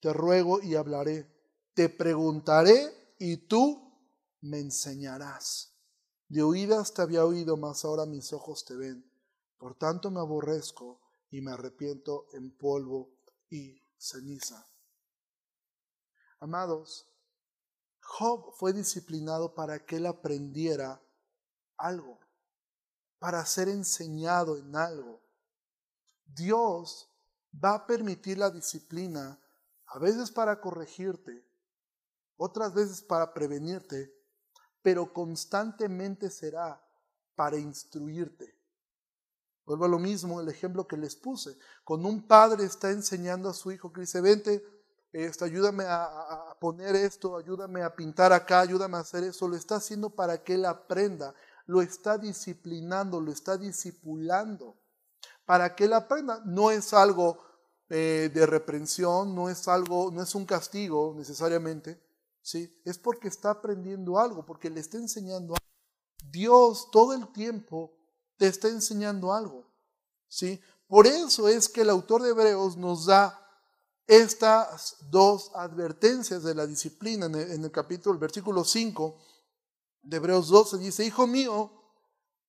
te 0.00 0.12
ruego 0.12 0.62
y 0.62 0.74
hablaré, 0.74 1.26
te 1.74 1.88
preguntaré 1.88 3.14
y 3.18 3.36
tú 3.48 3.92
me 4.42 4.60
enseñarás. 4.60 5.74
De 6.28 6.42
oídas 6.42 6.92
te 6.92 7.02
había 7.02 7.24
oído, 7.24 7.56
mas 7.56 7.84
ahora 7.84 8.06
mis 8.06 8.32
ojos 8.32 8.64
te 8.64 8.76
ven. 8.76 9.10
Por 9.56 9.74
tanto 9.76 10.10
me 10.10 10.20
aborrezco 10.20 11.00
y 11.30 11.40
me 11.40 11.52
arrepiento 11.52 12.26
en 12.32 12.56
polvo 12.56 13.10
y 13.50 13.80
ceniza. 13.96 14.66
Amados, 16.40 17.07
Job 18.10 18.54
fue 18.54 18.72
disciplinado 18.72 19.54
para 19.54 19.84
que 19.84 19.96
él 19.96 20.06
aprendiera 20.06 21.00
algo, 21.76 22.18
para 23.18 23.44
ser 23.44 23.68
enseñado 23.68 24.56
en 24.56 24.74
algo. 24.74 25.20
Dios 26.24 27.10
va 27.62 27.74
a 27.74 27.86
permitir 27.86 28.38
la 28.38 28.50
disciplina, 28.50 29.38
a 29.86 29.98
veces 29.98 30.30
para 30.30 30.58
corregirte, 30.58 31.46
otras 32.38 32.72
veces 32.72 33.02
para 33.02 33.34
prevenirte, 33.34 34.10
pero 34.80 35.12
constantemente 35.12 36.30
será 36.30 36.82
para 37.34 37.58
instruirte. 37.58 38.58
Vuelvo 39.66 39.84
a 39.84 39.88
lo 39.88 39.98
mismo, 39.98 40.40
el 40.40 40.48
ejemplo 40.48 40.88
que 40.88 40.96
les 40.96 41.14
puse. 41.14 41.58
Cuando 41.84 42.08
un 42.08 42.26
padre 42.26 42.64
está 42.64 42.90
enseñando 42.90 43.50
a 43.50 43.54
su 43.54 43.70
hijo 43.70 43.92
que 43.92 44.00
dice, 44.00 44.22
vente, 44.22 44.64
esto, 45.12 45.44
ayúdame 45.44 45.84
a, 45.86 46.56
poner 46.60 46.96
esto, 46.96 47.36
ayúdame 47.36 47.82
a 47.82 47.94
pintar 47.94 48.32
acá, 48.32 48.60
ayúdame 48.60 48.96
a 48.96 49.00
hacer 49.00 49.24
eso, 49.24 49.48
lo 49.48 49.56
está 49.56 49.76
haciendo 49.76 50.10
para 50.10 50.42
que 50.42 50.54
él 50.54 50.64
aprenda, 50.64 51.34
lo 51.66 51.82
está 51.82 52.18
disciplinando, 52.18 53.20
lo 53.20 53.32
está 53.32 53.56
discipulando, 53.56 54.76
para 55.44 55.74
que 55.74 55.84
él 55.84 55.92
aprenda. 55.92 56.42
No 56.44 56.70
es 56.70 56.92
algo 56.92 57.38
eh, 57.88 58.30
de 58.32 58.46
reprensión, 58.46 59.34
no 59.34 59.48
es 59.48 59.68
algo, 59.68 60.10
no 60.10 60.22
es 60.22 60.34
un 60.34 60.44
castigo 60.44 61.14
necesariamente, 61.16 62.02
¿sí? 62.42 62.80
Es 62.84 62.98
porque 62.98 63.28
está 63.28 63.50
aprendiendo 63.50 64.18
algo, 64.18 64.44
porque 64.44 64.70
le 64.70 64.80
está 64.80 64.98
enseñando 64.98 65.54
algo. 65.54 65.68
Dios 66.30 66.90
todo 66.90 67.14
el 67.14 67.28
tiempo 67.32 67.94
te 68.36 68.46
está 68.46 68.68
enseñando 68.68 69.32
algo. 69.32 69.68
¿sí? 70.28 70.60
Por 70.86 71.06
eso 71.06 71.48
es 71.48 71.68
que 71.68 71.82
el 71.82 71.90
autor 71.90 72.22
de 72.22 72.30
Hebreos 72.30 72.76
nos 72.76 73.06
da 73.06 73.38
estas 74.08 74.96
dos 75.10 75.52
advertencias 75.54 76.42
de 76.42 76.54
la 76.54 76.66
disciplina 76.66 77.26
en 77.26 77.64
el, 77.64 77.70
capítulo, 77.70 78.14
el 78.14 78.18
versículo 78.18 78.64
5 78.64 79.16
de 80.02 80.16
Hebreos 80.16 80.48
12 80.48 80.78
dice, 80.78 81.04
Hijo 81.04 81.28
mío, 81.28 81.70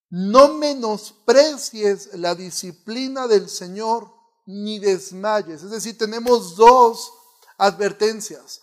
no 0.09 0.55
menosprecies 0.55 2.15
la 2.15 2.33
disciplina 2.33 3.27
del 3.27 3.47
Señor 3.47 4.11
ni 4.47 4.79
desmayes. 4.79 5.61
Es 5.61 5.69
decir, 5.69 5.95
tenemos 5.95 6.55
dos 6.55 7.13
advertencias. 7.57 8.61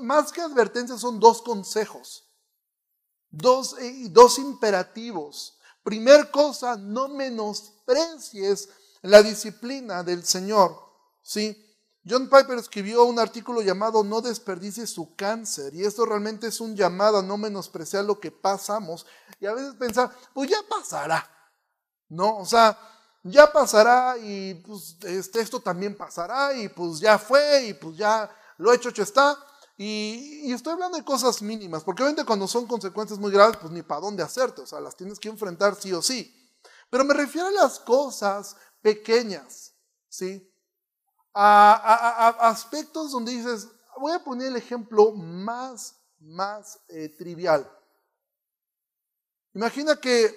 Más 0.00 0.32
que 0.32 0.40
advertencias 0.40 1.00
son 1.00 1.20
dos 1.20 1.42
consejos, 1.42 2.24
dos, 3.30 3.76
eh, 3.78 4.06
dos 4.08 4.38
imperativos 4.38 5.56
Primer 5.86 6.32
cosa, 6.32 6.76
no 6.76 7.06
menosprecies 7.06 8.70
la 9.02 9.22
disciplina 9.22 10.02
del 10.02 10.24
Señor. 10.24 10.76
¿sí? 11.22 11.65
John 12.08 12.30
Piper 12.30 12.58
escribió 12.58 13.04
un 13.04 13.18
artículo 13.18 13.62
llamado 13.62 14.04
No 14.04 14.20
desperdicies 14.20 14.90
su 14.90 15.16
cáncer 15.16 15.74
y 15.74 15.84
esto 15.84 16.06
realmente 16.06 16.46
es 16.46 16.60
un 16.60 16.76
llamado 16.76 17.18
a 17.18 17.22
no 17.22 17.36
menospreciar 17.36 18.04
lo 18.04 18.20
que 18.20 18.30
pasamos 18.30 19.06
y 19.40 19.46
a 19.46 19.54
veces 19.54 19.74
pensar, 19.74 20.10
pues 20.32 20.48
ya 20.48 20.58
pasará, 20.68 21.28
¿no? 22.08 22.38
O 22.38 22.46
sea, 22.46 22.78
ya 23.24 23.52
pasará 23.52 24.16
y 24.18 24.54
pues 24.54 24.96
este, 25.02 25.40
esto 25.40 25.60
también 25.60 25.96
pasará 25.96 26.54
y 26.54 26.68
pues 26.68 27.00
ya 27.00 27.18
fue 27.18 27.66
y 27.66 27.74
pues 27.74 27.96
ya 27.96 28.30
lo 28.58 28.72
hecho, 28.72 28.90
hecho 28.90 29.02
está. 29.02 29.36
Y, 29.76 30.50
estoy 30.52 30.72
hablando 30.72 30.96
de 30.96 31.04
cosas 31.04 31.42
mínimas, 31.42 31.84
porque 31.84 32.02
obviamente 32.02 32.24
cuando 32.24 32.48
son 32.48 32.66
consecuencias 32.66 33.18
muy 33.18 33.30
graves, 33.30 33.58
pues 33.58 33.70
ni 33.72 33.82
para 33.82 34.00
dónde 34.00 34.22
hacerte, 34.22 34.62
o 34.62 34.66
sea, 34.66 34.80
las 34.80 34.96
tienes 34.96 35.18
que 35.18 35.28
enfrentar 35.28 35.74
sí 35.74 35.92
o 35.92 36.00
sí. 36.00 36.32
Pero 36.88 37.04
me 37.04 37.12
refiero 37.12 37.48
a 37.48 37.50
las 37.50 37.78
cosas 37.78 38.56
pequeñas, 38.80 39.74
¿sí? 40.08 40.50
A, 41.38 42.48
aspectos 42.48 43.12
donde 43.12 43.32
dices, 43.32 43.68
voy 43.98 44.12
a 44.12 44.24
poner 44.24 44.48
el 44.48 44.56
ejemplo 44.56 45.12
más, 45.12 46.00
más 46.18 46.80
eh, 46.88 47.10
trivial. 47.10 47.70
Imagina 49.52 49.96
que 49.96 50.34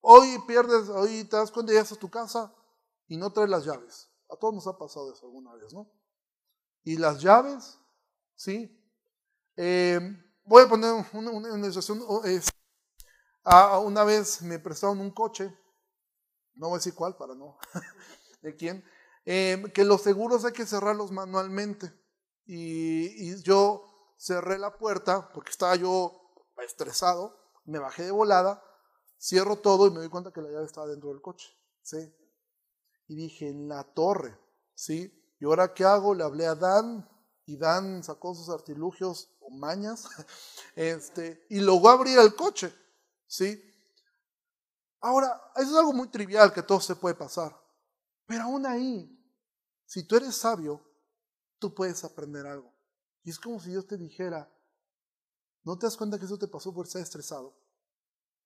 hoy 0.00 0.38
pierdes, 0.46 0.88
hoy 0.88 1.24
te 1.24 1.36
das 1.36 1.50
cuenta, 1.50 1.72
llegas 1.72 1.90
a 1.90 1.96
tu 1.96 2.08
casa 2.08 2.54
y 3.08 3.16
no 3.16 3.32
traes 3.32 3.50
las 3.50 3.64
llaves. 3.64 4.08
A 4.28 4.36
todos 4.36 4.54
nos 4.54 4.66
ha 4.68 4.78
pasado 4.78 5.12
eso 5.12 5.26
alguna 5.26 5.54
vez, 5.54 5.72
¿no? 5.72 5.90
Y 6.84 6.96
las 6.96 7.20
llaves 7.20 7.80
¿sí? 8.40 8.74
Eh, 9.54 10.00
voy 10.44 10.64
a 10.64 10.68
poner 10.68 11.04
una, 11.12 11.30
una, 11.30 11.66
situación, 11.66 12.02
una 13.84 14.04
vez 14.04 14.40
me 14.40 14.58
prestaron 14.58 14.98
un 14.98 15.10
coche, 15.10 15.54
no 16.54 16.68
voy 16.68 16.76
a 16.76 16.78
decir 16.78 16.94
cuál 16.94 17.16
para 17.18 17.34
no, 17.34 17.58
de 18.42 18.56
quién, 18.56 18.82
eh, 19.24 19.62
que 19.74 19.84
los 19.84 20.02
seguros 20.02 20.44
hay 20.44 20.52
que 20.52 20.66
cerrarlos 20.66 21.10
manualmente. 21.10 21.92
Y, 22.46 23.30
y, 23.30 23.42
yo 23.42 24.14
cerré 24.18 24.58
la 24.58 24.76
puerta 24.76 25.30
porque 25.32 25.50
estaba 25.50 25.76
yo 25.76 26.20
estresado, 26.66 27.36
me 27.64 27.78
bajé 27.78 28.04
de 28.04 28.10
volada, 28.10 28.62
cierro 29.20 29.56
todo 29.56 29.86
y 29.86 29.90
me 29.90 29.98
doy 29.98 30.08
cuenta 30.08 30.32
que 30.32 30.42
la 30.42 30.50
llave 30.50 30.66
estaba 30.66 30.86
dentro 30.86 31.10
del 31.10 31.20
coche. 31.20 31.48
¿sí? 31.82 32.14
Y 33.08 33.16
dije, 33.16 33.48
en 33.48 33.68
la 33.68 33.84
torre, 33.84 34.38
¿sí? 34.74 35.16
¿Y 35.38 35.44
ahora 35.44 35.72
qué 35.74 35.84
hago? 35.84 36.14
Le 36.14 36.24
hablé 36.24 36.46
a 36.46 36.54
Dan, 36.54 37.08
y 37.50 37.56
Dan 37.56 38.04
sacó 38.04 38.32
sus 38.34 38.48
artilugios 38.48 39.28
o 39.40 39.50
mañas 39.50 40.08
este, 40.76 41.44
y 41.50 41.60
logró 41.60 41.90
abrir 41.90 42.18
el 42.18 42.34
coche. 42.36 42.72
¿sí? 43.26 43.60
Ahora, 45.00 45.52
eso 45.56 45.70
es 45.70 45.76
algo 45.76 45.92
muy 45.92 46.08
trivial 46.08 46.52
que 46.52 46.62
todo 46.62 46.80
se 46.80 46.94
puede 46.94 47.14
pasar. 47.14 47.59
Pero 48.30 48.44
aún 48.44 48.64
ahí, 48.64 49.10
si 49.86 50.04
tú 50.04 50.14
eres 50.14 50.36
sabio, 50.36 50.80
tú 51.58 51.74
puedes 51.74 52.04
aprender 52.04 52.46
algo. 52.46 52.72
Y 53.24 53.30
es 53.30 53.40
como 53.40 53.58
si 53.58 53.70
Dios 53.70 53.88
te 53.88 53.98
dijera, 53.98 54.48
¿no 55.64 55.76
te 55.76 55.86
das 55.86 55.96
cuenta 55.96 56.16
que 56.16 56.26
eso 56.26 56.38
te 56.38 56.46
pasó 56.46 56.72
por 56.72 56.86
estar 56.86 57.02
estresado? 57.02 57.60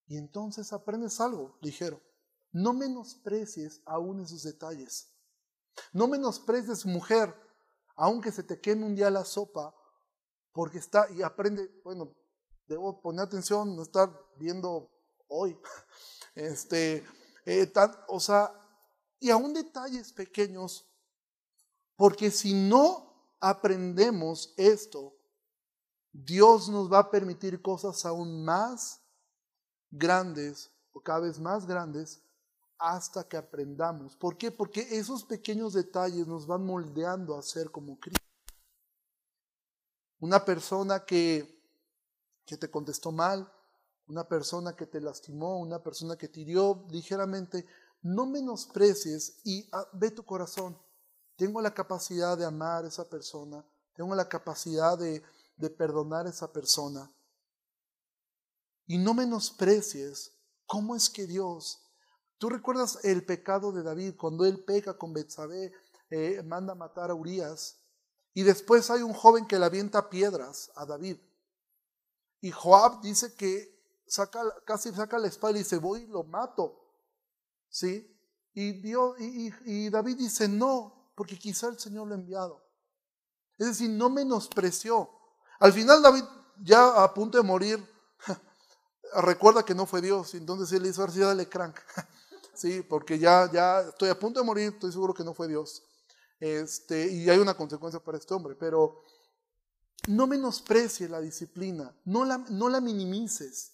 Y 0.06 0.16
entonces 0.16 0.72
aprendes 0.72 1.20
algo 1.20 1.58
ligero. 1.60 2.00
No 2.50 2.72
menosprecies 2.72 3.82
aún 3.84 4.22
esos 4.22 4.44
detalles. 4.44 5.12
No 5.92 6.08
menosprecies, 6.08 6.86
mujer, 6.86 7.34
aunque 7.94 8.32
se 8.32 8.42
te 8.42 8.62
queme 8.62 8.86
un 8.86 8.94
día 8.94 9.10
la 9.10 9.26
sopa, 9.26 9.74
porque 10.52 10.78
está, 10.78 11.10
y 11.10 11.20
aprende, 11.20 11.70
bueno, 11.84 12.16
debo 12.68 13.02
poner 13.02 13.26
atención, 13.26 13.76
no 13.76 13.82
estar 13.82 14.10
viendo 14.38 14.90
hoy, 15.28 15.58
este, 16.34 17.04
eh, 17.44 17.70
o 18.08 18.18
sea, 18.18 18.63
y 19.24 19.30
aún 19.30 19.54
detalles 19.54 20.12
pequeños, 20.12 20.84
porque 21.96 22.30
si 22.30 22.52
no 22.52 23.10
aprendemos 23.40 24.52
esto, 24.58 25.16
Dios 26.12 26.68
nos 26.68 26.92
va 26.92 26.98
a 26.98 27.10
permitir 27.10 27.62
cosas 27.62 28.04
aún 28.04 28.44
más 28.44 29.00
grandes 29.90 30.70
o 30.92 31.00
cada 31.00 31.20
vez 31.20 31.40
más 31.40 31.66
grandes 31.66 32.20
hasta 32.78 33.26
que 33.26 33.38
aprendamos. 33.38 34.14
¿Por 34.14 34.36
qué? 34.36 34.50
Porque 34.50 34.86
esos 34.90 35.24
pequeños 35.24 35.72
detalles 35.72 36.26
nos 36.26 36.46
van 36.46 36.66
moldeando 36.66 37.38
a 37.38 37.42
ser 37.42 37.70
como 37.70 37.98
Cristo. 37.98 38.20
Una 40.20 40.44
persona 40.44 41.02
que, 41.02 41.64
que 42.44 42.58
te 42.58 42.70
contestó 42.70 43.10
mal, 43.10 43.50
una 44.06 44.28
persona 44.28 44.76
que 44.76 44.84
te 44.84 45.00
lastimó, 45.00 45.60
una 45.60 45.82
persona 45.82 46.14
que 46.14 46.28
te 46.28 46.40
hirió 46.40 46.84
ligeramente, 46.90 47.64
no 48.04 48.26
menosprecies 48.26 49.40
y 49.42 49.68
ah, 49.72 49.84
ve 49.94 50.12
tu 50.12 50.24
corazón. 50.24 50.78
Tengo 51.34 51.60
la 51.60 51.74
capacidad 51.74 52.38
de 52.38 52.44
amar 52.44 52.84
a 52.84 52.88
esa 52.88 53.10
persona, 53.10 53.64
tengo 53.94 54.14
la 54.14 54.28
capacidad 54.28 54.96
de, 54.96 55.20
de 55.56 55.70
perdonar 55.70 56.28
a 56.28 56.30
esa 56.30 56.52
persona. 56.52 57.12
Y 58.86 58.98
no 58.98 59.12
menosprecies 59.12 60.30
cómo 60.66 60.94
es 60.94 61.10
que 61.10 61.26
Dios 61.26 61.84
¿Tú 62.44 62.50
recuerdas 62.50 62.98
el 63.04 63.24
pecado 63.24 63.72
de 63.72 63.82
David 63.82 64.16
cuando 64.18 64.44
él 64.44 64.62
peca 64.64 64.98
con 64.98 65.14
Betsabé, 65.14 65.72
eh, 66.10 66.42
manda 66.44 66.74
matar 66.74 67.10
a 67.10 67.14
Urias? 67.14 67.78
Y 68.34 68.42
después 68.42 68.90
hay 68.90 69.00
un 69.00 69.14
joven 69.14 69.46
que 69.46 69.58
le 69.58 69.64
avienta 69.64 70.10
piedras 70.10 70.70
a 70.74 70.84
David. 70.84 71.16
Y 72.42 72.50
Joab 72.50 73.00
dice 73.00 73.34
que 73.34 73.74
saca, 74.06 74.42
casi 74.66 74.92
saca 74.92 75.18
la 75.18 75.28
espada 75.28 75.54
y 75.54 75.60
dice, 75.60 75.78
voy 75.78 76.02
y 76.02 76.06
lo 76.06 76.24
mato. 76.24 76.83
¿Sí? 77.74 78.08
Y, 78.54 78.70
Dios, 78.80 79.16
y, 79.18 79.90
David 79.90 80.16
dice, 80.16 80.46
no, 80.46 81.10
porque 81.16 81.36
quizá 81.36 81.66
el 81.66 81.76
Señor 81.76 82.06
lo 82.06 82.14
ha 82.14 82.18
enviado. 82.18 82.64
Es 83.58 83.66
decir, 83.66 83.90
no 83.90 84.08
menospreció. 84.08 85.10
Al 85.58 85.72
final 85.72 86.00
David, 86.00 86.22
ya 86.62 87.02
a 87.02 87.12
punto 87.12 87.36
de 87.36 87.42
morir, 87.42 87.84
recuerda 89.16 89.64
que 89.64 89.74
no 89.74 89.86
fue 89.86 90.00
Dios. 90.00 90.34
Entonces 90.34 90.70
él 90.70 90.86
hizo, 90.86 91.02
así, 91.02 91.18
dale 91.18 91.48
crank. 91.48 91.76
¿sí? 92.54 92.82
Porque 92.82 93.18
ya, 93.18 93.50
ya 93.52 93.80
estoy 93.80 94.08
a 94.08 94.18
punto 94.20 94.38
de 94.38 94.46
morir, 94.46 94.74
estoy 94.74 94.92
seguro 94.92 95.12
que 95.12 95.24
no 95.24 95.34
fue 95.34 95.48
Dios. 95.48 95.82
Este, 96.38 97.10
y 97.10 97.28
hay 97.28 97.38
una 97.38 97.56
consecuencia 97.56 97.98
para 97.98 98.18
este 98.18 98.34
hombre, 98.34 98.54
pero 98.54 99.02
no 100.06 100.28
menosprecie 100.28 101.08
la 101.08 101.20
disciplina, 101.20 101.92
no 102.04 102.24
la, 102.24 102.38
no 102.38 102.68
la 102.68 102.80
minimices. 102.80 103.72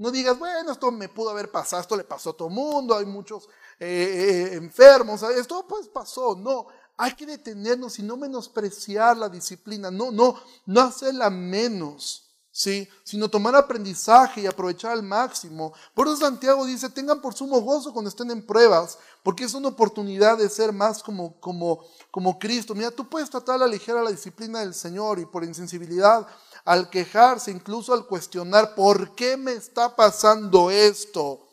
No 0.00 0.10
digas, 0.10 0.38
bueno, 0.38 0.72
esto 0.72 0.90
me 0.90 1.10
pudo 1.10 1.28
haber 1.28 1.50
pasado, 1.50 1.82
esto 1.82 1.94
le 1.94 2.04
pasó 2.04 2.30
a 2.30 2.32
todo 2.32 2.48
el 2.48 2.54
mundo, 2.54 2.96
hay 2.96 3.04
muchos 3.04 3.50
eh, 3.78 4.48
eh, 4.50 4.54
enfermos, 4.54 5.22
esto 5.22 5.66
pues 5.68 5.88
pasó. 5.88 6.34
No, 6.34 6.68
hay 6.96 7.12
que 7.12 7.26
detenernos 7.26 7.98
y 7.98 8.02
no 8.02 8.16
menospreciar 8.16 9.18
la 9.18 9.28
disciplina, 9.28 9.90
no, 9.90 10.10
no, 10.10 10.36
no 10.64 10.80
hacerla 10.80 11.28
menos. 11.28 12.30
¿sí? 12.50 12.88
sino 13.04 13.28
tomar 13.28 13.54
aprendizaje 13.54 14.42
y 14.42 14.46
aprovechar 14.46 14.92
al 14.92 15.02
máximo. 15.02 15.72
Por 15.94 16.08
eso 16.08 16.16
Santiago 16.16 16.64
dice, 16.66 16.88
tengan 16.90 17.20
por 17.20 17.34
sumo 17.34 17.60
gozo 17.60 17.92
cuando 17.92 18.08
estén 18.08 18.30
en 18.30 18.44
pruebas, 18.44 18.98
porque 19.22 19.44
es 19.44 19.54
una 19.54 19.68
oportunidad 19.68 20.38
de 20.38 20.48
ser 20.48 20.72
más 20.72 21.02
como, 21.02 21.38
como, 21.40 21.84
como 22.10 22.38
Cristo. 22.38 22.74
Mira, 22.74 22.90
tú 22.90 23.08
puedes 23.08 23.30
tratar 23.30 23.56
a 23.56 23.58
la 23.58 23.66
ligera 23.66 24.02
la 24.02 24.10
disciplina 24.10 24.60
del 24.60 24.74
Señor 24.74 25.18
y 25.18 25.26
por 25.26 25.44
insensibilidad, 25.44 26.26
al 26.64 26.90
quejarse, 26.90 27.50
incluso 27.50 27.92
al 27.92 28.06
cuestionar, 28.06 28.74
¿por 28.74 29.14
qué 29.14 29.36
me 29.36 29.52
está 29.52 29.94
pasando 29.96 30.70
esto? 30.70 31.46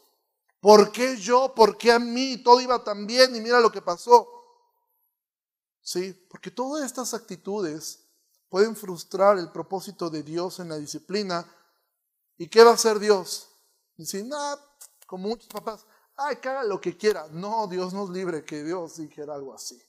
¿Por 0.60 0.92
qué 0.92 1.18
yo? 1.18 1.54
¿Por 1.56 1.78
qué 1.78 1.92
a 1.92 2.00
mí? 2.00 2.38
Todo 2.44 2.60
iba 2.62 2.84
tan 2.84 3.06
bien 3.08 3.36
y 3.36 3.42
mira 3.42 3.60
lo 3.60 3.72
que 3.72 3.82
pasó. 3.82 4.28
Sí, 5.82 6.14
porque 6.30 6.52
todas 6.52 6.86
estas 6.86 7.14
actitudes 7.14 8.04
pueden 8.50 8.76
frustrar 8.76 9.38
el 9.38 9.52
propósito 9.52 10.10
de 10.10 10.24
Dios 10.24 10.60
en 10.60 10.70
la 10.70 10.78
disciplina. 10.78 11.46
¿Y 12.38 12.50
qué 12.50 12.64
va 12.64 12.72
a 12.72 12.74
hacer 12.74 13.00
Dios? 13.00 13.50
Dice, 13.96 14.24
nada, 14.24 14.62
como 15.06 15.30
muchos 15.30 15.48
papás, 15.48 15.86
ay, 16.16 16.36
que 16.38 16.50
lo 16.66 16.82
que 16.82 16.98
quiera. 16.98 17.28
No, 17.32 17.68
Dios 17.68 17.94
nos 17.94 18.10
libre 18.10 18.44
que 18.44 18.64
Dios 18.64 18.98
dijera 18.98 19.36
algo 19.36 19.54
así. 19.54 19.82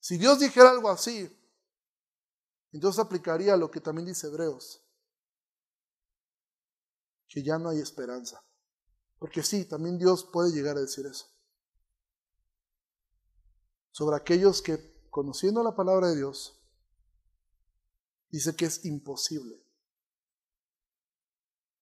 Si 0.00 0.16
Dios 0.16 0.38
dijera 0.38 0.70
algo 0.70 0.88
así, 0.88 1.30
entonces 2.72 3.00
aplicaría 3.00 3.56
lo 3.56 3.70
que 3.70 3.80
también 3.80 4.06
dice 4.06 4.28
Hebreos, 4.28 4.82
que 7.28 7.42
ya 7.42 7.58
no 7.58 7.70
hay 7.70 7.78
esperanza. 7.78 8.42
Porque 9.18 9.42
sí, 9.42 9.64
también 9.66 9.98
Dios 9.98 10.24
puede 10.32 10.52
llegar 10.52 10.76
a 10.76 10.80
decir 10.80 11.06
eso. 11.06 11.26
Sobre 13.90 14.16
aquellos 14.16 14.62
que, 14.62 15.08
conociendo 15.10 15.62
la 15.62 15.74
palabra 15.74 16.08
de 16.08 16.16
Dios, 16.16 16.58
dice 18.30 18.54
que 18.54 18.66
es 18.66 18.84
imposible. 18.84 19.62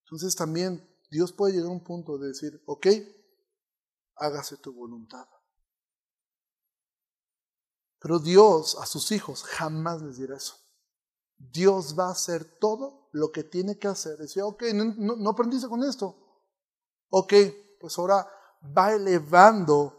Entonces 0.04 0.34
también 0.34 0.88
Dios 1.10 1.32
puede 1.32 1.52
llegar 1.52 1.68
a 1.68 1.72
un 1.72 1.84
punto 1.84 2.18
de 2.18 2.28
decir, 2.28 2.62
ok, 2.66 2.86
hágase 4.16 4.56
tu 4.56 4.72
voluntad. 4.72 5.28
Pero 8.00 8.18
Dios 8.18 8.76
a 8.80 8.86
sus 8.86 9.12
hijos 9.12 9.42
jamás 9.42 10.02
les 10.02 10.16
dirá 10.16 10.36
eso. 10.36 10.56
Dios 11.38 11.94
va 11.98 12.08
a 12.08 12.12
hacer 12.12 12.58
todo 12.58 13.08
lo 13.12 13.30
que 13.30 13.44
tiene 13.44 13.78
que 13.78 13.88
hacer. 13.88 14.18
Decía, 14.18 14.44
ok, 14.44 14.64
no, 14.74 15.16
no, 15.16 15.30
aprendiste 15.30 15.68
con 15.68 15.82
esto. 15.84 16.16
Ok, 17.10 17.32
pues 17.80 17.98
ahora 17.98 18.28
va 18.76 18.92
elevando 18.92 19.94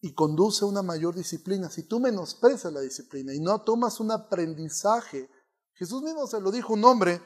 y 0.00 0.14
conduce 0.14 0.64
a 0.64 0.68
una 0.68 0.82
mayor 0.82 1.14
disciplina. 1.14 1.70
Si 1.70 1.84
tú 1.84 1.98
menosprecias 1.98 2.72
la 2.72 2.80
disciplina 2.80 3.34
y 3.34 3.40
no 3.40 3.62
tomas 3.62 3.98
un 4.00 4.12
aprendizaje, 4.12 5.28
Jesús 5.74 6.02
mismo 6.02 6.26
se 6.26 6.40
lo 6.40 6.50
dijo 6.50 6.74
un 6.74 6.84
hombre 6.84 7.20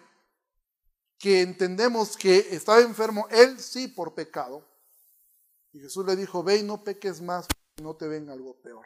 que 1.18 1.42
entendemos 1.42 2.16
que 2.16 2.38
estaba 2.55 2.80
enfermo, 2.80 3.26
él 3.30 3.59
sí 3.61 3.88
por 3.88 4.14
pecado. 4.14 4.66
Y 5.72 5.80
Jesús 5.80 6.05
le 6.05 6.16
dijo, 6.16 6.42
ve 6.42 6.59
y 6.59 6.62
no 6.62 6.82
peques 6.82 7.20
más, 7.20 7.46
no 7.80 7.96
te 7.96 8.09
venga 8.09 8.32
algo 8.32 8.61
peor. 8.61 8.84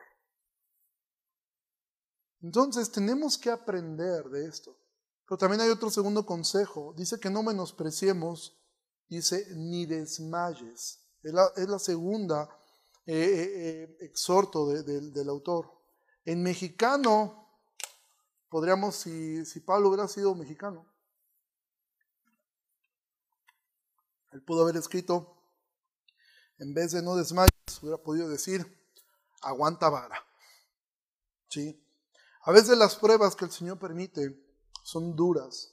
Entonces 2.43 2.91
tenemos 2.91 3.39
que 3.39 3.51
aprender 3.51 4.25
de 4.29 4.47
esto. 4.47 4.77
Pero 5.27 5.39
también 5.39 5.61
hay 5.61 5.71
otro 5.71 5.91
segundo 5.91 6.25
consejo. 6.25 6.95
Dice 6.97 7.19
que 7.19 7.31
no 7.31 7.43
menospreciemos, 7.43 8.57
dice, 9.09 9.47
ni 9.57 9.87
desmayes. 9.87 11.01
Es 11.23 11.33
la, 11.69 11.79
segunda 11.79 12.49
eh, 13.05 13.15
eh, 13.15 13.53
eh, 13.57 13.97
exhorto 14.01 14.69
del 14.69 15.29
autor. 15.29 15.69
En 16.25 16.43
mexicano, 16.43 17.49
podríamos, 18.49 18.95
si, 18.95 19.45
si 19.45 19.61
Pablo 19.61 19.89
hubiera 19.89 20.07
sido 20.07 20.35
mexicano, 20.37 20.87
él 24.33 24.43
pudo 24.43 24.63
haber 24.63 24.77
escrito, 24.77 25.37
en 26.59 26.75
vez 26.75 26.93
de 26.93 27.03
no 27.03 27.17
desmayes, 27.17 27.51
hubiera 27.81 27.99
podido 27.99 28.29
decir, 28.29 28.65
aguanta 29.43 29.89
vara. 29.89 30.23
¿Sí? 31.49 31.86
A 32.47 32.53
veces 32.53 32.79
las 32.79 32.95
pruebas 32.95 33.35
que 33.35 33.45
el 33.45 33.51
Señor 33.51 33.77
permite 33.77 34.41
son 34.85 35.17
duras, 35.17 35.73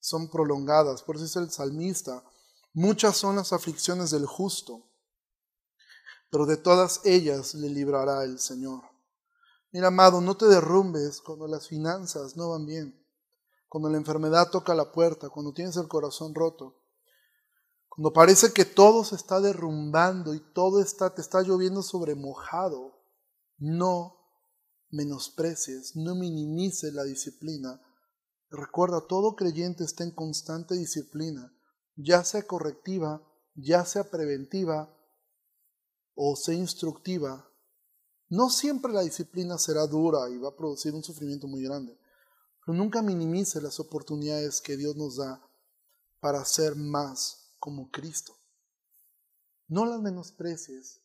son 0.00 0.30
prolongadas. 0.30 1.02
Por 1.02 1.16
eso 1.16 1.26
dice 1.26 1.40
el 1.40 1.50
salmista, 1.50 2.24
muchas 2.72 3.18
son 3.18 3.36
las 3.36 3.52
aflicciones 3.52 4.12
del 4.12 4.24
justo, 4.24 4.82
pero 6.30 6.46
de 6.46 6.56
todas 6.56 7.02
ellas 7.04 7.52
le 7.54 7.68
librará 7.68 8.24
el 8.24 8.38
Señor. 8.38 8.82
Mira, 9.72 9.88
amado, 9.88 10.22
no 10.22 10.38
te 10.38 10.46
derrumbes 10.46 11.20
cuando 11.20 11.46
las 11.46 11.68
finanzas 11.68 12.34
no 12.34 12.48
van 12.48 12.64
bien, 12.64 13.06
cuando 13.68 13.90
la 13.90 13.98
enfermedad 13.98 14.48
toca 14.50 14.74
la 14.74 14.90
puerta, 14.92 15.28
cuando 15.28 15.52
tienes 15.52 15.76
el 15.76 15.86
corazón 15.86 16.34
roto, 16.34 16.82
cuando 17.90 18.14
parece 18.14 18.54
que 18.54 18.64
todo 18.64 19.04
se 19.04 19.16
está 19.16 19.38
derrumbando 19.38 20.32
y 20.32 20.40
todo 20.54 20.82
te 20.82 21.20
está 21.20 21.42
lloviendo 21.42 21.82
sobre 21.82 22.14
mojado. 22.14 22.94
No 23.58 24.15
menosprecies, 24.96 25.94
no 25.94 26.14
minimices 26.14 26.92
la 26.92 27.04
disciplina. 27.04 27.80
Recuerda, 28.50 29.06
todo 29.06 29.36
creyente 29.36 29.84
está 29.84 30.04
en 30.04 30.10
constante 30.10 30.74
disciplina, 30.74 31.52
ya 31.94 32.24
sea 32.24 32.42
correctiva, 32.46 33.22
ya 33.54 33.84
sea 33.84 34.10
preventiva 34.10 34.92
o 36.14 36.34
sea 36.34 36.54
instructiva. 36.54 37.48
No 38.28 38.50
siempre 38.50 38.92
la 38.92 39.02
disciplina 39.02 39.58
será 39.58 39.86
dura 39.86 40.28
y 40.30 40.38
va 40.38 40.48
a 40.48 40.56
producir 40.56 40.94
un 40.94 41.04
sufrimiento 41.04 41.46
muy 41.46 41.62
grande, 41.62 41.96
pero 42.64 42.76
nunca 42.76 43.02
minimice 43.02 43.60
las 43.60 43.78
oportunidades 43.78 44.60
que 44.60 44.76
Dios 44.76 44.96
nos 44.96 45.16
da 45.16 45.46
para 46.20 46.44
ser 46.44 46.74
más 46.74 47.52
como 47.60 47.90
Cristo. 47.90 48.34
No 49.68 49.84
las 49.84 50.00
menosprecies, 50.00 51.00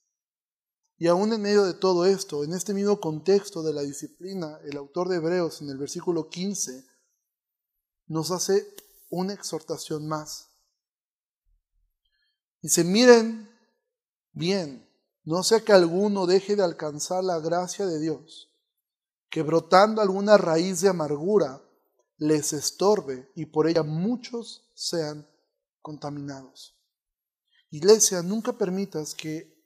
y 1.02 1.08
aún 1.08 1.34
en 1.34 1.42
medio 1.42 1.64
de 1.64 1.74
todo 1.74 2.06
esto, 2.06 2.44
en 2.44 2.54
este 2.54 2.76
mismo 2.76 3.00
contexto 3.00 3.64
de 3.64 3.74
la 3.74 3.82
disciplina, 3.82 4.60
el 4.64 4.78
autor 4.78 5.10
de 5.10 5.16
Hebreos 5.16 5.60
en 5.64 5.72
el 5.72 5.80
versículo 5.80 6.30
15 6.30 6.86
nos 8.06 8.30
hace 8.30 8.76
una 9.10 9.34
exhortación 9.34 10.08
más. 10.08 10.50
Dice, 12.62 12.84
miren 12.84 13.50
bien, 14.32 14.88
no 15.24 15.42
sea 15.42 15.62
que 15.62 15.74
alguno 15.74 16.28
deje 16.28 16.56
de 16.56 16.62
alcanzar 16.62 17.24
la 17.24 17.40
gracia 17.40 17.88
de 17.88 18.00
Dios, 18.00 18.52
que 19.32 19.42
brotando 19.42 20.04
alguna 20.04 20.38
raíz 20.38 20.82
de 20.82 20.90
amargura 20.90 21.64
les 22.18 22.54
estorbe 22.54 23.28
y 23.34 23.48
por 23.48 23.68
ella 23.68 23.82
muchos 23.82 24.70
sean 24.76 25.28
contaminados. 25.82 26.76
Iglesia, 27.72 28.22
nunca 28.22 28.56
permitas 28.56 29.16
que 29.16 29.61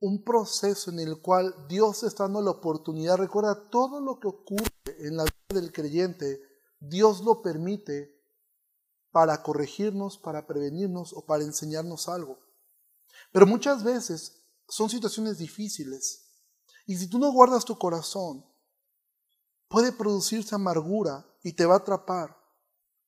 un 0.00 0.22
proceso 0.22 0.90
en 0.90 1.00
el 1.00 1.20
cual 1.20 1.54
Dios 1.68 2.02
está 2.02 2.24
dando 2.24 2.42
la 2.42 2.52
oportunidad. 2.52 3.16
Recuerda, 3.16 3.68
todo 3.70 4.00
lo 4.00 4.20
que 4.20 4.28
ocurre 4.28 4.70
en 4.98 5.16
la 5.16 5.24
vida 5.24 5.60
del 5.60 5.72
creyente, 5.72 6.40
Dios 6.80 7.22
lo 7.22 7.42
permite 7.42 8.16
para 9.10 9.42
corregirnos, 9.42 10.18
para 10.18 10.46
prevenirnos 10.46 11.12
o 11.12 11.24
para 11.24 11.42
enseñarnos 11.42 12.08
algo. 12.08 12.38
Pero 13.32 13.46
muchas 13.46 13.82
veces 13.82 14.42
son 14.68 14.88
situaciones 14.88 15.38
difíciles. 15.38 16.26
Y 16.86 16.96
si 16.96 17.08
tú 17.08 17.18
no 17.18 17.32
guardas 17.32 17.64
tu 17.64 17.76
corazón, 17.78 18.44
puede 19.68 19.92
producirse 19.92 20.54
amargura 20.54 21.26
y 21.42 21.52
te 21.52 21.66
va 21.66 21.74
a 21.74 21.78
atrapar. 21.78 22.36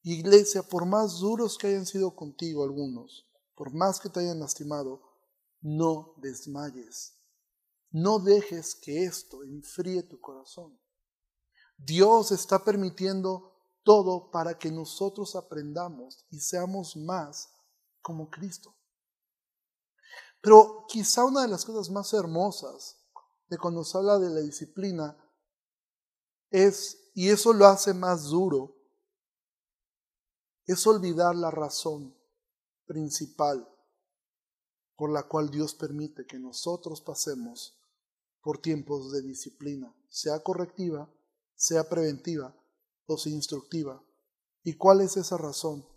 Iglesia, 0.03 0.63
por 0.63 0.87
más 0.87 1.19
duros 1.19 1.59
que 1.59 1.69
hayan 1.69 1.87
sido 1.87 2.17
contigo 2.17 2.65
algunos, 2.65 3.27
por 3.55 3.73
más 3.73 4.01
que 4.01 4.09
te 4.09 4.21
hayan 4.21 4.41
lastimado, 4.41 5.10
no 5.61 6.15
desmayes. 6.19 7.17
No 7.91 8.19
dejes 8.19 8.75
que 8.75 9.05
esto 9.05 9.43
enfríe 9.43 10.03
tu 10.03 10.21
corazón. 10.21 10.79
Dios 11.77 12.31
está 12.31 12.63
permitiendo 12.65 13.57
todo 13.83 14.31
para 14.31 14.59
que 14.59 14.71
nosotros 14.71 15.35
aprendamos 15.35 16.25
y 16.31 16.41
seamos 16.41 16.97
más 16.97 17.53
como 18.01 18.31
Cristo. 18.31 18.77
Pero 20.41 20.85
quizá 20.89 21.25
una 21.25 21.43
de 21.43 21.49
las 21.49 21.65
cosas 21.65 21.91
más 21.91 22.13
hermosas 22.13 22.99
de 23.49 23.59
cuando 23.59 23.85
se 23.85 23.99
habla 23.99 24.19
de 24.19 24.31
la 24.31 24.41
disciplina 24.41 25.17
es, 26.51 27.11
y 27.15 27.29
eso 27.29 27.53
lo 27.53 27.67
hace 27.67 27.93
más 27.93 28.25
duro, 28.25 28.77
es 30.67 30.87
olvidar 30.87 31.35
la 31.35 31.51
razón 31.51 32.17
principal 32.87 33.70
por 35.01 35.11
la 35.11 35.23
cual 35.23 35.51
Dios 35.51 35.75
permite 35.75 36.27
que 36.27 36.39
nosotros 36.39 37.01
pasemos 37.01 37.75
por 38.43 38.61
tiempos 38.61 39.11
de 39.13 39.23
disciplina, 39.23 39.97
sea 40.11 40.41
correctiva, 40.41 41.11
sea 41.55 41.89
preventiva 41.89 42.55
o 43.07 43.17
sea 43.17 43.33
instructiva. 43.33 44.05
¿Y 44.63 44.75
cuál 44.75 45.01
es 45.01 45.17
esa 45.17 45.39
razón? 45.39 45.89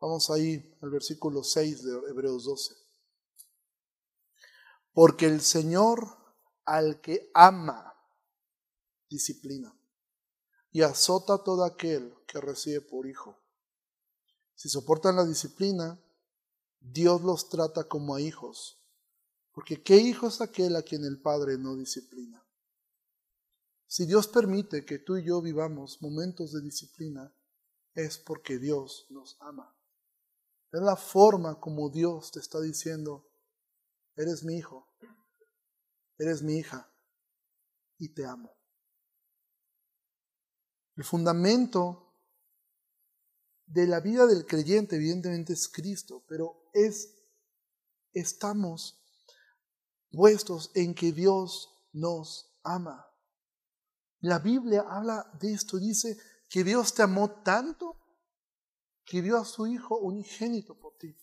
Vamos 0.00 0.30
ahí 0.30 0.76
al 0.82 0.90
versículo 0.90 1.44
6 1.44 1.84
de 1.84 1.92
Hebreos 2.10 2.42
12. 2.42 2.74
Porque 4.92 5.26
el 5.26 5.40
Señor 5.40 6.08
al 6.64 7.00
que 7.00 7.30
ama, 7.34 7.94
disciplina, 9.08 9.72
y 10.72 10.82
azota 10.82 11.34
a 11.34 11.44
todo 11.44 11.62
aquel 11.62 12.12
que 12.26 12.40
recibe 12.40 12.80
por 12.80 13.06
hijo. 13.06 13.38
Si 14.56 14.68
soportan 14.68 15.14
la 15.14 15.24
disciplina, 15.24 16.00
Dios 16.80 17.22
los 17.22 17.48
trata 17.48 17.84
como 17.84 18.14
a 18.14 18.20
hijos. 18.20 18.82
Porque 19.52 19.82
¿qué 19.82 19.96
hijo 19.96 20.28
es 20.28 20.40
aquel 20.40 20.76
a 20.76 20.82
quien 20.82 21.04
el 21.04 21.20
Padre 21.20 21.58
no 21.58 21.76
disciplina? 21.76 22.44
Si 23.86 24.06
Dios 24.06 24.28
permite 24.28 24.84
que 24.84 24.98
tú 24.98 25.16
y 25.16 25.24
yo 25.24 25.40
vivamos 25.40 26.00
momentos 26.02 26.52
de 26.52 26.60
disciplina, 26.60 27.34
es 27.94 28.18
porque 28.18 28.58
Dios 28.58 29.06
nos 29.10 29.36
ama. 29.40 29.74
Es 30.70 30.80
la 30.82 30.96
forma 30.96 31.58
como 31.58 31.88
Dios 31.88 32.30
te 32.30 32.40
está 32.40 32.60
diciendo, 32.60 33.30
eres 34.14 34.44
mi 34.44 34.56
hijo, 34.56 34.94
eres 36.18 36.42
mi 36.42 36.58
hija 36.58 36.92
y 37.96 38.10
te 38.10 38.26
amo. 38.26 38.54
El 40.94 41.04
fundamento 41.04 42.07
de 43.68 43.86
la 43.86 44.00
vida 44.00 44.26
del 44.26 44.46
creyente 44.46 44.96
evidentemente 44.96 45.52
es 45.52 45.68
Cristo, 45.68 46.24
pero 46.26 46.70
es 46.72 47.14
estamos 48.12 48.98
puestos 50.10 50.70
en 50.74 50.94
que 50.94 51.12
Dios 51.12 51.70
nos 51.92 52.58
ama. 52.62 53.06
La 54.20 54.38
Biblia 54.38 54.84
habla 54.88 55.30
de 55.38 55.52
esto, 55.52 55.78
dice 55.78 56.18
que 56.48 56.64
Dios 56.64 56.94
te 56.94 57.02
amó 57.02 57.42
tanto 57.42 57.96
que 59.04 59.22
dio 59.22 59.38
a 59.38 59.44
su 59.44 59.66
Hijo 59.66 59.98
unigénito 59.98 60.78
por 60.78 60.96
ti. 60.96 61.16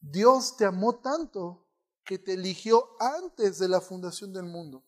Dios 0.00 0.56
te 0.56 0.64
amó 0.64 1.00
tanto 1.00 1.66
que 2.04 2.18
te 2.18 2.34
eligió 2.34 2.90
antes 3.00 3.58
de 3.58 3.68
la 3.68 3.80
fundación 3.80 4.32
del 4.32 4.44
mundo. 4.44 4.84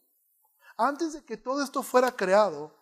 Antes 0.76 1.14
de 1.14 1.24
que 1.24 1.36
todo 1.36 1.62
esto 1.62 1.82
fuera 1.82 2.14
creado, 2.14 2.78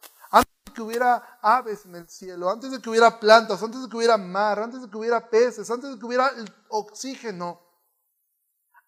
que 0.75 0.83
hubiera 0.83 1.39
aves 1.41 1.87
en 1.87 1.95
el 1.95 2.09
cielo, 2.09 2.51
antes 2.51 2.71
de 2.71 2.83
que 2.83 2.91
hubiera 2.91 3.19
plantas, 3.19 3.63
antes 3.63 3.83
de 3.83 3.89
que 3.89 3.97
hubiera 3.97 4.19
mar, 4.19 4.59
antes 4.59 4.83
de 4.83 4.91
que 4.91 4.97
hubiera 4.97 5.31
peces, 5.31 5.71
antes 5.71 5.91
de 5.91 5.99
que 5.99 6.05
hubiera 6.05 6.31
oxígeno, 6.69 7.61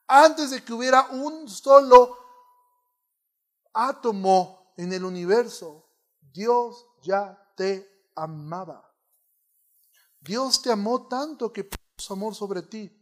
antes 0.07 0.51
de 0.51 0.63
que 0.63 0.73
hubiera 0.73 1.07
un 1.13 1.49
solo 1.49 2.19
átomo 3.73 4.75
en 4.77 4.93
el 4.93 5.05
universo, 5.05 5.89
Dios 6.21 6.87
ya 7.03 7.39
te 7.57 8.11
amaba. 8.15 8.87
Dios 10.21 10.61
te 10.61 10.73
amó 10.73 11.07
tanto 11.07 11.53
que 11.53 11.65
puso 11.65 11.79
su 11.97 12.13
amor 12.13 12.35
sobre 12.35 12.63
ti. 12.63 12.93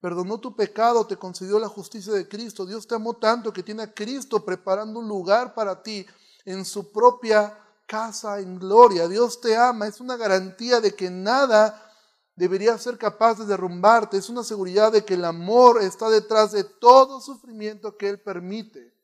Perdonó 0.00 0.38
tu 0.38 0.54
pecado, 0.54 1.06
te 1.06 1.16
concedió 1.16 1.58
la 1.58 1.68
justicia 1.68 2.12
de 2.12 2.28
Cristo. 2.28 2.66
Dios 2.66 2.86
te 2.86 2.94
amó 2.94 3.16
tanto 3.16 3.52
que 3.52 3.62
tiene 3.62 3.82
a 3.82 3.92
Cristo 3.92 4.44
preparando 4.44 5.00
un 5.00 5.08
lugar 5.08 5.54
para 5.54 5.82
ti 5.82 6.06
en 6.44 6.64
su 6.64 6.92
propia 6.92 7.58
casa 7.86 8.40
en 8.40 8.58
gloria. 8.58 9.08
Dios 9.08 9.40
te 9.40 9.56
ama, 9.56 9.86
es 9.86 10.00
una 10.00 10.16
garantía 10.16 10.80
de 10.80 10.94
que 10.94 11.10
nada 11.10 11.82
debería 12.34 12.76
ser 12.78 12.98
capaz 12.98 13.38
de 13.38 13.46
derrumbarte. 13.46 14.16
Es 14.16 14.28
una 14.28 14.44
seguridad 14.44 14.92
de 14.92 15.04
que 15.04 15.14
el 15.14 15.24
amor 15.24 15.82
está 15.82 16.10
detrás 16.10 16.52
de 16.52 16.64
todo 16.64 17.20
sufrimiento 17.20 17.96
que 17.96 18.08
Él 18.10 18.20
permite. 18.20 18.94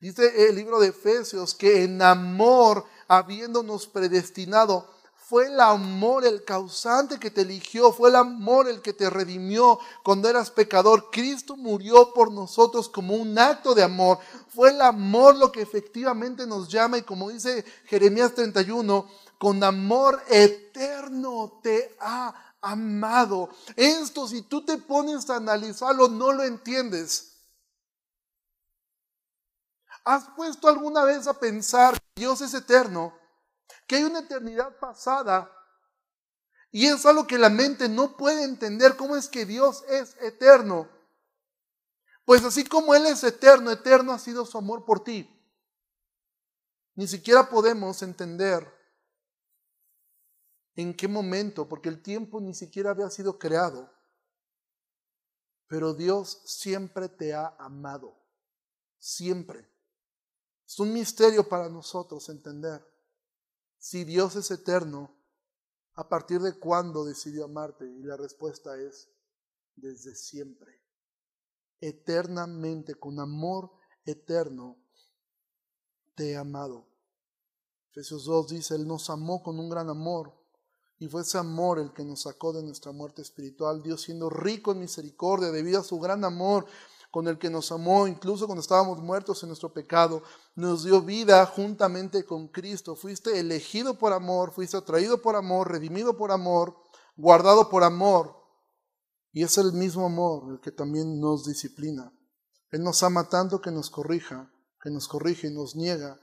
Dice 0.00 0.48
el 0.48 0.56
libro 0.56 0.78
de 0.78 0.88
Efesios 0.88 1.54
que 1.54 1.84
en 1.84 2.02
amor, 2.02 2.84
habiéndonos 3.08 3.86
predestinado, 3.86 4.95
fue 5.28 5.46
el 5.46 5.60
amor 5.60 6.24
el 6.24 6.44
causante 6.44 7.18
que 7.18 7.32
te 7.32 7.40
eligió, 7.40 7.92
fue 7.92 8.10
el 8.10 8.14
amor 8.14 8.68
el 8.68 8.80
que 8.80 8.92
te 8.92 9.10
redimió 9.10 9.80
cuando 10.04 10.28
eras 10.28 10.52
pecador. 10.52 11.10
Cristo 11.10 11.56
murió 11.56 12.12
por 12.14 12.30
nosotros 12.30 12.88
como 12.88 13.16
un 13.16 13.36
acto 13.36 13.74
de 13.74 13.82
amor. 13.82 14.20
Fue 14.54 14.70
el 14.70 14.80
amor 14.80 15.34
lo 15.34 15.50
que 15.50 15.62
efectivamente 15.62 16.46
nos 16.46 16.68
llama 16.68 16.98
y 16.98 17.02
como 17.02 17.30
dice 17.30 17.64
Jeremías 17.86 18.34
31, 18.34 19.04
con 19.36 19.64
amor 19.64 20.22
eterno 20.28 21.58
te 21.60 21.96
ha 21.98 22.54
amado. 22.60 23.48
Esto 23.74 24.28
si 24.28 24.42
tú 24.42 24.64
te 24.64 24.78
pones 24.78 25.28
a 25.28 25.36
analizarlo 25.38 26.06
no 26.06 26.30
lo 26.30 26.44
entiendes. 26.44 27.32
¿Has 30.04 30.28
puesto 30.36 30.68
alguna 30.68 31.02
vez 31.02 31.26
a 31.26 31.34
pensar 31.34 31.94
que 31.94 32.20
Dios 32.20 32.40
es 32.42 32.54
eterno? 32.54 33.25
Que 33.86 33.96
hay 33.96 34.04
una 34.04 34.20
eternidad 34.20 34.78
pasada 34.78 35.50
y 36.70 36.86
es 36.86 37.06
algo 37.06 37.26
que 37.26 37.38
la 37.38 37.48
mente 37.48 37.88
no 37.88 38.16
puede 38.16 38.44
entender 38.44 38.96
cómo 38.96 39.16
es 39.16 39.28
que 39.28 39.46
Dios 39.46 39.84
es 39.88 40.16
eterno. 40.20 40.88
Pues 42.24 42.44
así 42.44 42.64
como 42.64 42.94
Él 42.94 43.06
es 43.06 43.22
eterno, 43.24 43.70
eterno 43.70 44.12
ha 44.12 44.18
sido 44.18 44.44
su 44.44 44.58
amor 44.58 44.84
por 44.84 45.02
ti. 45.02 45.32
Ni 46.94 47.06
siquiera 47.06 47.48
podemos 47.48 48.02
entender 48.02 48.66
en 50.74 50.94
qué 50.94 51.08
momento, 51.08 51.68
porque 51.68 51.88
el 51.88 52.02
tiempo 52.02 52.40
ni 52.40 52.52
siquiera 52.52 52.90
había 52.90 53.08
sido 53.10 53.38
creado. 53.38 53.90
Pero 55.68 55.94
Dios 55.94 56.42
siempre 56.44 57.08
te 57.08 57.32
ha 57.32 57.56
amado. 57.58 58.22
Siempre. 58.98 59.66
Es 60.66 60.78
un 60.78 60.92
misterio 60.92 61.48
para 61.48 61.68
nosotros 61.68 62.28
entender. 62.28 62.84
Si 63.78 64.04
Dios 64.04 64.36
es 64.36 64.50
eterno, 64.50 65.16
¿a 65.94 66.08
partir 66.08 66.40
de 66.40 66.58
cuándo 66.58 67.04
decidió 67.04 67.44
amarte? 67.44 67.86
Y 67.86 68.02
la 68.02 68.16
respuesta 68.16 68.76
es 68.80 69.08
desde 69.74 70.14
siempre. 70.14 70.82
Eternamente, 71.80 72.94
con 72.94 73.20
amor 73.20 73.70
eterno, 74.04 74.78
te 76.14 76.32
he 76.32 76.36
amado. 76.36 76.88
Efesios 77.90 78.24
2 78.24 78.48
dice, 78.48 78.74
Él 78.74 78.86
nos 78.86 79.08
amó 79.10 79.42
con 79.42 79.58
un 79.58 79.70
gran 79.70 79.88
amor. 79.88 80.34
Y 80.98 81.08
fue 81.08 81.22
ese 81.22 81.38
amor 81.38 81.78
el 81.78 81.92
que 81.92 82.04
nos 82.04 82.22
sacó 82.22 82.52
de 82.52 82.62
nuestra 82.62 82.92
muerte 82.92 83.20
espiritual. 83.20 83.82
Dios 83.82 84.02
siendo 84.02 84.30
rico 84.30 84.72
en 84.72 84.80
misericordia 84.80 85.50
debido 85.50 85.80
a 85.80 85.84
su 85.84 85.98
gran 86.00 86.24
amor 86.24 86.66
con 87.16 87.28
el 87.28 87.38
que 87.38 87.48
nos 87.48 87.72
amó, 87.72 88.06
incluso 88.06 88.44
cuando 88.44 88.60
estábamos 88.60 88.98
muertos 88.98 89.42
en 89.42 89.48
nuestro 89.48 89.72
pecado, 89.72 90.22
nos 90.54 90.84
dio 90.84 91.00
vida 91.00 91.46
juntamente 91.46 92.26
con 92.26 92.48
Cristo. 92.48 92.94
Fuiste 92.94 93.40
elegido 93.40 93.96
por 93.96 94.12
amor, 94.12 94.52
fuiste 94.52 94.76
atraído 94.76 95.22
por 95.22 95.34
amor, 95.34 95.72
redimido 95.72 96.14
por 96.14 96.30
amor, 96.30 96.76
guardado 97.16 97.70
por 97.70 97.84
amor. 97.84 98.36
Y 99.32 99.44
es 99.44 99.56
el 99.56 99.72
mismo 99.72 100.04
amor 100.04 100.52
el 100.52 100.60
que 100.60 100.72
también 100.72 101.18
nos 101.18 101.46
disciplina. 101.46 102.12
Él 102.70 102.82
nos 102.82 103.02
ama 103.02 103.30
tanto 103.30 103.62
que 103.62 103.70
nos 103.70 103.88
corrija, 103.88 104.52
que 104.82 104.90
nos 104.90 105.08
corrige 105.08 105.46
y 105.46 105.54
nos 105.54 105.74
niega 105.74 106.20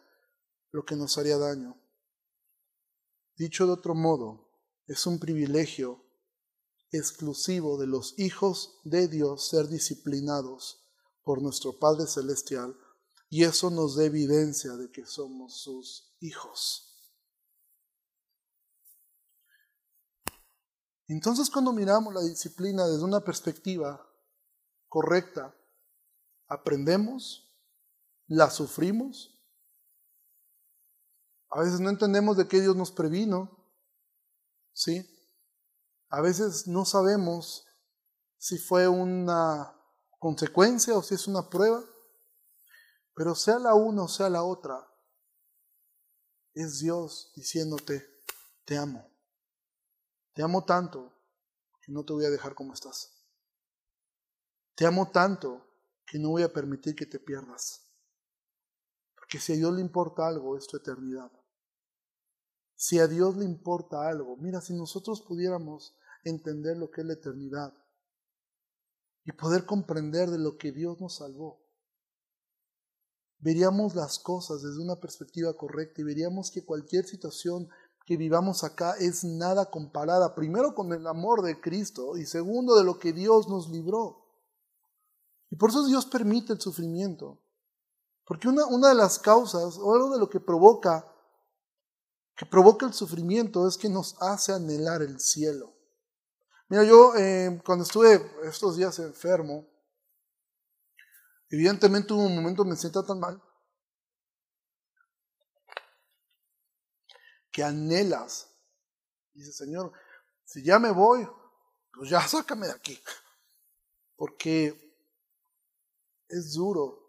lo 0.70 0.86
que 0.86 0.96
nos 0.96 1.18
haría 1.18 1.40
daño. 1.40 1.76
Dicho 3.36 3.66
de 3.66 3.72
otro 3.72 3.96
modo, 3.96 4.48
es 4.86 5.08
un 5.08 5.18
privilegio 5.18 6.06
exclusivo 6.92 7.80
de 7.80 7.88
los 7.88 8.14
hijos 8.20 8.80
de 8.84 9.08
Dios 9.08 9.50
ser 9.50 9.70
disciplinados 9.70 10.82
por 11.24 11.42
nuestro 11.42 11.78
Padre 11.78 12.08
Celestial 12.08 12.78
y 13.30 13.44
eso 13.44 13.70
nos 13.70 13.96
da 13.96 14.04
evidencia 14.04 14.74
de 14.74 14.92
que 14.92 15.06
somos 15.06 15.62
sus 15.62 16.16
hijos. 16.20 16.94
Entonces 21.08 21.50
cuando 21.50 21.74
miramos 21.74 22.14
la 22.14 22.22
disciplina 22.22 22.88
desde 22.88 23.04
una 23.04 23.22
perspectiva 23.22 24.08
correcta, 24.88 25.56
aprendemos, 26.48 27.56
la 28.28 28.50
sufrimos, 28.50 29.34
a 31.50 31.62
veces 31.62 31.80
no 31.80 31.90
entendemos 31.90 32.38
de 32.38 32.48
qué 32.48 32.62
Dios 32.62 32.76
nos 32.76 32.92
previno, 32.92 33.50
¿sí? 34.74 35.08
A 36.10 36.22
veces 36.22 36.68
no 36.68 36.86
sabemos 36.86 37.66
si 38.38 38.58
fue 38.58 38.88
una 38.88 39.73
consecuencia 40.24 40.98
o 40.98 41.04
si 41.04 41.16
es 41.16 41.28
una 41.28 41.50
prueba. 41.50 41.84
Pero 43.14 43.36
sea 43.36 43.60
la 43.60 43.76
una 43.76 44.04
o 44.04 44.08
sea 44.08 44.30
la 44.30 44.42
otra, 44.44 44.90
es 46.54 46.80
Dios 46.80 47.34
diciéndote, 47.36 48.08
te 48.64 48.78
amo. 48.78 49.06
Te 50.34 50.42
amo 50.42 50.64
tanto 50.64 51.14
que 51.82 51.92
no 51.92 52.06
te 52.06 52.14
voy 52.14 52.24
a 52.24 52.30
dejar 52.30 52.56
como 52.56 52.74
estás. 52.74 53.12
Te 54.76 54.86
amo 54.86 55.12
tanto 55.12 55.68
que 56.06 56.18
no 56.18 56.30
voy 56.30 56.44
a 56.44 56.54
permitir 56.54 56.96
que 56.96 57.06
te 57.06 57.20
pierdas. 57.20 57.82
Porque 59.16 59.40
si 59.40 59.54
a 59.54 59.56
Dios 59.58 59.74
le 59.74 59.82
importa 59.82 60.26
algo, 60.26 60.58
es 60.58 60.66
tu 60.68 60.78
eternidad. 60.78 61.32
Si 62.76 62.98
a 62.98 63.08
Dios 63.08 63.36
le 63.36 63.44
importa 63.44 64.08
algo, 64.08 64.38
mira, 64.38 64.62
si 64.62 64.74
nosotros 64.74 65.22
pudiéramos 65.22 65.96
entender 66.24 66.78
lo 66.78 66.90
que 66.90 67.02
es 67.02 67.08
la 67.08 67.14
eternidad, 67.14 67.83
y 69.26 69.32
poder 69.32 69.66
comprender 69.66 70.30
de 70.30 70.40
lo 70.40 70.58
que 70.58 70.72
Dios 70.72 71.00
nos 71.00 71.18
salvó. 71.18 71.62
Veríamos 73.40 73.96
las 73.96 74.20
cosas 74.20 74.62
desde 74.62 74.82
una 74.82 74.96
perspectiva 74.98 75.54
correcta 75.56 76.02
y 76.02 76.06
veríamos 76.06 76.50
que 76.50 76.66
cualquier 76.66 77.06
situación 77.06 77.70
que 78.06 78.18
vivamos 78.18 78.64
acá 78.64 78.96
es 79.00 79.24
nada 79.24 79.70
comparada, 79.70 80.36
primero 80.36 80.76
con 80.76 80.92
el 80.94 81.08
amor 81.08 81.42
de 81.42 81.60
Cristo 81.60 82.18
y 82.18 82.26
segundo 82.26 82.76
de 82.76 82.84
lo 82.84 83.00
que 83.00 83.14
Dios 83.14 83.48
nos 83.48 83.70
libró. 83.70 84.24
Y 85.50 85.56
por 85.56 85.70
eso 85.70 85.86
Dios 85.86 86.06
permite 86.06 86.54
el 86.54 86.62
sufrimiento. 86.62 87.40
Porque 88.26 88.48
una, 88.48 88.66
una 88.66 88.90
de 88.90 88.96
las 88.96 89.20
causas 89.20 89.78
o 89.78 89.94
algo 89.94 90.10
de 90.12 90.20
lo 90.20 90.30
que 90.30 90.40
provoca, 90.40 91.06
que 92.36 92.46
provoca 92.46 92.86
el 92.86 92.94
sufrimiento 92.94 93.68
es 93.68 93.78
que 93.78 93.90
nos 93.90 94.16
hace 94.22 94.54
anhelar 94.54 95.02
el 95.02 95.20
cielo. 95.20 95.73
Mira, 96.70 96.84
yo 96.84 97.16
eh, 97.16 97.62
cuando 97.66 97.84
estuve 97.84 98.22
estos 98.44 98.78
días 98.78 98.98
enfermo, 99.00 99.68
evidentemente 101.50 102.14
hubo 102.14 102.24
un 102.24 102.36
momento 102.36 102.66
me 102.66 102.76
sentía 102.76 103.04
tan 103.04 103.20
mal 103.20 103.42
que 107.54 107.64
anhelas. 107.64 108.50
Dice, 109.34 109.54
Señor, 109.54 109.94
si 110.44 110.64
ya 110.64 110.80
me 110.80 110.92
voy, 110.92 111.26
pues 111.94 112.10
ya 112.10 112.28
sácame 112.28 112.68
de 112.68 112.74
aquí. 112.74 113.00
Porque 114.16 114.76
es 116.28 116.54
duro 116.54 117.00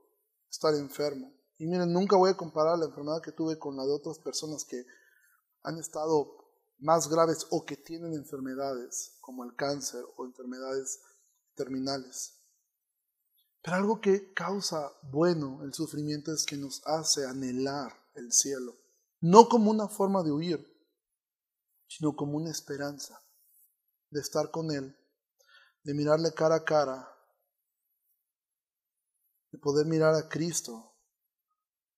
estar 0.51 0.75
enfermo. 0.75 1.33
Y 1.59 1.67
miren, 1.67 1.93
nunca 1.93 2.17
voy 2.17 2.31
a 2.31 2.37
comparar 2.37 2.79
la 2.79 2.87
enfermedad 2.87 3.23
que 3.23 3.33
tuve 3.33 3.59
con 3.59 3.77
la 3.77 3.85
de 3.85 3.93
otras 3.93 4.19
personas 4.19 4.65
que 4.65 4.85
han 5.63 5.79
estado 5.79 6.44
más 6.79 7.09
graves 7.09 7.47
o 7.51 7.65
que 7.65 7.77
tienen 7.77 8.15
enfermedades 8.15 9.17
como 9.21 9.45
el 9.45 9.55
cáncer 9.55 10.05
o 10.17 10.25
enfermedades 10.25 11.01
terminales. 11.55 12.41
Pero 13.63 13.77
algo 13.77 14.01
que 14.01 14.33
causa 14.35 14.93
bueno 15.03 15.63
el 15.65 15.73
sufrimiento 15.73 16.33
es 16.33 16.45
que 16.45 16.57
nos 16.57 16.83
hace 16.87 17.27
anhelar 17.27 17.93
el 18.15 18.33
cielo, 18.33 18.77
no 19.21 19.49
como 19.49 19.71
una 19.71 19.89
forma 19.89 20.23
de 20.23 20.33
huir, 20.33 20.75
sino 21.89 22.15
como 22.15 22.37
una 22.37 22.51
esperanza 22.51 23.19
de 24.11 24.21
estar 24.21 24.51
con 24.51 24.71
Él, 24.71 24.97
de 25.83 25.95
mirarle 25.95 26.33
cara 26.35 26.57
a 26.57 26.65
cara, 26.65 27.09
de 29.51 29.59
poder 29.59 29.87
mirar 29.87 30.15
a 30.15 30.29
Cristo 30.29 30.93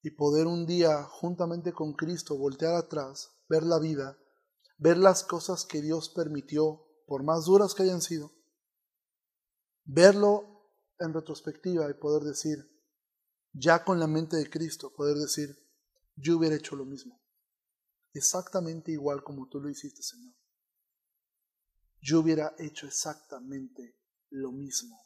y 0.03 0.11
poder 0.11 0.47
un 0.47 0.66
día, 0.66 1.03
juntamente 1.05 1.72
con 1.72 1.95
Cristo, 1.95 2.37
voltear 2.37 2.74
atrás, 2.74 3.33
ver 3.49 3.64
la 3.64 3.79
vida, 3.79 4.16
ver 4.79 4.99
las 4.99 5.24
cosas 5.24 5.64
que 5.64 5.81
Dios 5.81 6.09
permitió, 6.09 6.83
por 7.07 7.22
más 7.22 7.47
duras 7.47 7.74
que 7.74 7.83
hayan 7.85 8.03
sido, 8.03 8.33
verlo 9.85 10.70
en 10.99 11.14
retrospectiva 11.14 11.89
y 11.91 11.95
poder 11.95 12.22
decir, 12.24 12.59
ya 13.53 13.85
con 13.85 13.99
la 13.99 14.07
mente 14.07 14.37
de 14.37 14.51
Cristo, 14.51 14.93
poder 14.95 15.16
decir, 15.16 15.57
yo 16.16 16.37
hubiera 16.37 16.57
hecho 16.57 16.77
lo 16.77 16.85
mismo, 16.85 17.20
exactamente 18.12 18.93
igual 18.93 19.22
como 19.22 19.49
tú 19.49 19.61
lo 19.61 19.68
hiciste, 19.68 20.03
Señor. 20.03 20.35
Yo 22.01 22.20
hubiera 22.20 22.55
hecho 22.59 22.87
exactamente 22.87 23.99
lo 24.31 24.53
mismo. 24.53 24.97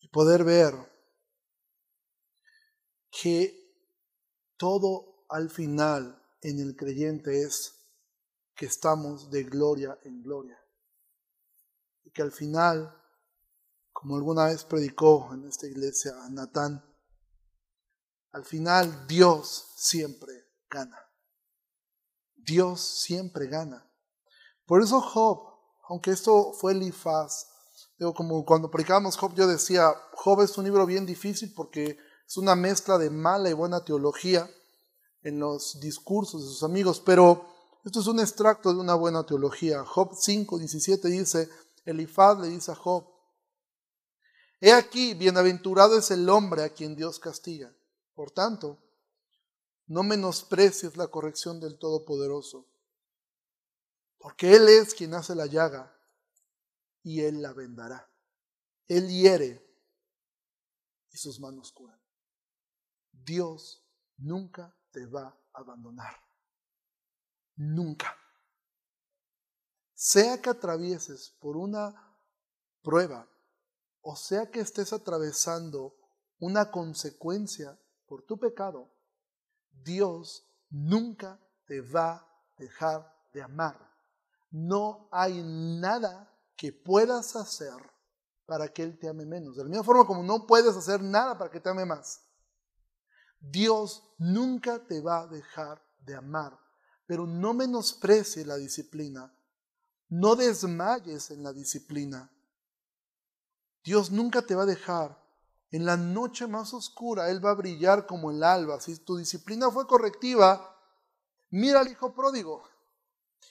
Y 0.00 0.08
poder 0.08 0.44
ver 0.44 0.74
que 3.10 3.62
todo 4.56 5.24
al 5.28 5.50
final 5.50 6.21
en 6.42 6.58
el 6.58 6.76
creyente 6.76 7.42
es 7.42 7.72
que 8.54 8.66
estamos 8.66 9.30
de 9.30 9.44
gloria 9.44 9.98
en 10.02 10.22
gloria. 10.22 10.58
Y 12.04 12.10
que 12.10 12.22
al 12.22 12.32
final, 12.32 12.94
como 13.92 14.16
alguna 14.16 14.46
vez 14.46 14.64
predicó 14.64 15.30
en 15.32 15.46
esta 15.46 15.66
iglesia 15.66 16.12
Natán, 16.30 16.84
al 18.32 18.44
final 18.44 19.06
Dios 19.06 19.72
siempre 19.76 20.32
gana. 20.68 20.98
Dios 22.34 22.80
siempre 22.80 23.46
gana. 23.46 23.88
Por 24.66 24.82
eso 24.82 25.00
Job, 25.00 25.48
aunque 25.88 26.10
esto 26.10 26.52
fue 26.54 26.72
Elifaz, 26.72 27.46
digo, 27.98 28.14
como 28.14 28.44
cuando 28.44 28.70
predicábamos 28.70 29.16
Job, 29.16 29.34
yo 29.34 29.46
decía, 29.46 29.92
Job 30.14 30.42
es 30.42 30.58
un 30.58 30.64
libro 30.64 30.86
bien 30.86 31.06
difícil 31.06 31.52
porque 31.54 31.98
es 32.26 32.36
una 32.36 32.56
mezcla 32.56 32.98
de 32.98 33.10
mala 33.10 33.48
y 33.48 33.52
buena 33.52 33.84
teología 33.84 34.50
en 35.22 35.38
los 35.38 35.80
discursos 35.80 36.42
de 36.42 36.48
sus 36.48 36.62
amigos, 36.62 37.00
pero 37.00 37.46
esto 37.84 38.00
es 38.00 38.06
un 38.06 38.20
extracto 38.20 38.72
de 38.72 38.80
una 38.80 38.94
buena 38.94 39.24
teología. 39.24 39.84
Job 39.84 40.14
5, 40.14 40.58
17 40.58 41.08
dice, 41.08 41.48
Elifaz 41.84 42.38
le 42.38 42.48
dice 42.48 42.72
a 42.72 42.74
Job, 42.74 43.06
He 44.60 44.72
aquí, 44.72 45.14
bienaventurado 45.14 45.98
es 45.98 46.12
el 46.12 46.28
hombre 46.28 46.62
a 46.62 46.72
quien 46.72 46.94
Dios 46.94 47.18
castiga. 47.18 47.74
Por 48.14 48.30
tanto, 48.30 48.78
no 49.86 50.04
menosprecies 50.04 50.96
la 50.96 51.08
corrección 51.08 51.58
del 51.58 51.78
Todopoderoso, 51.78 52.68
porque 54.18 54.54
Él 54.54 54.68
es 54.68 54.94
quien 54.94 55.14
hace 55.14 55.34
la 55.34 55.46
llaga 55.46 55.92
y 57.02 57.22
Él 57.22 57.42
la 57.42 57.52
vendará. 57.52 58.08
Él 58.86 59.08
hiere 59.08 59.68
y 61.10 61.16
sus 61.16 61.40
manos 61.40 61.72
curan. 61.72 62.00
Dios 63.10 63.84
nunca 64.16 64.76
te 64.92 65.06
va 65.06 65.24
a 65.52 65.60
abandonar. 65.60 66.14
Nunca. 67.56 68.16
Sea 69.94 70.40
que 70.40 70.50
atravieses 70.50 71.30
por 71.40 71.56
una 71.56 71.94
prueba 72.82 73.26
o 74.02 74.16
sea 74.16 74.50
que 74.50 74.60
estés 74.60 74.92
atravesando 74.92 75.94
una 76.40 76.70
consecuencia 76.70 77.78
por 78.06 78.22
tu 78.22 78.36
pecado, 78.36 78.90
Dios 79.70 80.44
nunca 80.70 81.40
te 81.66 81.80
va 81.80 82.14
a 82.14 82.28
dejar 82.58 83.14
de 83.32 83.42
amar. 83.42 83.78
No 84.50 85.08
hay 85.12 85.40
nada 85.42 86.28
que 86.56 86.72
puedas 86.72 87.36
hacer 87.36 87.76
para 88.44 88.68
que 88.68 88.82
Él 88.82 88.98
te 88.98 89.08
ame 89.08 89.24
menos. 89.24 89.56
De 89.56 89.62
la 89.62 89.68
misma 89.68 89.84
forma 89.84 90.04
como 90.04 90.22
no 90.24 90.46
puedes 90.46 90.76
hacer 90.76 91.00
nada 91.00 91.38
para 91.38 91.50
que 91.50 91.60
te 91.60 91.70
ame 91.70 91.86
más. 91.86 92.22
Dios 93.42 94.04
nunca 94.18 94.86
te 94.86 95.00
va 95.00 95.22
a 95.22 95.26
dejar 95.26 95.82
de 96.00 96.14
amar, 96.14 96.58
pero 97.06 97.26
no 97.26 97.52
menosprecie 97.52 98.44
la 98.44 98.56
disciplina, 98.56 99.34
no 100.08 100.36
desmayes 100.36 101.30
en 101.32 101.42
la 101.42 101.52
disciplina. 101.52 102.30
Dios 103.82 104.12
nunca 104.12 104.42
te 104.42 104.54
va 104.54 104.62
a 104.62 104.66
dejar. 104.66 105.20
En 105.72 105.86
la 105.86 105.96
noche 105.96 106.46
más 106.46 106.72
oscura 106.72 107.30
Él 107.30 107.44
va 107.44 107.50
a 107.50 107.54
brillar 107.54 108.06
como 108.06 108.30
el 108.30 108.44
alba. 108.44 108.80
Si 108.80 108.96
tu 108.98 109.16
disciplina 109.16 109.70
fue 109.70 109.86
correctiva, 109.86 110.78
mira 111.50 111.80
al 111.80 111.88
Hijo 111.88 112.14
pródigo. 112.14 112.62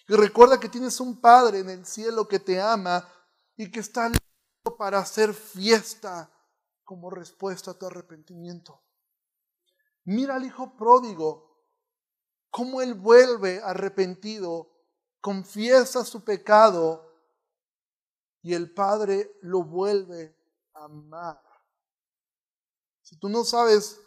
Y 0.07 0.13
recuerda 0.13 0.59
que 0.59 0.69
tienes 0.69 0.99
un 1.01 1.19
Padre 1.19 1.59
en 1.59 1.69
el 1.69 1.85
cielo 1.85 2.27
que 2.27 2.39
te 2.39 2.61
ama 2.61 3.07
y 3.57 3.69
que 3.69 3.81
está 3.81 4.07
listo 4.07 4.77
para 4.77 4.99
hacer 4.99 5.33
fiesta 5.33 6.31
como 6.85 7.09
respuesta 7.09 7.71
a 7.71 7.73
tu 7.73 7.87
arrepentimiento. 7.87 8.81
Mira 10.03 10.35
al 10.35 10.45
hijo 10.45 10.75
pródigo, 10.75 11.51
cómo 12.49 12.81
él 12.81 12.93
vuelve 12.95 13.61
arrepentido, 13.63 14.69
confiesa 15.19 16.03
su 16.03 16.23
pecado 16.23 17.07
y 18.41 18.53
el 18.53 18.73
Padre 18.73 19.37
lo 19.41 19.63
vuelve 19.63 20.35
a 20.73 20.85
amar. 20.85 21.41
Si 23.01 23.15
tú 23.17 23.29
no 23.29 23.43
sabes 23.43 23.99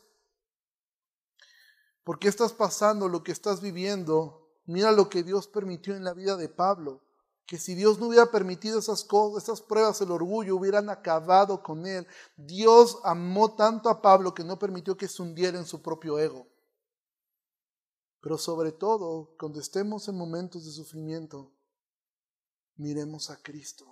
por 2.02 2.18
qué 2.18 2.28
estás 2.28 2.52
pasando 2.52 3.08
lo 3.08 3.22
que 3.22 3.32
estás 3.32 3.60
viviendo, 3.60 4.50
mira 4.64 4.90
lo 4.92 5.08
que 5.08 5.22
Dios 5.22 5.46
permitió 5.46 5.94
en 5.94 6.04
la 6.04 6.14
vida 6.14 6.36
de 6.36 6.48
Pablo 6.48 7.03
que 7.46 7.58
si 7.58 7.74
Dios 7.74 7.98
no 7.98 8.06
hubiera 8.06 8.30
permitido 8.30 8.78
esas 8.78 9.04
cosas, 9.04 9.44
esas 9.44 9.60
pruebas, 9.60 10.00
el 10.00 10.10
orgullo, 10.10 10.56
hubieran 10.56 10.88
acabado 10.88 11.62
con 11.62 11.86
él. 11.86 12.06
Dios 12.36 12.98
amó 13.04 13.54
tanto 13.54 13.90
a 13.90 14.00
Pablo 14.00 14.32
que 14.32 14.44
no 14.44 14.58
permitió 14.58 14.96
que 14.96 15.08
se 15.08 15.20
hundiera 15.20 15.58
en 15.58 15.66
su 15.66 15.82
propio 15.82 16.18
ego. 16.18 16.46
Pero 18.20 18.38
sobre 18.38 18.72
todo, 18.72 19.34
cuando 19.38 19.60
estemos 19.60 20.08
en 20.08 20.16
momentos 20.16 20.64
de 20.64 20.72
sufrimiento, 20.72 21.52
miremos 22.76 23.28
a 23.28 23.36
Cristo. 23.36 23.84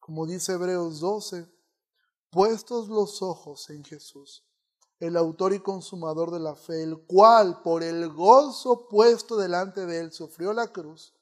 Como 0.00 0.26
dice 0.26 0.54
Hebreos 0.54 1.00
12, 1.00 1.46
puestos 2.30 2.88
los 2.88 3.20
ojos 3.20 3.68
en 3.68 3.84
Jesús, 3.84 4.42
el 4.98 5.18
autor 5.18 5.52
y 5.52 5.60
consumador 5.60 6.30
de 6.30 6.40
la 6.40 6.54
fe, 6.54 6.82
el 6.82 6.98
cual 7.04 7.60
por 7.60 7.82
el 7.82 8.08
gozo 8.08 8.88
puesto 8.88 9.36
delante 9.36 9.84
de 9.84 9.98
él 9.98 10.12
sufrió 10.12 10.54
la 10.54 10.68
cruz 10.72 11.12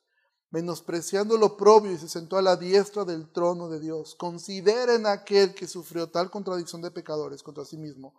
menospreciando 0.50 1.36
lo 1.36 1.56
propio 1.56 1.92
y 1.92 1.98
se 1.98 2.08
sentó 2.08 2.36
a 2.36 2.42
la 2.42 2.56
diestra 2.56 3.04
del 3.04 3.30
trono 3.30 3.68
de 3.68 3.80
Dios. 3.80 4.14
Consideren 4.14 5.06
aquel 5.06 5.54
que 5.54 5.66
sufrió 5.66 6.10
tal 6.10 6.30
contradicción 6.30 6.82
de 6.82 6.90
pecadores 6.90 7.42
contra 7.42 7.64
sí 7.64 7.76
mismo, 7.76 8.14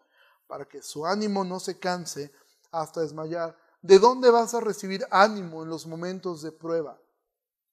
para 0.47 0.65
que 0.65 0.81
su 0.81 1.05
ánimo 1.05 1.43
no 1.43 1.59
se 1.59 1.77
canse 1.77 2.31
hasta 2.71 3.01
desmayar. 3.01 3.57
¿De 3.81 3.99
dónde 3.99 4.29
vas 4.29 4.53
a 4.53 4.61
recibir 4.61 5.05
ánimo 5.11 5.63
en 5.63 5.69
los 5.69 5.87
momentos 5.87 6.41
de 6.41 6.51
prueba? 6.51 6.99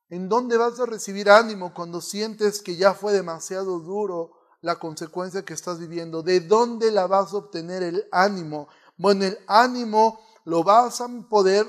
¿En 0.09 0.28
dónde 0.28 0.56
vas 0.56 0.80
a 0.80 0.86
recibir 0.86 1.30
ánimo 1.30 1.74
cuando 1.74 2.00
sientes 2.00 2.62
que 2.62 2.76
ya 2.76 2.94
fue 2.94 3.12
demasiado 3.12 3.78
duro 3.78 4.32
la 4.62 4.76
consecuencia 4.76 5.44
que 5.44 5.52
estás 5.52 5.78
viviendo? 5.78 6.22
¿De 6.22 6.40
dónde 6.40 6.90
la 6.90 7.06
vas 7.06 7.32
a 7.32 7.36
obtener 7.36 7.82
el 7.82 8.09
ánimo? 8.11 8.68
Bueno, 8.96 9.24
el 9.24 9.38
ánimo 9.46 10.20
lo 10.44 10.64
vas 10.64 11.00
a 11.02 11.09
poder 11.28 11.66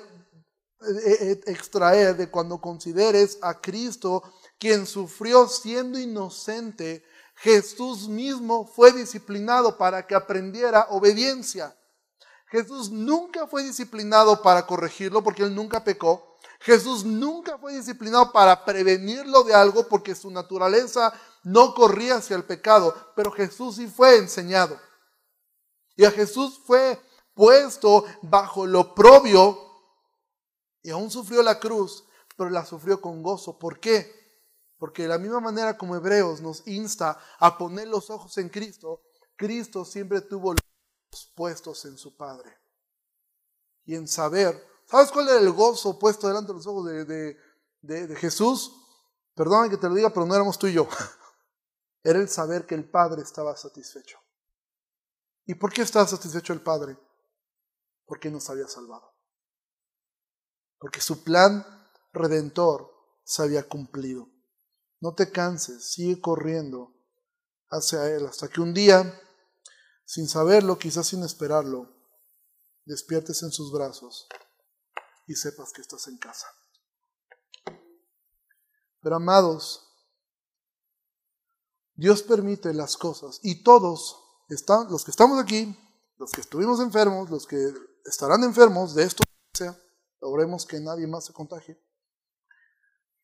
extraer 1.46 2.16
de 2.16 2.30
cuando 2.30 2.62
consideres 2.62 3.38
a 3.42 3.60
Cristo, 3.60 4.24
quien 4.58 4.86
sufrió 4.86 5.48
siendo 5.48 6.00
inocente. 6.00 7.04
Jesús 7.36 8.08
mismo 8.08 8.66
fue 8.66 8.92
disciplinado 8.92 9.78
para 9.78 10.06
que 10.06 10.16
aprendiera 10.16 10.88
obediencia. 10.90 11.76
Jesús 12.48 12.90
nunca 12.90 13.48
fue 13.48 13.64
disciplinado 13.64 14.42
para 14.42 14.66
corregirlo 14.66 15.24
porque 15.24 15.44
él 15.44 15.54
nunca 15.54 15.84
pecó. 15.84 16.38
Jesús 16.62 17.06
nunca 17.06 17.58
fue 17.58 17.74
disciplinado 17.74 18.32
para 18.32 18.66
prevenirlo 18.66 19.44
de 19.44 19.54
algo 19.54 19.88
porque 19.88 20.16
su 20.16 20.30
naturaleza 20.32 21.14
no 21.44 21.74
corría 21.74 22.16
hacia 22.16 22.36
el 22.36 22.44
pecado, 22.44 22.94
pero 23.16 23.32
Jesús 23.32 23.78
sí 23.78 23.88
fue 23.88 24.18
enseñado. 24.18 24.78
Y 25.96 26.06
a 26.06 26.12
Jesús 26.12 26.60
fue 26.66 27.00
puesto 27.34 28.06
bajo 28.22 28.66
lo 28.66 28.94
propio 28.94 29.69
y 30.82 30.90
aún 30.90 31.10
sufrió 31.12 31.42
la 31.44 31.60
cruz 31.60 32.06
pero 32.40 32.52
la 32.52 32.66
sufrió 32.66 33.02
con 33.02 33.22
gozo. 33.22 33.60
¿Por 33.60 33.82
qué? 33.82 34.16
Porque 34.78 35.02
de 35.02 35.10
la 35.10 35.18
misma 35.18 35.42
manera 35.42 35.78
como 35.78 35.98
Hebreos 35.98 36.40
nos 36.40 36.66
insta 36.66 37.20
a 37.38 37.58
poner 37.58 37.90
los 37.90 38.10
ojos 38.10 38.38
en 38.38 38.48
Cristo, 38.48 39.02
Cristo 39.36 39.84
siempre 39.84 40.22
tuvo 40.22 40.54
los 40.54 40.62
ojos 41.12 41.34
puestos 41.36 41.84
en 41.84 41.98
su 41.98 42.16
Padre. 42.16 42.58
Y 43.84 43.94
en 43.94 44.08
saber, 44.08 44.66
¿sabes 44.86 45.12
cuál 45.12 45.28
era 45.28 45.40
el 45.40 45.52
gozo 45.52 46.00
puesto 46.00 46.30
delante 46.30 46.54
de 46.54 46.58
los 46.60 46.66
ojos 46.66 46.86
de, 46.86 47.36
de 47.82 48.16
Jesús? 48.16 48.74
Perdón 49.36 49.70
que 49.70 49.76
te 49.76 49.90
lo 49.90 49.96
diga, 49.96 50.14
pero 50.14 50.26
no 50.26 50.34
éramos 50.34 50.58
tú 50.58 50.68
y 50.68 50.74
yo. 50.74 50.88
Era 52.04 52.20
el 52.20 52.30
saber 52.30 52.66
que 52.66 52.76
el 52.76 52.90
Padre 52.90 53.22
estaba 53.22 53.58
satisfecho. 53.58 54.18
¿Y 55.46 55.56
por 55.56 55.74
qué 55.74 55.82
estaba 55.82 56.08
satisfecho 56.08 56.54
el 56.54 56.62
Padre? 56.62 56.98
Porque 58.06 58.32
nos 58.32 58.50
había 58.50 58.70
salvado. 58.70 59.09
Porque 60.80 61.02
su 61.02 61.24
plan 61.24 61.66
redentor 62.14 62.92
se 63.24 63.44
había 63.44 63.68
cumplido. 63.68 64.28
No 65.02 65.14
te 65.14 65.32
canses, 65.32 65.92
sigue 65.92 66.20
corriendo 66.20 66.96
hacia 67.70 68.10
Él 68.10 68.26
hasta 68.26 68.48
que 68.48 68.62
un 68.62 68.74
día, 68.74 69.22
sin 70.06 70.28
saberlo, 70.28 70.80
quizás 70.80 71.08
sin 71.08 71.24
esperarlo, 71.24 71.96
despiertes 72.86 73.44
en 73.44 73.52
sus 73.52 73.72
brazos 73.72 74.28
y 75.28 75.36
sepas 75.36 75.72
que 75.72 75.82
estás 75.82 76.08
en 76.08 76.18
casa. 76.18 76.48
Pero 79.02 79.16
amados, 79.16 79.88
Dios 81.94 82.24
permite 82.24 82.74
las 82.74 82.98
cosas 82.98 83.40
y 83.44 83.64
todos, 83.64 84.18
están, 84.50 84.90
los 84.90 85.06
que 85.06 85.12
estamos 85.12 85.40
aquí, 85.40 85.78
los 86.18 86.32
que 86.32 86.42
estuvimos 86.42 86.80
enfermos, 86.80 87.30
los 87.30 87.46
que 87.46 87.74
estarán 88.06 88.44
enfermos 88.44 88.96
de 88.96 89.04
esto, 89.04 89.24
sea, 89.54 89.78
logremos 90.22 90.66
que 90.66 90.80
nadie 90.80 91.08
más 91.08 91.26
se 91.26 91.34
contagie. 91.34 91.82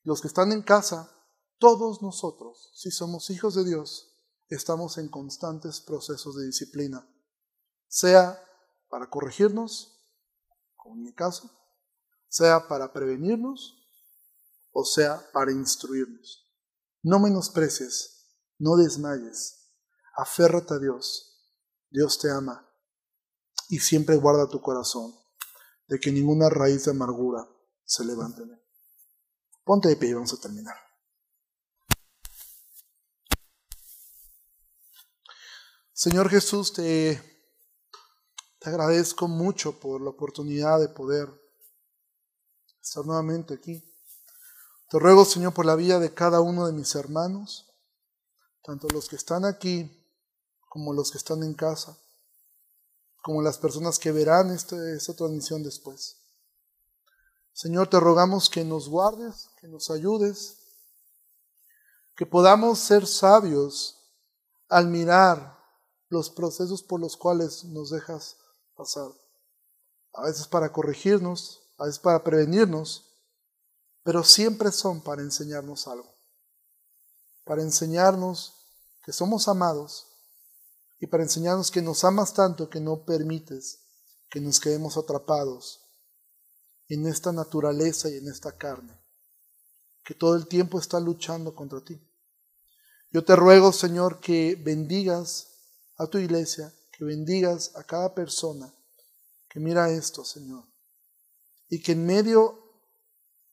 Los 0.04 0.22
que 0.22 0.28
están 0.28 0.52
en 0.52 0.62
casa, 0.62 1.12
todos 1.58 2.02
nosotros, 2.02 2.72
si 2.76 2.92
somos 2.92 3.30
hijos 3.30 3.56
de 3.56 3.66
Dios, 3.66 4.18
estamos 4.50 4.98
en 4.98 5.10
constantes 5.10 5.82
procesos 5.82 6.36
de 6.36 6.46
disciplina, 6.46 7.08
sea 7.88 8.40
para 8.90 9.10
corregirnos, 9.10 10.00
como 10.76 10.96
en 10.96 11.04
mi 11.04 11.14
caso, 11.14 11.50
sea 12.28 12.68
para 12.68 12.94
prevenirnos 12.94 13.82
o 14.72 14.84
sea 14.84 15.26
para 15.32 15.52
instruirnos. 15.52 16.52
No 17.02 17.20
menosprecies 17.20 18.16
no 18.58 18.78
desmayes. 18.78 19.72
Aférrate 20.16 20.76
a 20.76 20.80
Dios. 20.80 21.42
Dios 21.90 22.20
te 22.20 22.32
ama. 22.32 22.70
Y 23.70 23.80
siempre 23.80 24.16
guarda 24.16 24.48
tu 24.48 24.62
corazón 24.62 25.14
de 25.88 26.00
que 26.00 26.12
ninguna 26.12 26.50
raíz 26.50 26.86
de 26.86 26.92
amargura 26.92 27.48
se 27.84 28.04
levante 28.06 28.44
en 28.44 28.52
él. 28.52 28.62
Ponte 29.64 29.90
de 29.90 29.96
pie 29.96 30.10
y 30.10 30.14
vamos 30.14 30.34
a 30.34 30.38
terminar. 30.38 30.76
Señor 35.94 36.30
Jesús, 36.30 36.74
te, 36.74 37.22
te 38.60 38.70
agradezco 38.70 39.28
mucho 39.28 39.80
por 39.80 40.02
la 40.02 40.10
oportunidad 40.10 40.80
de 40.80 40.90
poder 40.90 41.30
estar 42.82 43.06
nuevamente 43.06 43.54
aquí. 43.54 43.84
Te 44.90 45.00
ruego, 45.00 45.26
Señor, 45.26 45.54
por 45.54 45.66
la 45.66 45.76
vida 45.76 46.00
de 46.00 46.14
cada 46.14 46.42
uno 46.42 46.68
de 46.68 46.74
mis 46.74 46.94
hermanos 46.96 47.66
tanto 48.66 48.88
los 48.90 49.08
que 49.08 49.16
están 49.16 49.46
aquí 49.46 50.04
como 50.68 50.92
los 50.92 51.12
que 51.12 51.20
están 51.20 51.44
en 51.44 51.54
casa, 51.54 51.98
como 53.26 53.42
las 53.42 53.58
personas 53.58 53.98
que 53.98 54.12
verán 54.12 54.52
este, 54.52 54.96
esta 54.96 55.16
transmisión 55.16 55.64
después. 55.64 56.18
Señor, 57.54 57.90
te 57.90 58.00
rogamos 58.00 58.52
que 58.52 58.64
nos 58.64 58.88
guardes, 58.88 59.50
que 59.60 59.68
nos 59.68 59.90
ayudes, 59.90 60.58
que 62.16 62.28
podamos 62.28 62.78
ser 62.78 63.08
sabios 63.08 63.98
al 64.70 64.90
mirar 64.90 65.58
los 66.10 66.30
procesos 66.30 66.84
por 66.84 67.00
los 67.00 67.18
cuales 67.18 67.64
nos 67.64 67.90
dejas 67.90 68.38
pasar. 68.76 69.10
A 70.14 70.26
veces 70.26 70.48
para 70.48 70.72
corregirnos, 70.72 71.64
a 71.80 71.86
veces 71.86 71.98
para 71.98 72.24
prevenirnos, 72.24 73.10
pero 74.04 74.24
siempre 74.24 74.72
son 74.72 75.02
para 75.02 75.24
enseñarnos 75.24 75.88
algo, 75.88 76.14
para 77.44 77.64
enseñarnos 77.64 78.54
que 79.04 79.12
somos 79.12 79.48
amados 79.48 80.15
y 81.00 81.08
para 81.08 81.24
enseñarnos 81.24 81.72
que 81.72 81.82
nos 81.82 82.04
amas 82.04 82.34
tanto 82.34 82.70
que 82.70 82.80
no 82.80 83.04
permites 83.04 83.80
que 84.30 84.40
nos 84.40 84.60
quedemos 84.60 84.98
atrapados 84.98 85.82
en 86.90 87.08
esta 87.08 87.32
naturaleza 87.32 88.10
y 88.10 88.18
en 88.18 88.28
esta 88.28 88.52
carne, 88.52 88.94
que 90.04 90.14
todo 90.14 90.36
el 90.36 90.48
tiempo 90.48 90.80
está 90.80 91.00
luchando 91.00 91.56
contra 91.56 91.82
ti. 91.82 92.00
Yo 93.12 93.24
te 93.24 93.36
ruego, 93.36 93.72
Señor, 93.72 94.20
que 94.20 94.56
bendigas 94.56 95.48
a 95.98 96.08
tu 96.08 96.18
iglesia, 96.18 96.74
que 96.92 97.06
bendigas 97.06 97.72
a 97.76 97.84
cada 97.84 98.14
persona 98.14 98.74
que 99.50 99.60
mira 99.60 99.90
esto, 99.90 100.26
Señor, 100.26 100.66
y 101.70 101.82
que 101.82 101.94
en 101.94 102.06
medio 102.06 102.66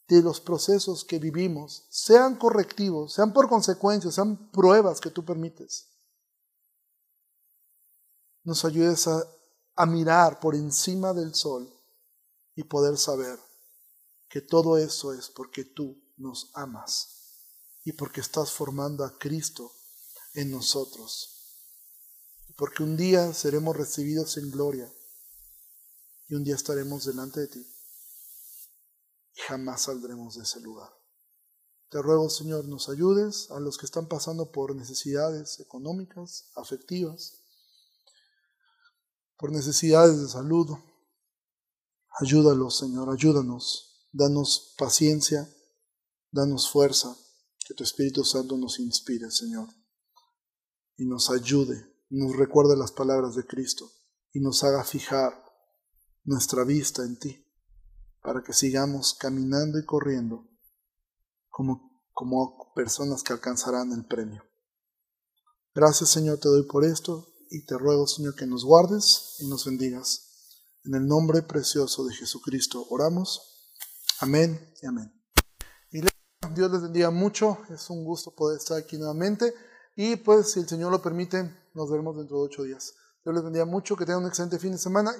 de 0.08 0.20
los 0.20 0.40
procesos 0.40 1.04
que 1.04 1.18
vivimos, 1.18 1.86
sean 1.88 2.36
correctivos, 2.36 3.14
sean 3.14 3.32
por 3.32 3.48
consecuencias, 3.48 4.14
sean 4.14 4.50
pruebas 4.50 5.00
que 5.00 5.10
tú 5.10 5.24
permites, 5.24 5.86
nos 8.44 8.64
ayudes 8.64 9.06
a, 9.06 9.86
mirar 9.86 10.38
por 10.38 10.54
encima 10.54 11.12
del 11.12 11.34
sol 11.34 11.68
y 12.54 12.62
poder 12.62 12.96
saber 12.96 13.38
que 14.28 14.40
todo 14.40 14.78
eso 14.78 15.12
es 15.12 15.28
porque 15.28 15.64
tú 15.64 16.00
nos 16.16 16.50
amas 16.54 17.08
y 17.84 17.92
porque 17.92 18.20
estás 18.20 18.52
formando 18.52 19.04
a 19.04 19.18
Cristo 19.18 19.72
en 20.34 20.52
nosotros. 20.52 21.56
Porque 22.56 22.84
un 22.84 22.96
día 22.96 23.34
seremos 23.34 23.76
recibidos 23.76 24.36
en 24.36 24.50
gloria 24.52 24.92
y 26.28 26.34
un 26.34 26.44
día 26.44 26.54
estaremos 26.54 27.06
delante 27.06 27.40
de 27.40 27.48
ti 27.48 27.66
y 29.34 29.40
jamás 29.40 29.82
saldremos 29.82 30.36
de 30.36 30.44
ese 30.44 30.60
lugar. 30.60 30.92
Te 31.90 32.00
ruego, 32.00 32.30
Señor, 32.30 32.66
nos 32.68 32.88
ayudes 32.88 33.50
a 33.50 33.58
los 33.58 33.78
que 33.78 33.86
están 33.86 34.06
pasando 34.06 34.52
por 34.52 34.74
necesidades 34.76 35.60
económicas, 35.60 36.50
afectivas, 36.54 37.41
por 39.42 39.50
necesidades 39.50 40.20
de 40.20 40.28
salud. 40.28 40.68
Ayúdalos, 42.20 42.78
Señor, 42.78 43.10
ayúdanos. 43.10 44.06
Danos 44.12 44.76
paciencia, 44.78 45.52
danos 46.30 46.70
fuerza. 46.70 47.16
Que 47.66 47.74
tu 47.74 47.82
Espíritu 47.82 48.24
Santo 48.24 48.56
nos 48.56 48.78
inspire, 48.78 49.32
Señor, 49.32 49.68
y 50.96 51.06
nos 51.06 51.28
ayude, 51.30 51.92
nos 52.10 52.36
recuerde 52.36 52.76
las 52.76 52.92
palabras 52.92 53.34
de 53.34 53.44
Cristo 53.44 53.90
y 54.32 54.38
nos 54.38 54.62
haga 54.62 54.84
fijar 54.84 55.32
nuestra 56.22 56.62
vista 56.62 57.02
en 57.02 57.18
ti 57.18 57.44
para 58.20 58.42
que 58.42 58.52
sigamos 58.52 59.14
caminando 59.14 59.78
y 59.78 59.84
corriendo 59.84 60.48
como, 61.48 62.04
como 62.12 62.72
personas 62.74 63.22
que 63.22 63.32
alcanzarán 63.32 63.92
el 63.92 64.06
premio. 64.06 64.42
Gracias 65.74 66.10
Señor 66.10 66.38
te 66.38 66.48
doy 66.48 66.64
por 66.64 66.84
esto 66.84 67.31
y 67.52 67.64
te 67.66 67.76
ruego 67.76 68.06
Señor 68.06 68.34
que 68.34 68.46
nos 68.46 68.64
guardes 68.64 69.36
y 69.40 69.46
nos 69.46 69.66
bendigas. 69.66 70.28
En 70.84 70.94
el 70.94 71.06
nombre 71.06 71.42
precioso 71.42 72.04
de 72.04 72.14
Jesucristo 72.14 72.86
oramos. 72.90 73.70
Amén 74.20 74.74
y 74.82 74.86
amén. 74.86 75.12
Dios 76.54 76.70
les 76.70 76.82
bendiga 76.82 77.10
mucho. 77.10 77.58
Es 77.70 77.88
un 77.88 78.04
gusto 78.04 78.34
poder 78.34 78.58
estar 78.58 78.76
aquí 78.76 78.98
nuevamente. 78.98 79.54
Y 79.96 80.16
pues 80.16 80.52
si 80.52 80.60
el 80.60 80.68
Señor 80.68 80.90
lo 80.90 81.00
permite, 81.00 81.50
nos 81.74 81.90
veremos 81.90 82.16
dentro 82.16 82.38
de 82.38 82.44
ocho 82.44 82.64
días. 82.64 82.94
Dios 83.24 83.34
les 83.34 83.44
bendiga 83.44 83.64
mucho. 83.64 83.96
Que 83.96 84.04
tengan 84.04 84.22
un 84.22 84.28
excelente 84.28 84.58
fin 84.58 84.72
de 84.72 84.78
semana. 84.78 85.12